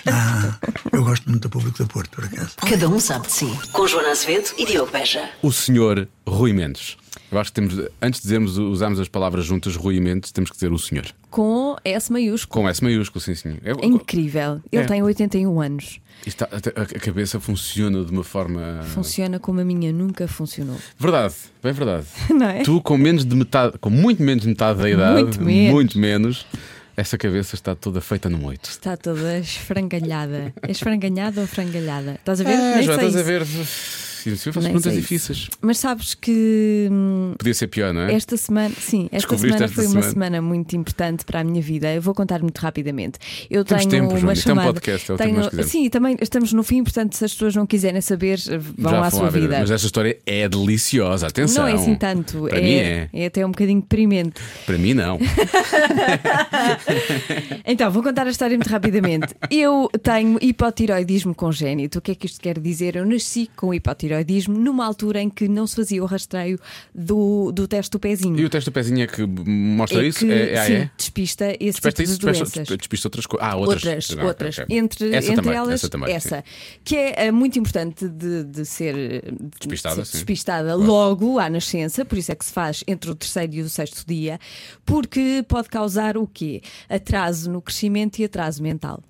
Ah, 0.07 0.57
eu 0.91 1.03
gosto 1.03 1.29
muito 1.29 1.43
do 1.43 1.49
público 1.49 1.77
do 1.77 1.87
Porto, 1.87 2.09
por 2.11 2.25
acaso. 2.25 2.51
Cada 2.57 2.87
um 2.89 2.99
sabe 2.99 3.27
de 3.27 3.33
si. 3.33 3.59
Com 3.71 3.87
Joana 3.87 4.09
Azevedo 4.11 4.49
e 4.57 4.65
Diogo 4.65 4.91
Beja. 4.91 5.29
O 5.41 5.51
senhor 5.51 6.07
Rui 6.27 6.53
Mendes. 6.53 6.97
Eu 7.31 7.39
acho 7.39 7.51
que 7.51 7.55
temos, 7.55 7.73
antes 8.01 8.19
de 8.21 8.23
dizermos, 8.27 8.57
usarmos 8.57 8.99
as 8.99 9.07
palavras 9.07 9.45
juntas, 9.45 9.75
Rui 9.75 9.99
Mendes, 9.99 10.31
temos 10.31 10.49
que 10.49 10.55
dizer 10.57 10.71
o 10.71 10.77
senhor. 10.77 11.05
Com 11.29 11.75
S 11.83 12.11
maiúsculo. 12.11 12.61
Com 12.63 12.69
S 12.69 12.83
maiúsculo, 12.83 13.19
sim, 13.19 13.35
sim. 13.35 13.57
É, 13.63 13.71
É 13.71 13.85
incrível. 13.85 14.61
Ele 14.71 14.83
É. 14.83 14.85
tem 14.85 15.01
81 15.03 15.59
anos. 15.59 15.99
está- 16.25 16.47
a, 16.51 16.81
a 16.81 16.85
cabeça 16.99 17.39
funciona 17.39 18.05
de 18.05 18.11
uma 18.11 18.23
forma. 18.23 18.81
Funciona 18.93 19.39
como 19.39 19.59
a 19.59 19.65
minha 19.65 19.91
nunca 19.91 20.27
funcionou. 20.27 20.77
Verdade, 20.97 21.33
bem 21.63 21.73
verdade. 21.73 22.05
Não 22.29 22.47
é? 22.47 22.61
Tu, 22.63 22.79
com 22.81 22.97
menos 22.97 23.25
de 23.25 23.35
metade, 23.35 23.77
com 23.79 23.89
muito 23.89 24.21
menos 24.21 24.43
de 24.43 24.49
metade 24.49 24.79
da 24.79 24.89
idade, 24.89 25.23
Muito 25.23 25.41
menos. 25.41 25.73
muito 25.73 25.99
menos, 25.99 26.45
essa 26.97 27.17
cabeça 27.17 27.55
está 27.55 27.75
toda 27.75 27.99
feita 28.01 28.29
num 28.29 28.45
oito. 28.45 28.69
Está 28.69 28.95
toda 28.95 29.37
esfrangalhada. 29.39 30.53
É 30.61 30.71
esfrangalhada 30.71 31.41
ou 31.41 31.47
frangalhada? 31.47 32.15
Estás 32.15 32.41
a 32.41 32.43
ver? 32.43 32.53
É, 32.53 32.81
já 32.83 32.95
estás 32.95 33.15
a 33.15 33.19
isso. 33.19 33.27
ver. 33.27 33.45
Sim, 34.25 34.35
sim, 34.35 34.51
faço 34.51 34.61
Nem 34.61 34.73
perguntas 34.73 34.93
difíceis. 34.93 35.49
Mas 35.61 35.77
sabes 35.77 36.15
que 36.15 36.87
hum, 36.91 37.35
Podia 37.37 37.53
ser 37.53 37.67
pior, 37.67 37.93
não 37.93 38.01
é? 38.01 38.13
esta 38.15 38.35
semana, 38.35 38.73
sim, 38.75 39.07
esta 39.11 39.37
semana 39.37 39.65
esta 39.65 39.75
foi 39.75 39.83
uma 39.85 39.91
semana. 40.01 40.11
semana 40.11 40.41
muito 40.41 40.75
importante 40.75 41.23
para 41.23 41.41
a 41.41 41.43
minha 41.43 41.61
vida. 41.61 41.93
Eu 41.93 42.01
vou 42.01 42.15
contar 42.15 42.41
muito 42.41 42.57
rapidamente. 42.57 43.19
Eu 43.51 43.63
Temos 43.63 43.85
tenho 43.85 44.01
tempo, 44.09 44.19
uma 44.19 44.33
isto 44.33 44.49
é 44.49 44.51
um 44.51 44.55
chamada. 44.55 44.73
podcast, 44.73 45.11
é 45.11 45.13
o 45.13 45.17
tempo 45.17 45.29
que 45.29 45.35
tenho, 45.35 45.49
quisermos. 45.51 45.71
sim, 45.71 45.89
também 45.91 46.17
estamos 46.19 46.53
no 46.53 46.63
fim, 46.63 46.83
portanto, 46.83 47.13
se 47.13 47.23
as 47.23 47.33
pessoas 47.33 47.55
não 47.55 47.67
quiserem 47.67 48.01
saber, 48.01 48.39
vão 48.75 48.91
Já 48.93 49.05
à 49.05 49.11
sua 49.11 49.29
vida. 49.29 49.47
vida. 49.47 49.59
Mas 49.59 49.69
esta 49.69 49.85
história 49.85 50.17
é 50.25 50.49
deliciosa, 50.49 51.27
atenção. 51.27 51.65
Não 51.65 51.69
é 51.69 51.73
assim 51.73 51.93
tanto. 51.93 52.47
Para 52.49 52.57
é, 52.57 52.61
mim 52.63 52.73
é. 52.73 53.09
é 53.13 53.25
até 53.27 53.45
um 53.45 53.51
bocadinho 53.51 53.81
deprimente. 53.81 54.41
Para 54.65 54.77
mim, 54.79 54.95
não. 54.95 55.19
Então, 57.65 57.91
vou 57.91 58.01
contar 58.03 58.27
a 58.27 58.29
história 58.29 58.55
muito 58.55 58.69
rapidamente. 58.69 59.33
Eu 59.49 59.89
tenho 60.01 60.37
hipotiroidismo 60.41 61.33
congénito. 61.35 61.99
O 61.99 62.01
que 62.01 62.11
é 62.11 62.15
que 62.15 62.25
isto 62.25 62.39
quer 62.39 62.59
dizer? 62.59 62.95
Eu 62.95 63.05
nasci 63.05 63.49
com 63.55 63.73
hipotiroidismo 63.73 64.14
numa 64.47 64.85
altura 64.85 65.21
em 65.21 65.29
que 65.29 65.47
não 65.47 65.65
se 65.67 65.75
fazia 65.75 66.01
o 66.03 66.05
rastreio 66.05 66.59
do, 66.93 67.51
do 67.51 67.67
teste 67.67 67.91
do 67.91 67.99
pezinho. 67.99 68.37
E 68.39 68.45
o 68.45 68.49
teste 68.49 68.69
do 68.69 68.73
pezinho 68.73 69.01
é 69.03 69.07
que 69.07 69.25
mostra 69.25 70.03
É 70.03 70.07
isso? 70.07 70.19
que, 70.19 70.31
é, 70.31 70.53
é, 70.53 70.65
sim, 70.65 70.73
é? 70.73 70.91
despista 70.97 71.51
esse 71.59 71.79
Despesta 71.81 72.03
tipo 72.03 72.13
de 72.13 72.25
despesta, 72.25 72.43
doenças. 72.59 72.77
despista 72.77 73.07
outras 73.07 73.25
coisas. 73.25 73.47
Ah, 73.47 73.55
outras. 73.55 73.83
Outras, 73.83 74.15
Ah, 74.17 74.25
outras. 74.25 74.59
ok. 74.59 74.77
Entre, 74.77 75.15
essa 75.15 75.31
entre 75.31 75.35
também, 75.43 75.57
elas, 75.57 75.73
essa, 75.73 75.89
também, 75.89 76.19
sim. 76.19 76.29
que 76.83 76.95
é 76.95 77.25
eh, 77.27 77.31
muito 77.31 77.57
importante 77.59 78.07
de, 78.07 78.43
de 78.43 78.65
ser 78.65 78.95
eh, 78.95 79.21
de 79.31 79.49
Despistada, 79.59 79.95
ser 79.97 80.05
sim. 80.05 80.17
despistada 80.17 80.75
logo 80.75 81.39
à 81.39 81.49
nascença, 81.49 82.05
por 82.05 82.17
isso 82.17 82.31
é 82.31 82.35
que 82.35 82.45
se 82.45 82.53
faz 82.53 82.83
entre 82.87 83.09
o 83.11 83.15
terceiro 83.15 83.53
e 83.55 83.61
o 83.61 83.69
sexto 83.69 84.03
dia, 84.07 84.39
porque 84.85 85.43
pode 85.47 85.69
causar 85.69 86.17
o 86.17 86.27
quê? 86.27 86.61
Atraso 86.89 87.49
no 87.51 87.61
crescimento 87.61 88.19
e 88.19 88.25
atraso 88.25 88.61
mental. 88.61 89.03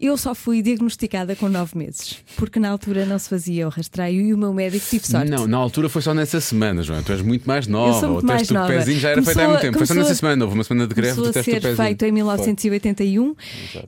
Eu 0.00 0.16
só 0.16 0.34
fui 0.34 0.62
diagnosticada 0.62 1.36
com 1.36 1.48
nove 1.48 1.76
meses, 1.76 2.16
porque 2.36 2.58
na 2.58 2.70
altura 2.70 3.04
não 3.04 3.18
se 3.18 3.28
fazia 3.28 3.66
o 3.66 3.70
rastreio 3.70 4.20
e 4.22 4.34
o 4.34 4.38
meu 4.38 4.52
médico 4.54 4.86
tive 4.88 5.06
sorte. 5.06 5.30
Não, 5.30 5.46
na 5.46 5.58
altura 5.58 5.88
foi 5.88 6.00
só 6.00 6.14
nessa 6.14 6.40
semana, 6.40 6.82
João. 6.82 7.02
Tu 7.02 7.12
és 7.12 7.22
muito 7.22 7.46
mais 7.46 7.66
nova. 7.66 8.08
muito 8.08 8.24
o 8.24 8.26
teste 8.26 8.54
do 8.54 8.66
pezinho 8.66 8.98
já 8.98 9.10
era 9.10 9.22
feito 9.22 9.38
há 9.38 9.44
Começou 9.44 9.50
muito 9.50 9.60
tempo. 9.60 9.78
Foi 9.78 9.86
só 9.86 9.94
começou 9.94 10.08
nessa 10.08 10.20
semana. 10.20 10.44
Houve 10.44 10.54
uma 10.54 10.64
semana 10.64 10.86
de 10.86 10.94
greve 10.94 11.14
Começou 11.16 11.24
do 11.32 11.38
a 11.38 11.42
teste 11.42 11.50
do 11.50 11.54
ser 11.54 11.60
pezinho. 11.60 11.86
feito 11.86 12.04
em 12.04 12.12
1981. 12.12 13.34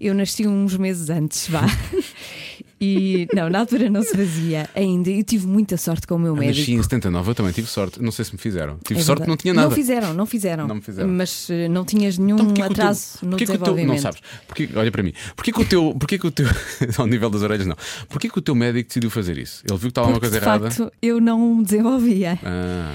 Eu 0.01 0.15
nasci 0.15 0.47
uns 0.47 0.77
meses 0.77 1.09
antes, 1.09 1.49
vá. 1.49 1.65
E 2.85 3.29
não, 3.33 3.49
na 3.49 3.61
altura 3.61 3.89
não 3.89 4.03
se 4.03 4.17
fazia 4.17 4.69
ainda. 4.75 5.09
E 5.09 5.23
tive 5.23 5.47
muita 5.47 5.77
sorte 5.77 6.05
com 6.07 6.17
o 6.17 6.19
meu 6.19 6.33
Eu 6.35 6.37
médico. 6.37 6.59
nasci 6.61 6.73
em 6.73 6.83
79, 6.83 7.31
eu 7.31 7.35
também 7.37 7.53
tive 7.53 7.69
sorte. 7.69 8.03
Não 8.03 8.11
sei 8.11 8.25
se 8.25 8.33
me 8.33 8.39
fizeram. 8.39 8.77
Tive 8.85 8.99
É 9.01 9.03
sorte, 9.05 9.29
não 9.29 9.37
tinha 9.37 9.55
nada. 9.55 9.69
Não 9.69 9.75
fizeram, 9.77 10.13
não 10.15 10.27
fizeram. 10.27 10.67
Não 10.67 10.75
me 10.75 10.81
fizeram. 10.83 11.09
Mas 11.09 11.49
eh, 11.49 11.69
não 11.69 11.85
tinhas 11.85 12.19
nenhum 12.19 12.35
Então, 12.37 12.47
porquê 12.47 12.63
que 12.63 12.67
o 12.67 12.75
teu- 12.75 12.83
atraso 12.85 13.19
no 13.23 13.31
porquê 13.31 13.45
que 13.47 13.53
o 13.53 13.55
teu- 13.55 13.59
desenvolvimento. 13.59 13.95
Não 13.95 14.03
sabes. 14.03 14.21
Porquê, 14.49 14.69
olha 14.75 14.91
para 14.91 15.03
mim. 15.03 15.13
Porquê 15.37 15.53
que 15.53 15.61
o 15.61 15.65
teu. 15.65 15.95
Porquê 15.99 16.19
que 16.19 16.27
o 16.27 16.31
teu. 16.31 16.47
ao 16.99 17.07
nível 17.07 17.31
das 17.31 17.43
orelhas, 17.43 17.67
não. 17.67 17.77
Porquê 18.09 18.29
que 18.29 18.39
o 18.39 18.43
teu 18.43 18.55
médico 18.55 18.89
decidiu 18.89 19.11
fazer 19.11 19.39
isso? 19.39 19.63
Ele 19.69 19.79
viu 19.79 19.83
que 19.83 19.87
estava 19.89 20.09
uma 20.09 20.15
Porque, 20.15 20.29
coisa 20.31 20.41
de 20.41 20.45
errada. 20.45 20.71
facto, 20.71 20.93
eu 21.01 21.21
não 21.21 21.63
desenvolvia. 21.63 22.39
Ah, 22.43 22.93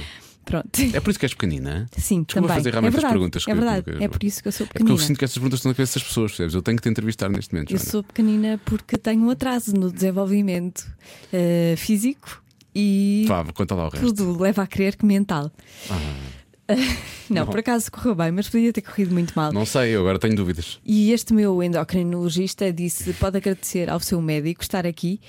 Pronto. 0.48 0.70
é 0.94 1.00
por 1.00 1.10
isso 1.12 1.20
que 1.20 1.26
és 1.26 1.34
pequenina? 1.34 1.86
Sim, 1.98 2.24
Desculpa 2.24 2.48
também. 2.48 2.56
fazer 2.58 2.70
realmente 2.72 2.94
é 2.94 2.96
verdade, 2.96 3.06
as 3.06 3.12
perguntas. 3.12 3.44
É 3.44 3.46
que- 3.46 3.54
verdade. 3.54 3.84
que- 3.98 4.04
É 4.04 4.08
por 4.08 4.24
isso 4.24 4.42
que 4.42 4.48
eu 4.48 4.52
sou 4.52 4.64
É 4.64 4.68
porque 4.68 4.80
pequenina. 4.80 5.02
eu 5.04 5.06
sinto 5.08 5.18
que 5.20 5.26
essas 5.26 5.34
perguntas 5.38 5.60
estão 5.60 5.70
na 5.72 5.76
cabeça 5.76 6.00
das 6.00 6.08
pessoas, 6.08 6.32
percebes? 6.32 6.54
Eu 6.56 6.62
tenho 6.62 6.78
que 6.78 6.84
te 6.84 6.90
entrevistar 6.90 7.30
neste 7.30 7.54
momento. 7.54 7.72
Eu 7.72 7.78
Joana. 7.78 7.92
sou 7.92 8.04
pequenina 8.04 8.60
porque 8.66 8.98
tenho 8.98 9.22
um 9.24 9.30
atraso 9.30 9.74
no 9.76 9.92
desenvolvimento 9.92 10.86
eh, 11.34 11.76
físico 11.78 12.42
e 12.74 13.26
Vá, 13.28 13.44
conta 13.54 13.76
lá 13.76 13.88
o 13.88 13.90
resto. 13.90 14.08
tudo 14.14 14.40
leva 14.42 14.64
a 14.64 14.68
crer 14.68 14.96
que 14.96 15.06
mental. 15.06 15.52
não, 17.30 17.46
por 17.46 17.60
acaso 17.60 17.90
correu 17.92 18.14
bem, 18.16 18.32
mas 18.32 18.50
podia 18.50 18.74
ter 18.74 18.82
corrido 18.82 19.14
muito 19.14 19.34
mal. 19.36 19.54
Não 19.54 19.66
sei, 19.66 19.96
eu 19.96 20.02
agora 20.02 20.20
tenho 20.20 20.36
dúvidas. 20.36 20.80
E 20.86 21.12
este 21.12 21.34
meu 21.34 21.62
endocrinologista 21.64 22.72
disse: 22.74 23.14
pode 23.14 23.38
agradecer 23.38 23.90
ao 23.90 24.00
seu 24.00 24.22
médico 24.22 24.62
estar 24.62 24.86
aqui, 24.86 25.20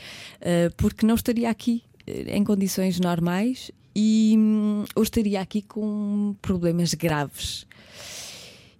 eh, 0.41 0.71
porque 0.77 1.07
não 1.07 1.14
estaria 1.14 1.49
aqui 1.49 1.83
eh, 2.07 2.37
em 2.37 2.43
condições 2.45 2.99
normais 2.99 3.71
e 4.01 4.36
hum, 4.38 4.84
ou 4.94 5.03
estaria 5.03 5.40
aqui 5.40 5.61
com 5.61 6.36
problemas 6.40 6.94
graves. 6.94 7.66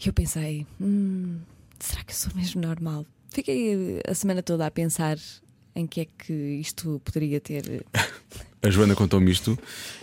E 0.03 0.07
eu 0.07 0.13
pensei: 0.13 0.65
hum, 0.81 1.39
será 1.81 2.05
que 2.05 2.13
eu 2.13 2.17
sou 2.17 2.31
mesmo 2.37 2.61
normal? 2.63 3.05
Fiquei 3.31 4.01
a 4.09 4.15
semana 4.15 4.45
toda 4.45 4.65
a 4.65 4.71
pensar 4.71 5.19
em 5.75 5.89
que 5.89 6.03
é 6.03 6.07
que 6.07 6.33
isto 6.33 7.03
poderia 7.05 7.41
ter. 7.41 7.85
A 8.63 8.71
Joana 8.71 8.95
contou-me 8.95 9.29
isto 9.31 9.59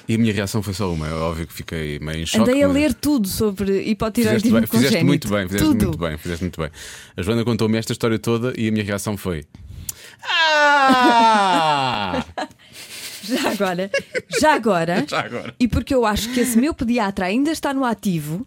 e 0.07 0.15
a 0.15 0.17
minha 0.17 0.33
reação 0.33 0.61
foi 0.61 0.73
só 0.73 0.91
uma. 0.93 1.07
É 1.07 1.13
óbvio 1.13 1.47
que 1.47 1.53
fiquei 1.53 1.97
meio 1.99 2.23
em 2.23 2.25
choque. 2.25 2.49
Andei 2.49 2.63
a 2.63 2.67
mas- 2.67 2.75
ler 2.75 2.93
tudo 2.93 3.27
sobre 3.29 3.67
Fizeste, 3.67 3.89
hipotiroidismo 3.91 4.57
bem, 4.59 4.67
fizeste 4.67 5.03
muito 5.03 5.29
bem, 5.29 5.47
fizeste 5.47 5.65
tudo. 5.67 5.85
muito 5.85 5.97
bem, 5.97 6.17
fizeste 6.17 6.43
muito 6.43 6.61
bem. 6.61 6.69
A 7.15 7.21
Joana 7.21 7.45
contou-me 7.45 7.77
esta 7.77 7.93
história 7.93 8.19
toda 8.19 8.53
e 8.57 8.67
a 8.67 8.71
minha 8.71 8.83
reação 8.83 9.15
foi. 9.15 9.45
Ah! 10.23 12.25
Já 13.27 13.51
agora, 13.51 13.91
já 14.39 14.53
agora, 14.53 15.05
Já 15.09 15.21
agora. 15.21 15.53
e 15.59 15.67
porque 15.67 15.93
eu 15.93 16.05
acho 16.05 16.31
que 16.33 16.39
esse 16.39 16.57
meu 16.57 16.73
pediatra 16.73 17.25
ainda 17.25 17.51
está 17.51 17.73
no 17.73 17.83
ativo, 17.83 18.45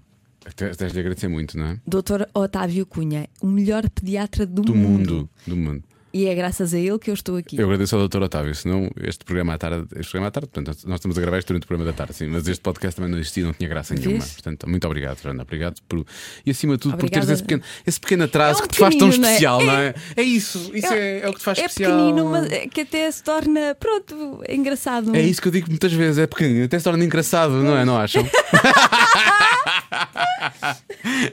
Tens 0.56 0.76
de 0.92 1.00
agradecer 1.00 1.28
muito, 1.28 1.58
não 1.58 1.66
é? 1.66 1.80
Dr. 1.86 2.22
Otávio 2.32 2.86
Cunha, 2.86 3.28
o 3.42 3.46
melhor 3.46 3.88
pediatra 3.90 4.46
do, 4.46 4.62
Do 4.62 4.74
mundo. 4.74 5.28
Do 5.46 5.56
mundo. 5.56 5.84
E 6.18 6.26
é 6.26 6.34
graças 6.34 6.74
a 6.74 6.78
ele 6.78 6.98
que 6.98 7.10
eu 7.10 7.14
estou 7.14 7.36
aqui. 7.36 7.56
Eu 7.56 7.66
agradeço 7.66 7.94
ao 7.94 8.08
Dr. 8.08 8.22
Otávio, 8.22 8.52
senão 8.52 8.90
este 9.00 9.24
programa 9.24 9.54
à 9.54 9.58
tarde, 9.58 9.86
este 9.94 10.10
programa 10.10 10.26
à 10.26 10.30
tarde, 10.32 10.48
portanto, 10.52 10.76
nós 10.88 10.96
estamos 10.96 11.16
a 11.16 11.20
gravar 11.20 11.38
isto 11.38 11.46
durante 11.46 11.62
o 11.62 11.66
programa 11.68 11.88
da 11.92 11.96
tarde, 11.96 12.12
sim, 12.12 12.26
mas 12.26 12.48
este 12.48 12.60
podcast 12.60 12.96
também 12.96 13.12
não 13.12 13.18
existia, 13.20 13.44
não 13.44 13.52
tinha 13.52 13.68
graça 13.68 13.94
nenhuma. 13.94 14.18
Vês? 14.18 14.32
Portanto, 14.32 14.68
muito 14.68 14.84
obrigado, 14.84 15.22
Joana. 15.22 15.44
Obrigado 15.44 15.80
por. 15.88 16.04
E 16.44 16.50
acima 16.50 16.72
de 16.74 16.80
tudo, 16.80 16.96
por 16.96 17.04
Obrigada. 17.04 17.24
teres 17.26 17.38
esse 17.38 17.42
pequeno, 17.46 17.62
esse 17.86 18.00
pequeno 18.00 18.24
atraso 18.24 18.58
É 18.62 18.64
um 18.64 18.66
que 18.66 18.74
te 18.74 18.80
faz 18.80 18.96
tão 18.96 19.06
é? 19.06 19.10
especial, 19.10 19.64
não 19.64 19.72
É. 19.78 19.86
é? 19.86 19.94
É 20.16 20.22
isso, 20.24 20.72
isso 20.74 20.92
é, 20.92 21.20
é 21.20 21.28
o 21.28 21.32
que 21.32 21.38
te 21.38 21.44
faz 21.44 21.56
é 21.58 21.66
especial. 21.66 21.92
pequenino, 21.92 22.28
mas 22.30 22.50
é 22.50 22.66
que 22.66 22.80
até 22.80 23.08
se 23.12 23.22
torna, 23.22 23.76
pronto, 23.78 24.42
engraçado. 24.48 25.14
É 25.14 25.22
isso 25.22 25.40
que 25.40 25.46
eu 25.46 25.52
digo 25.52 25.68
muitas 25.68 25.92
vezes, 25.92 26.18
é 26.18 26.26
pequenino, 26.26 26.64
até 26.64 26.76
se 26.78 26.84
torna 26.84 27.04
engraçado, 27.04 27.52
não 27.52 27.76
é? 27.76 27.84
Não 27.84 27.96
acham? 27.96 28.28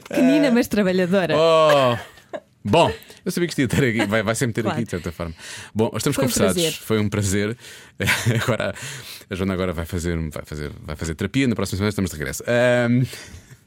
Pequenina, 0.08 0.52
mas 0.52 0.68
trabalhadora. 0.68 1.34
Oh! 1.36 1.96
Bom, 2.64 2.92
eu 3.26 3.30
sabia 3.32 3.46
que 3.48 3.52
isto 3.52 3.60
ia 3.60 3.68
ter 3.68 3.84
aqui, 3.88 4.06
vai, 4.06 4.22
vai 4.22 4.34
sempre 4.34 4.54
ter 4.54 4.62
Claro. 4.62 4.76
aqui 4.78 4.84
de 4.84 4.90
certa 4.90 5.12
forma. 5.12 5.34
Bom, 5.74 5.90
estamos 5.96 6.14
Foi 6.16 6.24
um 6.24 6.28
conversados, 6.28 6.54
prazer. 6.62 6.72
foi 6.72 6.98
um 7.00 7.08
prazer. 7.10 7.56
Agora, 8.42 8.74
a 9.28 9.34
Joana 9.34 9.52
agora 9.54 9.72
vai 9.72 9.84
fazer, 9.84 10.16
vai, 10.30 10.44
fazer, 10.44 10.70
vai 10.82 10.96
fazer 10.96 11.14
terapia, 11.14 11.46
na 11.48 11.54
próxima 11.54 11.76
semana 11.76 11.88
estamos 11.90 12.10
de 12.10 12.16
regresso. 12.16 12.42
Ahm, 12.46 13.04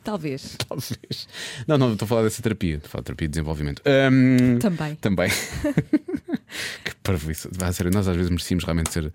Talvez. 0.03 0.55
talvez. 0.67 1.27
Não, 1.67 1.77
não, 1.77 1.91
estou 1.93 2.05
a 2.05 2.09
falar 2.09 2.23
dessa 2.23 2.41
terapia, 2.41 2.75
estou 2.75 2.87
a 2.87 2.91
falar 2.91 3.01
de 3.01 3.05
terapia 3.07 3.27
de 3.27 3.31
desenvolvimento. 3.33 3.81
Ahm, 3.85 4.57
Também. 4.59 4.95
Também. 4.95 5.29
que 6.83 6.95
parvoíce. 7.03 7.47
Vá, 7.51 7.67
a 7.67 7.73
sério, 7.73 7.91
nós 7.93 8.07
às 8.07 8.15
vezes 8.15 8.29
merecíamos 8.31 8.63
realmente 8.63 8.91
ser. 8.91 9.11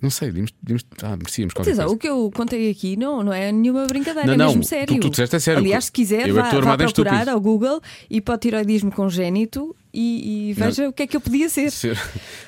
Não 0.00 0.10
sei, 0.10 0.28
devíamos, 0.28 0.52
devíamos, 0.62 0.84
ah, 1.02 1.16
merecíamos 1.16 1.54
Atenção, 1.56 1.88
o 1.90 1.96
que 1.98 2.08
eu 2.08 2.30
contei 2.34 2.70
aqui 2.70 2.96
não, 2.96 3.22
não 3.22 3.32
é 3.32 3.52
nenhuma 3.52 3.86
brincadeira, 3.86 4.26
Não, 4.28 4.34
é 4.34 4.36
não, 4.36 4.46
mesmo 4.48 4.62
tu- 4.62 4.68
sério. 4.68 5.00
tu 5.00 5.10
disseste 5.10 5.36
é 5.36 5.38
sério. 5.38 5.60
Aliás, 5.60 5.84
se 5.86 5.92
quiser, 5.92 6.28
Eu 6.28 6.38
é 6.38 6.42
vá, 6.42 6.50
vá 6.50 6.56
em 6.56 6.60
procurar 6.60 6.84
estúpido. 6.86 7.30
ao 7.30 7.40
Google 7.40 7.80
hipotiroidismo 8.10 8.90
congénito 8.90 9.76
e, 9.94 10.50
e 10.50 10.52
veja 10.54 10.88
o 10.88 10.92
que 10.92 11.02
é 11.02 11.06
que 11.06 11.16
eu 11.16 11.20
podia 11.20 11.48
ser. 11.48 11.70
Ser- 11.70 11.98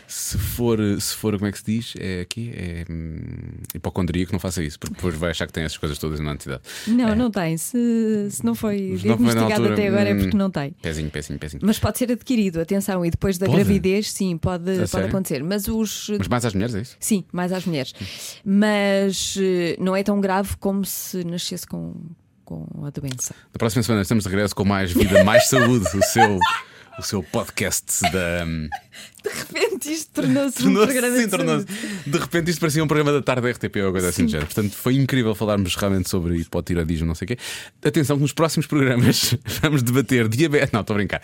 se 0.06 0.38
for, 0.38 0.78
se 1.00 1.14
for, 1.14 1.34
como 1.34 1.46
é 1.46 1.52
que 1.52 1.58
se 1.58 1.64
diz? 1.64 1.94
É 1.98 2.20
aqui, 2.20 2.52
é 2.54 2.84
hum, 2.90 3.18
hipocondríaco, 3.74 4.32
não 4.32 4.38
faça 4.38 4.62
isso, 4.62 4.78
porque 4.78 4.94
depois 4.94 5.14
vai 5.16 5.30
achar 5.30 5.46
que 5.46 5.52
tem 5.52 5.64
essas 5.64 5.76
coisas 5.78 5.98
todas 5.98 6.20
na 6.20 6.32
entidade. 6.32 6.62
Não, 6.86 7.14
não 7.16 7.30
tem. 7.30 7.56
Se, 7.56 8.28
se 8.30 8.44
não 8.44 8.54
foi 8.54 8.90
não 8.90 8.96
diagnosticado 8.96 9.52
altura, 9.52 9.72
até 9.74 9.88
agora 9.88 10.08
é 10.10 10.14
hum, 10.14 10.18
porque 10.18 10.36
não 10.36 10.50
tem. 10.50 10.70
Pezinho, 10.82 11.10
pezinho, 11.10 11.38
pezinho. 11.38 11.62
Mas 11.64 11.78
pode 11.78 11.98
ser 11.98 12.12
adquirido, 12.12 12.60
atenção, 12.60 13.04
e 13.04 13.10
depois 13.10 13.38
da 13.38 13.46
Pode? 13.46 13.56
gravidez, 13.58 14.12
sim, 14.12 14.36
pode, 14.38 14.64
pode 14.64 14.88
sério? 14.88 15.08
acontecer. 15.08 15.42
Mas 15.42 15.66
os. 15.68 16.10
Mas 16.18 16.28
mais 16.28 16.44
às 16.44 16.54
mulheres, 16.54 16.74
é 16.74 16.80
isso? 16.82 16.96
Sim, 17.00 17.24
mais 17.32 17.52
às 17.52 17.64
mulheres. 17.66 17.92
Mas 18.44 19.36
eh, 19.40 19.76
não 19.80 19.96
é 19.96 20.02
tão 20.02 20.20
grave 20.20 20.56
como 20.58 20.84
se 20.84 21.24
nascesse 21.24 21.66
com, 21.66 21.94
com 22.44 22.66
a 22.84 22.90
doença. 22.90 23.34
Na 23.52 23.58
próxima 23.58 23.82
semana 23.82 24.02
estamos 24.02 24.24
de 24.24 24.30
regresso 24.30 24.54
com 24.54 24.64
mais 24.64 24.92
vida, 24.92 25.24
mais 25.24 25.48
saúde, 25.48 25.84
o 25.96 26.02
seu, 26.04 26.38
o 26.98 27.02
seu 27.02 27.22
podcast 27.22 28.00
da. 28.12 28.44
hum, 28.46 28.68
De 29.22 29.28
repente 29.30 29.92
isto 29.92 30.12
tornou-se 30.12 30.58
um 30.60 30.62
tornou-se- 30.64 30.92
programa 30.92 31.16
sim, 31.16 31.24
de 31.24 31.30
saúde. 31.30 31.66
De 32.06 32.18
repente 32.18 32.50
isto 32.50 32.60
parecia 32.60 32.84
um 32.84 32.86
programa 32.86 33.12
da 33.12 33.22
tarde 33.22 33.42
da 33.42 33.50
RTP 33.50 33.76
ou 33.84 33.92
coisa 33.92 34.08
assim 34.10 34.24
do 34.24 34.30
género. 34.30 34.46
Portanto, 34.46 34.72
foi 34.74 34.94
incrível 34.96 35.34
falarmos 35.34 35.74
realmente 35.74 36.08
sobre 36.08 36.36
hipotiroidismo, 36.36 37.06
não 37.06 37.14
sei 37.14 37.24
o 37.26 37.28
quê. 37.28 37.38
Atenção 37.84 38.16
que 38.16 38.22
nos 38.22 38.32
próximos 38.32 38.66
programas 38.66 39.34
vamos 39.62 39.82
debater 39.82 40.28
diabetes. 40.28 40.70
Não, 40.72 40.80
estou 40.82 40.94
a 40.94 40.98
brincar. 40.98 41.22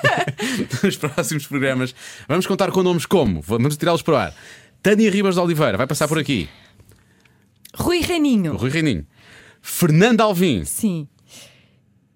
nos 0.82 0.96
próximos 0.96 1.46
programas 1.46 1.94
vamos 2.28 2.46
contar 2.46 2.70
com 2.70 2.82
nomes 2.82 3.06
como, 3.06 3.40
vamos 3.40 3.76
tirá-los 3.76 4.02
para 4.02 4.14
o 4.14 4.16
ar. 4.16 4.34
Tânia 4.82 5.10
Ribas 5.10 5.34
de 5.34 5.40
Oliveira 5.40 5.76
vai 5.78 5.86
passar 5.86 6.08
por 6.08 6.18
aqui. 6.18 6.48
Rui 7.74 8.00
Reininho. 8.00 8.56
Rui 8.56 8.70
Reininho. 8.70 9.06
Fernando 9.62 10.20
Alvim. 10.22 10.64
Sim. 10.64 11.06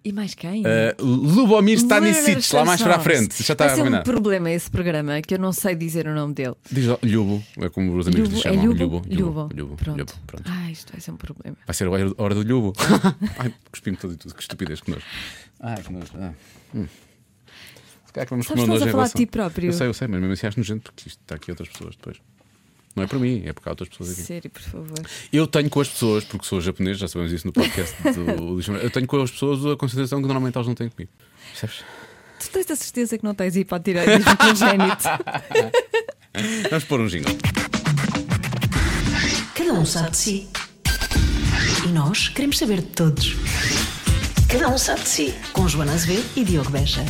E 0.04 0.12
mais 0.12 0.34
quem? 0.34 0.62
Uh, 0.62 1.02
Lubomir 1.02 1.78
Stanisic, 1.78 2.54
lá 2.54 2.62
mais 2.66 2.82
para 2.82 2.96
a 2.96 3.00
frente. 3.00 3.42
Já 3.42 3.54
está 3.54 3.74
ser 3.74 3.82
um 3.82 4.02
problema 4.02 4.50
esse 4.50 4.70
programa, 4.70 5.22
que 5.22 5.32
eu 5.32 5.38
não 5.38 5.50
sei 5.50 5.74
dizer 5.74 6.06
o 6.06 6.14
nome 6.14 6.34
dele. 6.34 6.54
Diz 6.70 6.84
Lubo, 7.02 7.42
é 7.56 7.70
como 7.70 7.96
os 7.96 8.06
amigos 8.06 8.28
lhe 8.28 8.38
é 8.38 8.42
chamam. 8.42 8.66
Lubo? 8.66 8.84
Lubo, 8.84 9.06
Lubo. 9.08 9.48
Lubo, 9.56 9.76
Pronto. 9.76 9.98
Lubo, 10.00 10.12
pronto. 10.26 10.44
Ah, 10.46 10.70
isto 10.70 10.92
vai 10.92 11.00
ser 11.00 11.10
um 11.10 11.16
problema. 11.16 11.56
Vai 11.66 11.74
ser 11.74 11.86
a 11.86 11.90
hora- 11.90 12.34
do 12.34 12.42
Lubo. 12.42 12.74
Ai, 13.38 13.54
cuspi-me 13.70 13.96
todo 13.96 14.12
e 14.12 14.16
tudo. 14.18 14.34
Que 14.34 14.42
estupidez, 14.42 14.82
que 14.82 14.90
nojo. 14.90 15.02
Ai, 15.60 15.82
que 15.82 15.90
nojo. 15.90 16.12
Ah. 16.20 16.32
Hum. 16.74 16.86
Se 18.04 18.12
calhar 18.12 18.26
que 18.26 18.30
vamos 18.30 18.46
Sabes 18.46 18.64
comer 18.64 18.82
a 18.82 18.90
falar 18.90 19.06
de 19.06 19.14
ti 19.14 19.26
próprio. 19.26 19.68
Eu 19.68 19.72
sei, 19.72 19.86
eu 19.86 19.94
sei, 19.94 20.06
mas 20.06 20.20
mesmo 20.20 20.34
assim 20.34 20.46
acho 20.46 20.58
nojento 20.60 20.92
porque 20.92 21.08
isto 21.08 21.18
está 21.22 21.36
aqui 21.36 21.50
outras 21.50 21.70
pessoas 21.70 21.96
depois. 21.96 22.18
Não 22.94 23.02
é 23.02 23.06
para 23.06 23.18
mim, 23.18 23.42
é 23.44 23.52
porque 23.52 23.68
há 23.68 23.72
outras 23.72 23.88
pessoas 23.88 24.12
aqui. 24.12 24.22
Sério, 24.22 24.50
por 24.50 24.62
favor. 24.62 24.98
Eu 25.32 25.46
tenho 25.46 25.68
com 25.68 25.80
as 25.80 25.88
pessoas, 25.88 26.24
porque 26.24 26.46
sou 26.46 26.60
japonês, 26.60 26.96
já 26.96 27.08
sabemos 27.08 27.32
isso 27.32 27.46
no 27.46 27.52
podcast 27.52 27.94
do 28.02 28.60
Eu 28.80 28.90
tenho 28.90 29.06
com 29.06 29.20
as 29.20 29.30
pessoas 29.30 29.66
a 29.66 29.76
consideração 29.76 30.20
que 30.20 30.26
normalmente 30.26 30.54
elas 30.56 30.68
não 30.68 30.74
têm 30.74 30.88
comigo. 30.88 31.10
Percebes? 31.50 31.84
Tu 32.38 32.50
tens 32.50 32.70
a 32.70 32.76
certeza 32.76 33.18
que 33.18 33.24
não 33.24 33.34
tens 33.34 33.56
hipotiroidismo 33.56 34.36
congénito? 34.36 35.04
Vamos 36.70 36.84
pôr 36.84 37.00
um 37.00 37.06
jingle. 37.06 37.36
Cada 39.54 39.72
um 39.72 39.84
sabe 39.84 40.10
de 40.10 40.16
si. 40.16 40.48
E 41.84 41.88
nós 41.88 42.28
queremos 42.28 42.58
saber 42.58 42.80
de 42.80 42.88
todos. 42.88 43.36
Cada 44.48 44.68
um 44.68 44.78
sabe 44.78 45.02
de 45.02 45.08
si. 45.08 45.34
Com 45.52 45.68
Joana 45.68 45.94
Azevedo 45.94 46.24
e 46.36 46.44
Diogo 46.44 46.70
Beja. 46.70 47.04